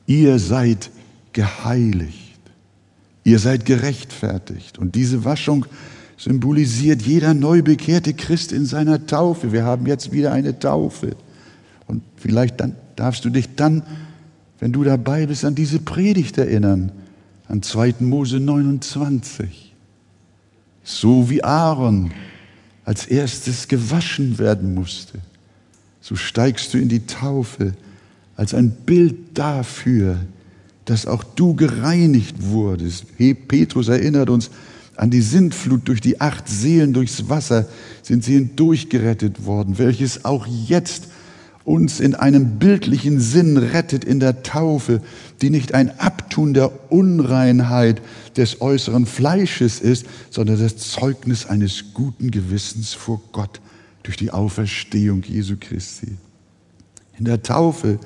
Ihr 0.07 0.39
seid 0.39 0.91
geheiligt. 1.35 2.41
Ihr 3.25 3.39
seid 3.39 3.67
gerechtfertigt. 3.67 4.79
Und 4.79 4.95
diese 4.95 5.25
Waschung 5.25 5.67
symbolisiert 6.17 7.03
jeder 7.03 7.35
neu 7.35 7.63
bekehrte 7.63 8.15
Christ 8.15 8.53
in 8.53 8.65
seiner 8.65 9.07
Taufe. 9.07 9.53
Wir 9.53 9.65
haben 9.65 9.87
jetzt 9.87 10.13
wieder 10.13 10.33
eine 10.33 10.59
Taufe. 10.59 11.17
Und 11.87 12.03
vielleicht 12.17 12.61
dann 12.61 12.77
darfst 12.97 13.25
du 13.25 13.31
dich 13.31 13.55
dann, 13.57 13.83
wenn 14.61 14.73
du 14.73 14.85
dabei 14.85 15.27
bist, 15.27 15.45
an 15.45 15.55
diese 15.55 15.81
Predigt 15.81 16.39
erinnern, 16.39 16.93
an 17.49 17.63
2. 17.63 17.97
Mose 18.01 18.41
29. 18.41 19.75
So 20.83 21.29
wie 21.31 21.43
Aaron 21.43 22.13
als 22.85 23.07
erstes 23.07 23.69
gewaschen 23.69 24.39
werden 24.39 24.75
musste, 24.75 25.19
so 26.01 26.17
steigst 26.17 26.75
du 26.75 26.79
in 26.79 26.91
die 26.91 27.07
Taufe 27.07 27.73
als 28.37 28.53
ein 28.53 28.71
Bild 28.71 29.39
dafür, 29.39 30.21
dass 30.85 31.07
auch 31.07 31.25
du 31.25 31.55
gereinigt 31.55 32.37
wurdest. 32.41 33.07
Petrus 33.49 33.89
erinnert 33.89 34.31
uns 34.31 34.51
an 34.97 35.11
die 35.11 35.23
Sintflut 35.23 35.89
durch 35.89 36.01
die 36.01 36.21
acht 36.21 36.49
Seelen 36.49 36.93
durchs 36.93 37.29
Wasser 37.29 37.67
sind 38.03 38.25
sie 38.25 38.35
hindurchgerettet 38.35 39.45
worden, 39.45 39.79
welches 39.79 40.25
auch 40.25 40.47
jetzt 40.47 41.09
uns 41.65 41.99
in 41.99 42.15
einem 42.15 42.59
bildlichen 42.59 43.21
Sinn 43.21 43.57
rettet 43.57 44.05
in 44.05 44.21
der 44.21 44.43
Taufe, 44.43 45.01
die 45.41 45.51
nicht 45.51 45.75
ein 45.75 45.99
Abtun 45.99 46.53
der 46.53 46.93
Unreinheit 46.93 48.03
des 48.37 48.61
äußeren 48.61 49.07
Fleisches 49.07 49.81
ist, 49.81 50.07
sondern 50.31 50.61
das 50.61 50.77
Zeugnis 50.77 51.47
eines 51.47 51.95
guten 51.95 52.31
Gewissens 52.31 52.93
vor 52.93 53.21
Gott 53.33 53.61
durch 54.03 54.19
die 54.19 54.31
Auferstehung 54.31 55.23
Jesu 55.23 55.57
Christi. 55.59 56.13
In 57.19 57.25
der 57.25 57.43
Taufe 57.43 57.99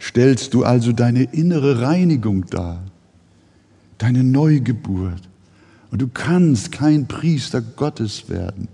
stellst 0.00 0.54
du 0.54 0.64
also 0.64 0.92
deine 0.92 1.24
innere 1.24 1.80
Reinigung 1.80 2.46
dar, 2.46 2.82
deine 3.98 4.24
Neugeburt. 4.24 5.22
Und 5.90 6.02
du 6.02 6.08
kannst 6.08 6.72
kein 6.72 7.06
Priester 7.06 7.62
Gottes 7.62 8.28
werden, 8.28 8.68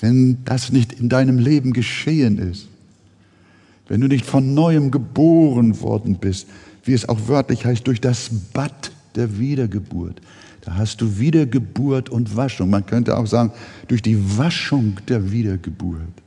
wenn 0.00 0.44
das 0.44 0.72
nicht 0.72 0.92
in 0.92 1.08
deinem 1.08 1.38
Leben 1.38 1.72
geschehen 1.72 2.38
ist 2.38 2.70
wenn 3.90 4.00
du 4.00 4.06
nicht 4.06 4.24
von 4.24 4.54
neuem 4.54 4.92
geboren 4.92 5.80
worden 5.80 6.14
bist, 6.14 6.46
wie 6.84 6.92
es 6.92 7.08
auch 7.08 7.26
wörtlich 7.26 7.66
heißt, 7.66 7.86
durch 7.88 8.00
das 8.00 8.30
Bad 8.52 8.92
der 9.16 9.40
Wiedergeburt. 9.40 10.22
Da 10.60 10.76
hast 10.76 11.00
du 11.00 11.18
Wiedergeburt 11.18 12.08
und 12.08 12.36
Waschung. 12.36 12.70
Man 12.70 12.86
könnte 12.86 13.18
auch 13.18 13.26
sagen, 13.26 13.50
durch 13.88 14.00
die 14.00 14.38
Waschung 14.38 14.98
der 15.08 15.32
Wiedergeburt. 15.32 16.19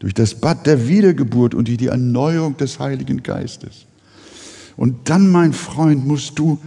Durch 0.00 0.14
das 0.14 0.34
Bad 0.34 0.66
der 0.66 0.88
Wiedergeburt 0.88 1.54
und 1.54 1.68
durch 1.68 1.78
die 1.78 1.86
Erneuerung 1.86 2.56
des 2.56 2.78
Heiligen 2.80 3.22
Geistes. 3.22 3.86
Und 4.76 5.08
dann, 5.08 5.30
mein 5.30 5.52
Freund, 5.52 6.06
musst 6.06 6.38
du, 6.38 6.58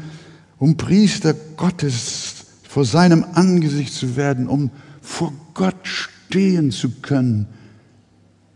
um 0.60 0.78
Priester 0.78 1.34
Gottes 1.58 2.46
vor 2.64 2.86
seinem 2.86 3.26
Angesicht 3.34 3.94
zu 3.94 4.16
werden, 4.16 4.48
um 4.48 4.72
vor 5.02 5.34
Gott 5.54 5.86
stehen 5.86 6.72
zu 6.72 6.90
können, 7.02 7.48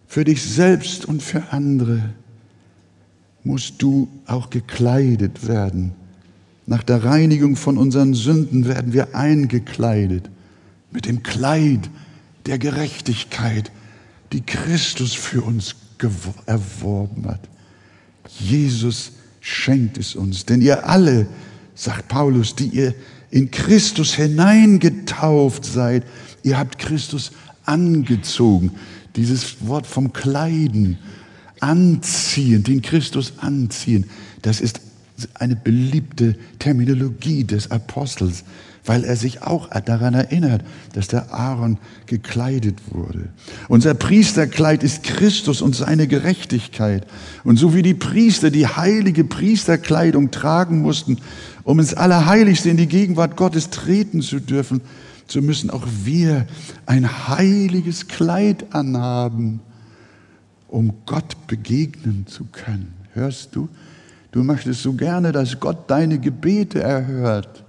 für 0.07 0.23
dich 0.23 0.41
selbst 0.41 1.05
und 1.05 1.21
für 1.21 1.51
andere 1.51 2.01
musst 3.43 3.81
du 3.81 4.07
auch 4.25 4.49
gekleidet 4.49 5.47
werden. 5.47 5.93
Nach 6.65 6.83
der 6.83 7.03
Reinigung 7.03 7.55
von 7.55 7.77
unseren 7.77 8.13
Sünden 8.13 8.67
werden 8.67 8.93
wir 8.93 9.15
eingekleidet 9.15 10.29
mit 10.91 11.05
dem 11.05 11.23
Kleid 11.23 11.89
der 12.45 12.57
Gerechtigkeit, 12.57 13.71
die 14.31 14.41
Christus 14.41 15.13
für 15.13 15.41
uns 15.41 15.75
erworben 16.45 17.25
hat. 17.27 17.41
Jesus 18.39 19.13
schenkt 19.39 19.97
es 19.97 20.15
uns, 20.15 20.45
denn 20.45 20.61
ihr 20.61 20.87
alle, 20.87 21.27
sagt 21.75 22.07
Paulus, 22.07 22.55
die 22.55 22.67
ihr 22.67 22.93
in 23.31 23.51
Christus 23.51 24.13
hineingetauft 24.13 25.65
seid, 25.65 26.03
ihr 26.43 26.57
habt 26.57 26.77
Christus 26.77 27.31
angezogen. 27.65 28.71
Dieses 29.15 29.67
Wort 29.67 29.87
vom 29.87 30.13
Kleiden, 30.13 30.97
anziehen, 31.59 32.63
den 32.63 32.81
Christus 32.81 33.33
anziehen, 33.37 34.05
das 34.41 34.61
ist 34.61 34.81
eine 35.33 35.55
beliebte 35.55 36.35
Terminologie 36.59 37.43
des 37.43 37.71
Apostels, 37.71 38.43
weil 38.87 39.03
er 39.03 39.17
sich 39.17 39.43
auch 39.43 39.69
daran 39.81 40.13
erinnert, 40.13 40.63
dass 40.93 41.07
der 41.09 41.33
Aaron 41.33 41.77
gekleidet 42.05 42.79
wurde. 42.89 43.29
Unser 43.67 43.93
Priesterkleid 43.93 44.81
ist 44.81 45.03
Christus 45.03 45.61
und 45.61 45.75
seine 45.75 46.07
Gerechtigkeit. 46.07 47.05
Und 47.43 47.57
so 47.57 47.75
wie 47.75 47.81
die 47.81 47.93
Priester 47.93 48.49
die 48.49 48.65
heilige 48.65 49.25
Priesterkleidung 49.25 50.31
tragen 50.31 50.81
mussten, 50.81 51.17
um 51.63 51.79
ins 51.79 51.93
Allerheiligste 51.93 52.69
in 52.69 52.77
die 52.77 52.87
Gegenwart 52.87 53.35
Gottes 53.35 53.69
treten 53.69 54.21
zu 54.21 54.39
dürfen, 54.39 54.81
so 55.27 55.41
müssen 55.41 55.69
auch 55.69 55.85
wir 56.05 56.47
ein 56.85 57.27
heiliges 57.27 58.07
Kleid 58.07 58.73
anhaben, 58.73 59.59
um 60.69 60.93
Gott 61.05 61.47
begegnen 61.47 62.25
zu 62.27 62.45
können. 62.45 62.93
Hörst 63.13 63.53
du? 63.53 63.67
Du 64.31 64.43
möchtest 64.43 64.81
so 64.81 64.93
gerne, 64.93 65.33
dass 65.33 65.59
Gott 65.59 65.89
deine 65.89 66.19
Gebete 66.19 66.81
erhört. 66.81 67.65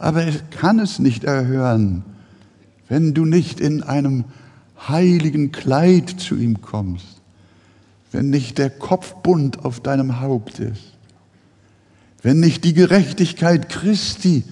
Aber 0.00 0.24
er 0.24 0.32
kann 0.50 0.78
es 0.78 0.98
nicht 0.98 1.24
erhören, 1.24 2.04
wenn 2.88 3.12
du 3.12 3.26
nicht 3.26 3.60
in 3.60 3.82
einem 3.82 4.24
heiligen 4.88 5.52
Kleid 5.52 6.08
zu 6.08 6.36
ihm 6.36 6.62
kommst, 6.62 7.20
wenn 8.10 8.30
nicht 8.30 8.56
der 8.56 8.70
Kopfbund 8.70 9.62
auf 9.62 9.80
deinem 9.80 10.20
Haupt 10.20 10.58
ist, 10.58 10.94
wenn 12.22 12.40
nicht 12.40 12.64
die 12.64 12.72
Gerechtigkeit 12.72 13.68
Christi 13.68 14.42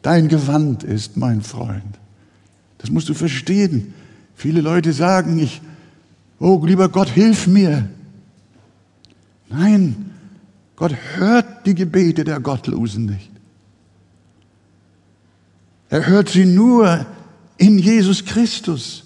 dein 0.00 0.28
Gewand 0.28 0.82
ist, 0.82 1.18
mein 1.18 1.42
Freund. 1.42 1.98
Das 2.78 2.90
musst 2.90 3.10
du 3.10 3.14
verstehen. 3.14 3.92
Viele 4.34 4.62
Leute 4.62 4.94
sagen, 4.94 5.38
ich, 5.38 5.60
oh 6.40 6.64
lieber 6.64 6.88
Gott, 6.88 7.10
hilf 7.10 7.46
mir. 7.46 7.90
Nein, 9.50 10.10
Gott 10.74 10.96
hört 11.16 11.66
die 11.66 11.74
Gebete 11.74 12.24
der 12.24 12.40
Gottlosen 12.40 13.04
nicht. 13.04 13.33
Er 15.94 16.08
hört 16.08 16.28
sie 16.28 16.44
nur 16.44 17.06
in 17.56 17.78
Jesus 17.78 18.24
Christus, 18.24 19.04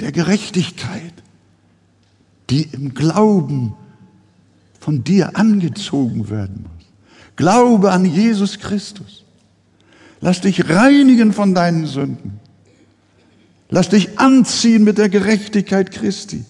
der 0.00 0.10
Gerechtigkeit, 0.10 1.12
die 2.50 2.62
im 2.72 2.94
Glauben 2.94 3.76
von 4.80 5.04
dir 5.04 5.36
angezogen 5.36 6.28
werden 6.28 6.64
muss. 6.64 6.86
Glaube 7.36 7.92
an 7.92 8.04
Jesus 8.04 8.58
Christus. 8.58 9.22
Lass 10.20 10.40
dich 10.40 10.68
reinigen 10.68 11.32
von 11.32 11.54
deinen 11.54 11.86
Sünden. 11.86 12.40
Lass 13.68 13.90
dich 13.90 14.18
anziehen 14.18 14.82
mit 14.82 14.98
der 14.98 15.08
Gerechtigkeit 15.08 15.92
Christi. 15.92 16.44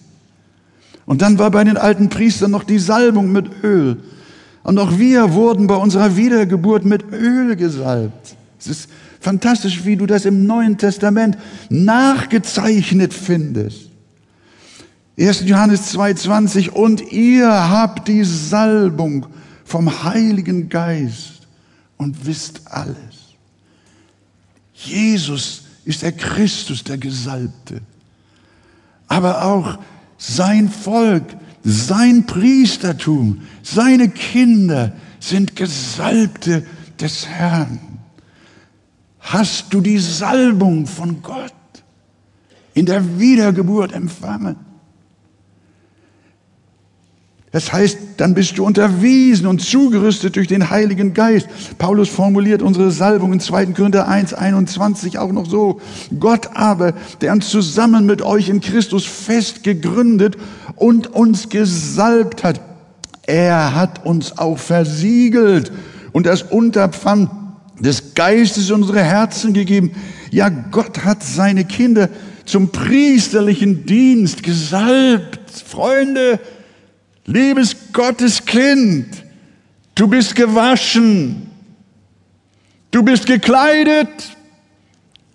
Und 1.05 1.21
dann 1.21 1.37
war 1.37 1.51
bei 1.51 1.63
den 1.63 1.77
alten 1.77 2.09
Priestern 2.09 2.49
noch 2.49 2.63
die 2.63 2.79
Salbung 2.79 3.31
mit 3.31 3.63
Öl. 3.63 3.97
Und 4.63 4.79
auch 4.79 4.97
wir 4.97 5.35
wurden 5.35 5.67
bei 5.67 5.75
unserer 5.75 6.17
Wiedergeburt 6.17 6.83
mit 6.83 7.03
Öl 7.11 7.55
gesalbt. 7.55 8.35
Es 8.59 8.65
ist 8.65 8.89
fantastisch, 9.19 9.85
wie 9.85 9.95
du 9.95 10.05
das 10.05 10.25
im 10.25 10.45
Neuen 10.45 10.77
Testament 10.77 11.37
nachgezeichnet 11.69 13.13
findest. 13.13 13.89
1. 15.19 15.43
Johannes 15.45 15.95
2,20 15.95 16.69
und 16.69 17.11
ihr 17.11 17.49
habt 17.49 18.07
die 18.07 18.23
Salbung 18.23 19.25
vom 19.65 20.03
Heiligen 20.03 20.69
Geist 20.69 21.47
und 21.97 22.25
wisst 22.25 22.61
alles. 22.65 22.97
Jesus 24.73 25.63
ist 25.85 26.03
der 26.03 26.11
Christus, 26.11 26.83
der 26.83 26.97
Gesalbte. 26.97 27.81
Aber 29.07 29.43
auch 29.43 29.79
sein 30.17 30.69
Volk, 30.69 31.23
Sein 31.69 32.25
Priestertum, 32.25 33.41
seine 33.61 34.07
Kinder 34.07 34.93
sind 35.19 35.57
Gesalbte 35.57 36.65
des 36.97 37.27
Herrn. 37.27 37.79
Hast 39.27 39.73
du 39.73 39.81
die 39.81 39.97
Salbung 39.97 40.85
von 40.85 41.21
Gott 41.21 41.53
in 42.73 42.85
der 42.85 43.19
Wiedergeburt 43.19 43.91
empfangen? 43.91 44.55
Das 47.51 47.73
heißt, 47.73 47.97
dann 48.17 48.33
bist 48.33 48.57
du 48.57 48.65
unterwiesen 48.65 49.47
und 49.47 49.61
zugerüstet 49.61 50.35
durch 50.37 50.47
den 50.47 50.69
Heiligen 50.69 51.13
Geist. 51.13 51.47
Paulus 51.77 52.07
formuliert 52.07 52.61
unsere 52.61 52.91
Salbung 52.91 53.33
in 53.33 53.39
2. 53.41 53.67
Korinther 53.67 54.07
1, 54.07 54.33
21 54.33 55.17
auch 55.17 55.31
noch 55.33 55.49
so. 55.49 55.81
Gott 56.19 56.55
aber, 56.55 56.93
der 57.19 57.33
uns 57.33 57.49
zusammen 57.49 58.05
mit 58.05 58.21
euch 58.21 58.47
in 58.47 58.61
Christus 58.61 59.05
fest 59.05 59.63
gegründet 59.63 60.37
und 60.75 61.07
uns 61.07 61.49
gesalbt 61.49 62.45
hat, 62.45 62.61
er 63.23 63.75
hat 63.75 64.05
uns 64.05 64.37
auch 64.37 64.57
versiegelt 64.57 65.73
und 66.13 66.25
das 66.25 66.43
Unterpfand 66.43 67.29
des 67.79 68.13
Geistes 68.13 68.71
unsere 68.71 69.03
Herzen 69.03 69.53
gegeben. 69.53 69.91
Ja, 70.31 70.49
Gott 70.49 71.03
hat 71.03 71.23
seine 71.23 71.65
Kinder 71.65 72.09
zum 72.45 72.71
priesterlichen 72.71 73.85
Dienst 73.85 74.43
gesalbt. 74.43 75.51
Freunde, 75.51 76.39
liebes 77.25 77.75
Gotteskind, 77.93 79.23
du 79.95 80.07
bist 80.07 80.35
gewaschen, 80.35 81.49
du 82.91 83.03
bist 83.03 83.25
gekleidet 83.25 84.35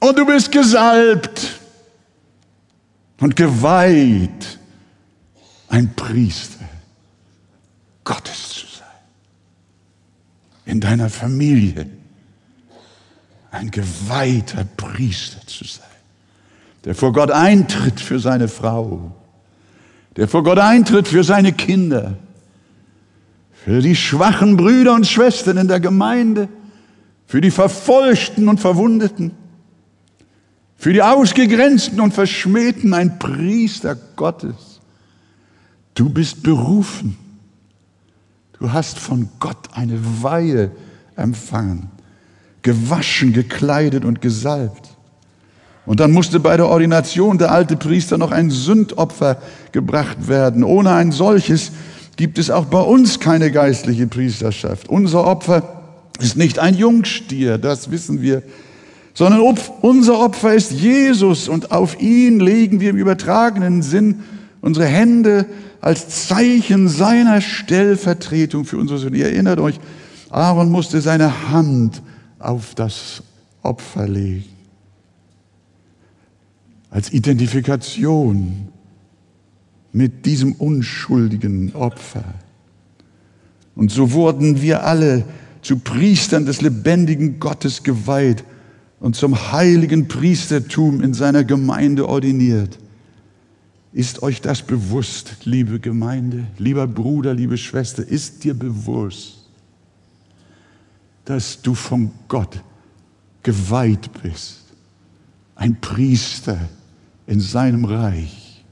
und 0.01 0.19
du 0.19 0.27
bist 0.27 0.51
gesalbt 0.51 1.61
und 3.21 3.37
geweiht, 3.37 4.59
ein 5.69 5.95
Priester 5.95 6.65
Gottes 8.05 8.49
zu 8.49 8.67
sein. 8.67 8.87
In 10.67 10.81
deiner 10.81 11.09
Familie 11.09 11.87
ein 13.53 13.71
geweihter 13.71 14.65
Priester 14.77 15.47
zu 15.47 15.65
sein, 15.65 15.85
der 16.85 16.95
vor 16.95 17.13
Gott 17.13 17.31
eintritt 17.31 18.01
für 18.01 18.19
seine 18.19 18.49
Frau, 18.49 19.15
der 20.17 20.27
vor 20.27 20.43
Gott 20.43 20.59
eintritt 20.59 21.07
für 21.07 21.23
seine 21.23 21.53
Kinder, 21.53 22.17
für 23.53 23.81
die 23.81 23.95
schwachen 23.95 24.57
Brüder 24.57 24.95
und 24.95 25.07
Schwestern 25.07 25.59
in 25.59 25.69
der 25.69 25.81
Gemeinde, 25.81 26.49
für 27.27 27.41
die 27.41 27.51
Verfolgten 27.51 28.49
und 28.49 28.59
Verwundeten, 28.59 29.33
für 30.77 30.95
die 30.95 31.03
Ausgegrenzten 31.03 32.01
und 32.01 32.13
Verschmähten, 32.13 32.95
ein 32.95 33.19
Priester 33.19 33.97
Gottes. 34.17 34.81
Du 35.95 36.09
bist 36.09 36.43
berufen. 36.43 37.19
Du 38.59 38.73
hast 38.73 38.99
von 38.99 39.29
Gott 39.39 39.69
eine 39.75 40.01
Weihe 40.23 40.73
empfangen 41.15 41.91
gewaschen, 42.63 43.33
gekleidet 43.33 44.05
und 44.05 44.21
gesalbt. 44.21 44.89
Und 45.85 45.99
dann 46.01 46.13
musste 46.13 46.39
bei 46.39 46.57
der 46.57 46.69
Ordination 46.69 47.39
der 47.39 47.51
alte 47.51 47.77
Priester 47.77 48.17
noch 48.17 48.31
ein 48.31 48.51
Sündopfer 48.51 49.39
gebracht 49.73 50.29
werden. 50.29 50.63
Ohne 50.63 50.93
ein 50.93 51.11
solches 51.11 51.73
gibt 52.17 52.39
es 52.39 52.51
auch 52.51 52.67
bei 52.67 52.81
uns 52.81 53.19
keine 53.19 53.51
geistliche 53.51 54.07
Priesterschaft. 54.07 54.89
Unser 54.89 55.27
Opfer 55.27 55.83
ist 56.21 56.37
nicht 56.37 56.59
ein 56.59 56.77
Jungstier, 56.77 57.59
das 57.59 57.91
wissen 57.91 58.23
wir, 58.23 58.43
sondern 59.15 59.41
unser 59.81 60.21
Opfer 60.21 60.55
ist 60.55 60.71
Jesus 60.71 61.49
und 61.49 61.73
auf 61.73 62.01
ihn 62.01 62.39
legen 62.39 62.81
wir 62.81 62.91
im 62.91 62.97
übertragenen 62.97 63.83
Sinn 63.83 64.21
unsere 64.61 64.87
Hände 64.87 65.47
als 65.81 66.29
Zeichen 66.29 66.89
seiner 66.89 67.41
Stellvertretung 67.41 68.65
für 68.65 68.79
unsere 68.79 69.01
Sünde. 69.01 69.19
Ihr 69.19 69.27
erinnert 69.27 69.59
euch, 69.59 69.81
Aaron 70.31 70.71
musste 70.71 71.01
seine 71.01 71.51
Hand 71.51 72.01
auf 72.45 72.75
das 72.75 73.23
Opfer 73.63 74.09
legen. 74.09 74.45
Als 76.91 77.13
Identifikation 77.13 78.69
mit 79.93 80.27
diesem 80.27 80.53
unschuldigen 80.53 81.75
Opfer. 81.75 82.25
Und 83.75 83.91
so 83.91 84.13
wurden 84.13 84.61
wir 84.61 84.85
alle 84.85 85.25
zu 85.63 85.79
Priestern 85.79 86.45
des 86.45 86.61
lebendigen 86.61 87.39
Gottes 87.39 87.83
geweiht 87.83 88.45
und 89.01 89.17
zum 89.17 89.53
heiligen 89.53 90.09
Priestertum 90.09 91.01
in 91.03 91.15
seiner 91.15 91.45
Gemeinde 91.45 92.09
ordiniert. 92.09 92.79
Ist 93.93 94.23
euch 94.23 94.41
das 94.41 94.63
bewusst, 94.63 95.39
liebe 95.45 95.79
Gemeinde, 95.79 96.47
lieber 96.59 96.87
Bruder, 96.87 97.35
liebe 97.35 97.59
Schwester, 97.59 98.07
ist 98.07 98.45
dir 98.45 98.55
bewusst, 98.55 99.42
dass 101.25 101.63
du 101.63 101.75
von 101.75 102.11
Gott 102.29 102.63
geweiht 103.43 104.11
bist. 104.23 104.65
Ein 105.55 105.81
Priester 105.81 106.59
in 107.27 107.41
seinem 107.41 107.85
Reich, 107.85 108.65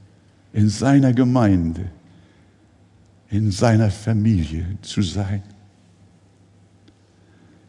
in 0.53 0.69
seiner 0.69 1.13
Gemeinde, 1.13 1.85
in 3.29 3.51
seiner 3.51 3.89
Familie 3.89 4.65
zu 4.81 5.01
sein. 5.01 5.43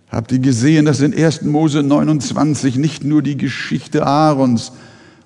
Habt 0.09 0.33
ihr 0.33 0.41
gesehen, 0.41 0.85
dass 0.85 1.01
in 1.01 1.15
1. 1.15 1.43
Mose 1.43 1.83
29 1.83 2.77
nicht 2.77 3.05
nur 3.05 3.23
die 3.23 3.37
Geschichte 3.37 4.05
Aarons 4.05 4.73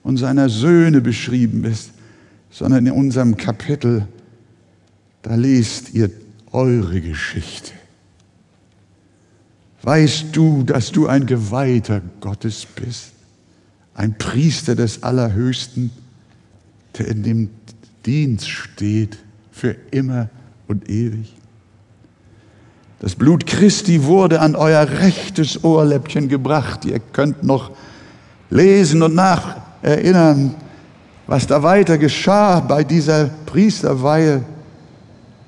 und 0.02 0.18
seiner 0.18 0.48
Söhne 0.48 1.00
beschrieben 1.00 1.64
ist, 1.64 1.90
sondern 2.50 2.86
in 2.86 2.92
unserem 2.92 3.36
Kapitel, 3.36 4.06
da 5.22 5.34
lest 5.34 5.92
ihr 5.94 6.10
eure 6.52 7.00
Geschichte. 7.00 7.72
Weißt 9.86 10.26
du, 10.32 10.64
dass 10.64 10.90
du 10.90 11.06
ein 11.06 11.26
Geweihter 11.26 12.00
Gottes 12.20 12.66
bist, 12.66 13.12
ein 13.94 14.18
Priester 14.18 14.74
des 14.74 15.04
Allerhöchsten, 15.04 15.92
der 16.98 17.06
in 17.06 17.22
dem 17.22 17.50
Dienst 18.04 18.48
steht 18.48 19.16
für 19.52 19.76
immer 19.92 20.28
und 20.66 20.90
ewig? 20.90 21.32
Das 22.98 23.14
Blut 23.14 23.46
Christi 23.46 24.02
wurde 24.02 24.40
an 24.40 24.56
euer 24.56 24.88
rechtes 24.88 25.62
Ohrläppchen 25.62 26.28
gebracht. 26.28 26.84
Ihr 26.84 26.98
könnt 26.98 27.44
noch 27.44 27.70
lesen 28.50 29.02
und 29.02 29.14
nacherinnern, 29.14 30.56
was 31.28 31.46
da 31.46 31.62
weiter 31.62 31.96
geschah 31.96 32.58
bei 32.58 32.82
dieser 32.82 33.26
Priesterweihe. 33.46 34.42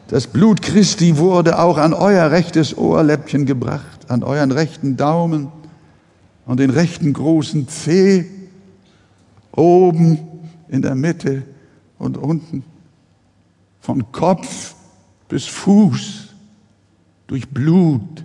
Das 0.06 0.28
Blut 0.28 0.62
Christi 0.62 1.16
wurde 1.16 1.58
auch 1.58 1.76
an 1.76 1.92
euer 1.92 2.30
rechtes 2.30 2.78
Ohrläppchen 2.78 3.44
gebracht 3.44 3.97
an 4.08 4.22
euren 4.22 4.50
rechten 4.50 4.96
Daumen 4.96 5.48
und 6.46 6.60
den 6.60 6.70
rechten 6.70 7.12
großen 7.12 7.68
Zeh, 7.68 8.26
oben 9.52 10.18
in 10.68 10.82
der 10.82 10.94
Mitte 10.94 11.42
und 11.98 12.16
unten, 12.16 12.64
von 13.80 14.10
Kopf 14.12 14.74
bis 15.28 15.46
Fuß 15.46 16.28
durch 17.26 17.48
Blut 17.48 18.24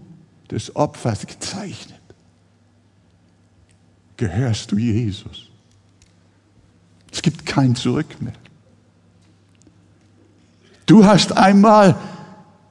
des 0.49 0.75
Opfers 0.75 1.25
gezeichnet. 1.25 1.99
Gehörst 4.17 4.71
du 4.71 4.77
Jesus? 4.77 5.49
Es 7.11 7.21
gibt 7.21 7.45
kein 7.45 7.75
Zurück 7.75 8.21
mehr. 8.21 8.34
Du 10.86 11.05
hast 11.05 11.36
einmal 11.36 11.95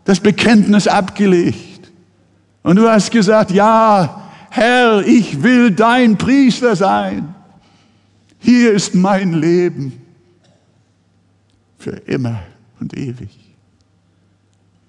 das 0.05 0.21
Bekenntnis 0.21 0.87
abgelegt. 0.87 1.72
Und 2.63 2.77
du 2.77 2.89
hast 2.89 3.11
gesagt, 3.11 3.51
ja, 3.51 4.31
Herr, 4.51 5.05
ich 5.07 5.43
will 5.43 5.71
dein 5.71 6.17
Priester 6.17 6.77
sein. 6.77 7.35
Hier 8.39 8.73
ist 8.73 8.95
mein 8.95 9.33
Leben 9.33 10.01
für 11.79 11.91
immer 11.91 12.43
und 12.79 12.97
ewig. 12.97 13.31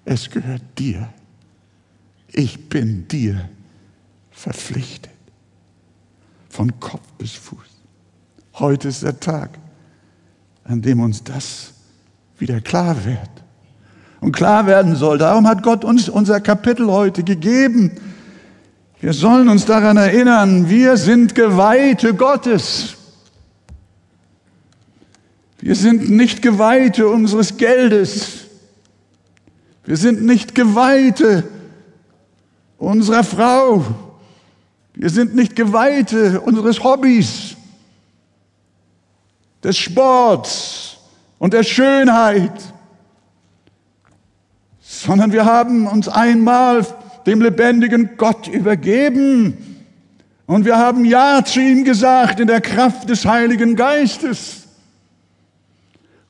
Es 0.04 0.28
gehört 0.30 0.62
dir. 0.78 1.08
Ich 2.32 2.68
bin 2.68 3.08
dir 3.08 3.48
verpflichtet. 4.30 5.12
Von 6.48 6.78
Kopf 6.78 7.06
bis 7.18 7.32
Fuß. 7.32 7.58
Heute 8.54 8.88
ist 8.88 9.02
der 9.02 9.18
Tag, 9.18 9.58
an 10.64 10.82
dem 10.82 11.00
uns 11.00 11.24
das 11.24 11.72
wieder 12.38 12.60
klar 12.60 13.04
wird 13.04 13.43
und 14.24 14.32
klar 14.32 14.66
werden 14.66 14.96
soll. 14.96 15.18
Darum 15.18 15.46
hat 15.46 15.62
Gott 15.62 15.84
uns 15.84 16.08
unser 16.08 16.40
Kapitel 16.40 16.90
heute 16.90 17.24
gegeben. 17.24 17.92
Wir 18.98 19.12
sollen 19.12 19.50
uns 19.50 19.66
daran 19.66 19.98
erinnern, 19.98 20.70
wir 20.70 20.96
sind 20.96 21.34
Geweihte 21.34 22.14
Gottes. 22.14 22.94
Wir 25.58 25.74
sind 25.74 26.08
nicht 26.08 26.40
Geweihte 26.40 27.06
unseres 27.06 27.58
Geldes. 27.58 28.46
Wir 29.84 29.98
sind 29.98 30.24
nicht 30.24 30.54
Geweihte 30.54 31.44
unserer 32.78 33.24
Frau. 33.24 33.84
Wir 34.94 35.10
sind 35.10 35.34
nicht 35.34 35.54
Geweihte 35.54 36.40
unseres 36.40 36.82
Hobbys, 36.82 37.56
des 39.62 39.76
Sports 39.76 40.96
und 41.38 41.52
der 41.52 41.62
Schönheit. 41.62 42.73
Sondern 45.04 45.32
wir 45.32 45.44
haben 45.44 45.86
uns 45.86 46.08
einmal 46.08 46.86
dem 47.26 47.42
lebendigen 47.42 48.16
Gott 48.16 48.48
übergeben 48.48 49.84
und 50.46 50.64
wir 50.64 50.78
haben 50.78 51.04
Ja 51.04 51.44
zu 51.44 51.60
ihm 51.60 51.84
gesagt 51.84 52.40
in 52.40 52.46
der 52.46 52.62
Kraft 52.62 53.10
des 53.10 53.26
Heiligen 53.26 53.76
Geistes. 53.76 54.62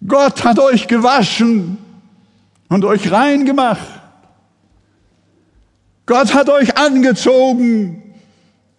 Gott 0.07 0.45
hat 0.45 0.59
euch 0.59 0.89
gewaschen 0.89 1.79
und 2.69 2.85
euch 2.85 3.13
rein 3.13 3.45
gemacht. 3.45 3.87
Gott 6.07 6.35
hat 6.35 6.49
euch 6.51 6.77
angezogen 6.77 8.03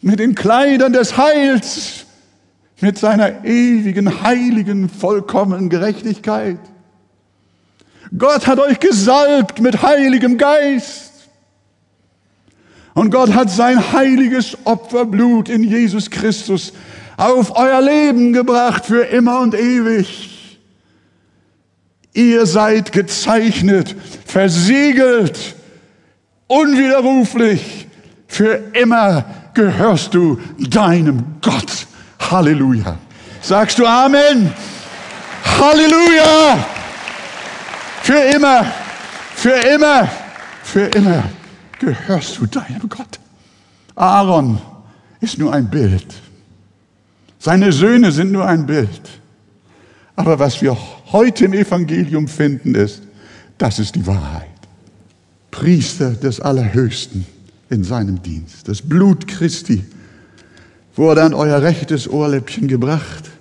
mit 0.02 0.20
den 0.20 0.36
Kleidern 0.36 0.91
des 0.91 1.18
Heils, 1.18 2.06
mit 2.82 2.98
seiner 2.98 3.46
ewigen, 3.46 4.22
heiligen, 4.24 4.89
vollkommenen 4.89 5.70
Gerechtigkeit. 5.70 6.60
Gott 8.18 8.47
hat 8.47 8.59
euch 8.59 8.80
gesalbt 8.80 9.59
mit 9.59 9.82
heiligem 9.82 10.38
Geist. 10.38 11.11
Und 12.93 13.11
Gott 13.11 13.34
hat 13.34 13.49
sein 13.49 13.91
heiliges 13.91 14.57
Opferblut 14.63 15.49
in 15.49 15.63
Jesus 15.63 16.09
Christus 16.09 16.72
auf 17.18 17.57
euer 17.57 17.82
Leben 17.82 18.32
gebracht 18.32 18.86
für 18.86 19.01
immer 19.01 19.41
und 19.41 19.53
ewig. 19.53 20.59
Ihr 22.13 22.45
seid 22.45 22.93
gezeichnet, 22.93 23.95
versiegelt, 24.26 25.55
unwiderruflich. 26.47 27.88
Für 28.28 28.61
immer 28.74 29.26
gehörst 29.53 30.13
du 30.13 30.39
deinem 30.57 31.24
Gott. 31.41 31.88
Halleluja. 32.32 32.97
Sagst 33.41 33.78
du 33.78 33.86
Amen? 33.86 34.53
Halleluja. 35.59 36.66
Für 38.06 38.20
immer, 38.36 38.64
für 39.34 39.56
immer, 39.74 40.08
für 40.62 40.86
immer 40.95 41.24
gehörst 41.80 42.38
du 42.38 42.45
deinem 42.45 42.88
Gott. 42.88 43.20
Aaron 43.95 44.62
ist 45.22 45.39
nur 45.39 45.51
ein 45.51 45.68
Bild. 45.68 46.06
Seine 47.39 47.72
Söhne 47.72 48.12
sind 48.12 48.32
nur 48.32 48.45
ein 48.45 48.68
Bild. 48.68 49.01
Aber 50.16 50.38
was 50.38 50.62
wir 50.62 50.78
heute 51.14 51.45
im 51.45 51.53
Evangelium 51.53 52.28
finden, 52.28 52.76
ist, 52.76 53.01
das 53.58 53.80
ist 53.80 53.95
die 53.95 54.06
Wahrheit. 54.06 54.49
Priester 55.49 56.12
des 56.12 56.39
Allerhöchsten 56.39 57.26
in 57.72 57.84
seinem 57.84 58.22
Dienst. 58.22 58.68
Das 58.68 58.84
Blut 58.84 59.28
Christi 59.28 59.84
wurde 60.95 61.24
an 61.24 61.34
euer 61.34 61.60
rechtes 61.64 62.08
Ohrläppchen 62.08 62.68
gebracht, 62.68 63.32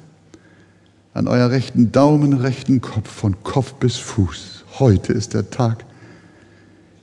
an 1.12 1.28
euer 1.28 1.50
rechten 1.50 1.92
Daumen, 1.92 2.32
rechten 2.32 2.80
Kopf, 2.80 3.10
von 3.10 3.42
Kopf 3.42 3.74
bis 3.74 3.98
Fuß. 3.98 4.53
Heute 4.78 5.12
ist 5.12 5.34
der 5.34 5.50
Tag. 5.50 5.84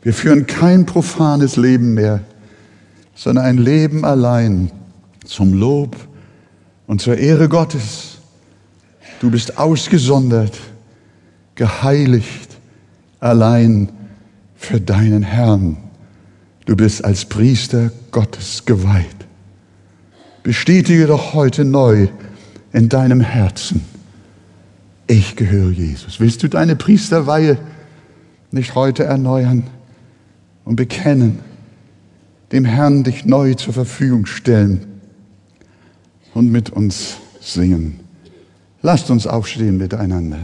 Wir 0.01 0.13
führen 0.13 0.45
kein 0.45 0.85
profanes 0.85 1.55
Leben 1.55 1.93
mehr, 1.93 2.21
sondern 3.15 3.45
ein 3.45 3.57
Leben 3.57 4.03
allein 4.03 4.71
zum 5.25 5.53
Lob 5.53 5.95
und 6.87 7.01
zur 7.01 7.17
Ehre 7.17 7.47
Gottes. 7.47 8.17
Du 9.21 9.31
bist 9.31 9.57
ausgesondert, 9.57 10.57
geheiligt, 11.55 12.57
allein 13.19 13.89
für 14.55 14.81
deinen 14.81 15.23
Herrn. 15.23 15.77
Du 16.65 16.75
bist 16.75 17.05
als 17.05 17.23
Priester 17.25 17.91
Gottes 18.11 18.65
geweiht. 18.65 19.05
Bestätige 20.43 21.07
doch 21.07 21.33
heute 21.33 21.63
neu 21.63 22.07
in 22.73 22.89
deinem 22.89 23.21
Herzen, 23.21 23.85
ich 25.11 25.35
gehöre 25.35 25.71
Jesus. 25.71 26.19
Willst 26.21 26.41
du 26.41 26.47
deine 26.47 26.77
Priesterweihe 26.77 27.57
nicht 28.51 28.75
heute 28.75 29.03
erneuern 29.03 29.63
und 30.63 30.77
bekennen, 30.77 31.39
dem 32.53 32.63
Herrn 32.63 33.03
dich 33.03 33.25
neu 33.25 33.53
zur 33.55 33.73
Verfügung 33.73 34.25
stellen 34.25 34.85
und 36.33 36.49
mit 36.49 36.69
uns 36.69 37.17
singen? 37.41 37.99
Lasst 38.81 39.11
uns 39.11 39.27
aufstehen 39.27 39.77
miteinander. 39.77 40.39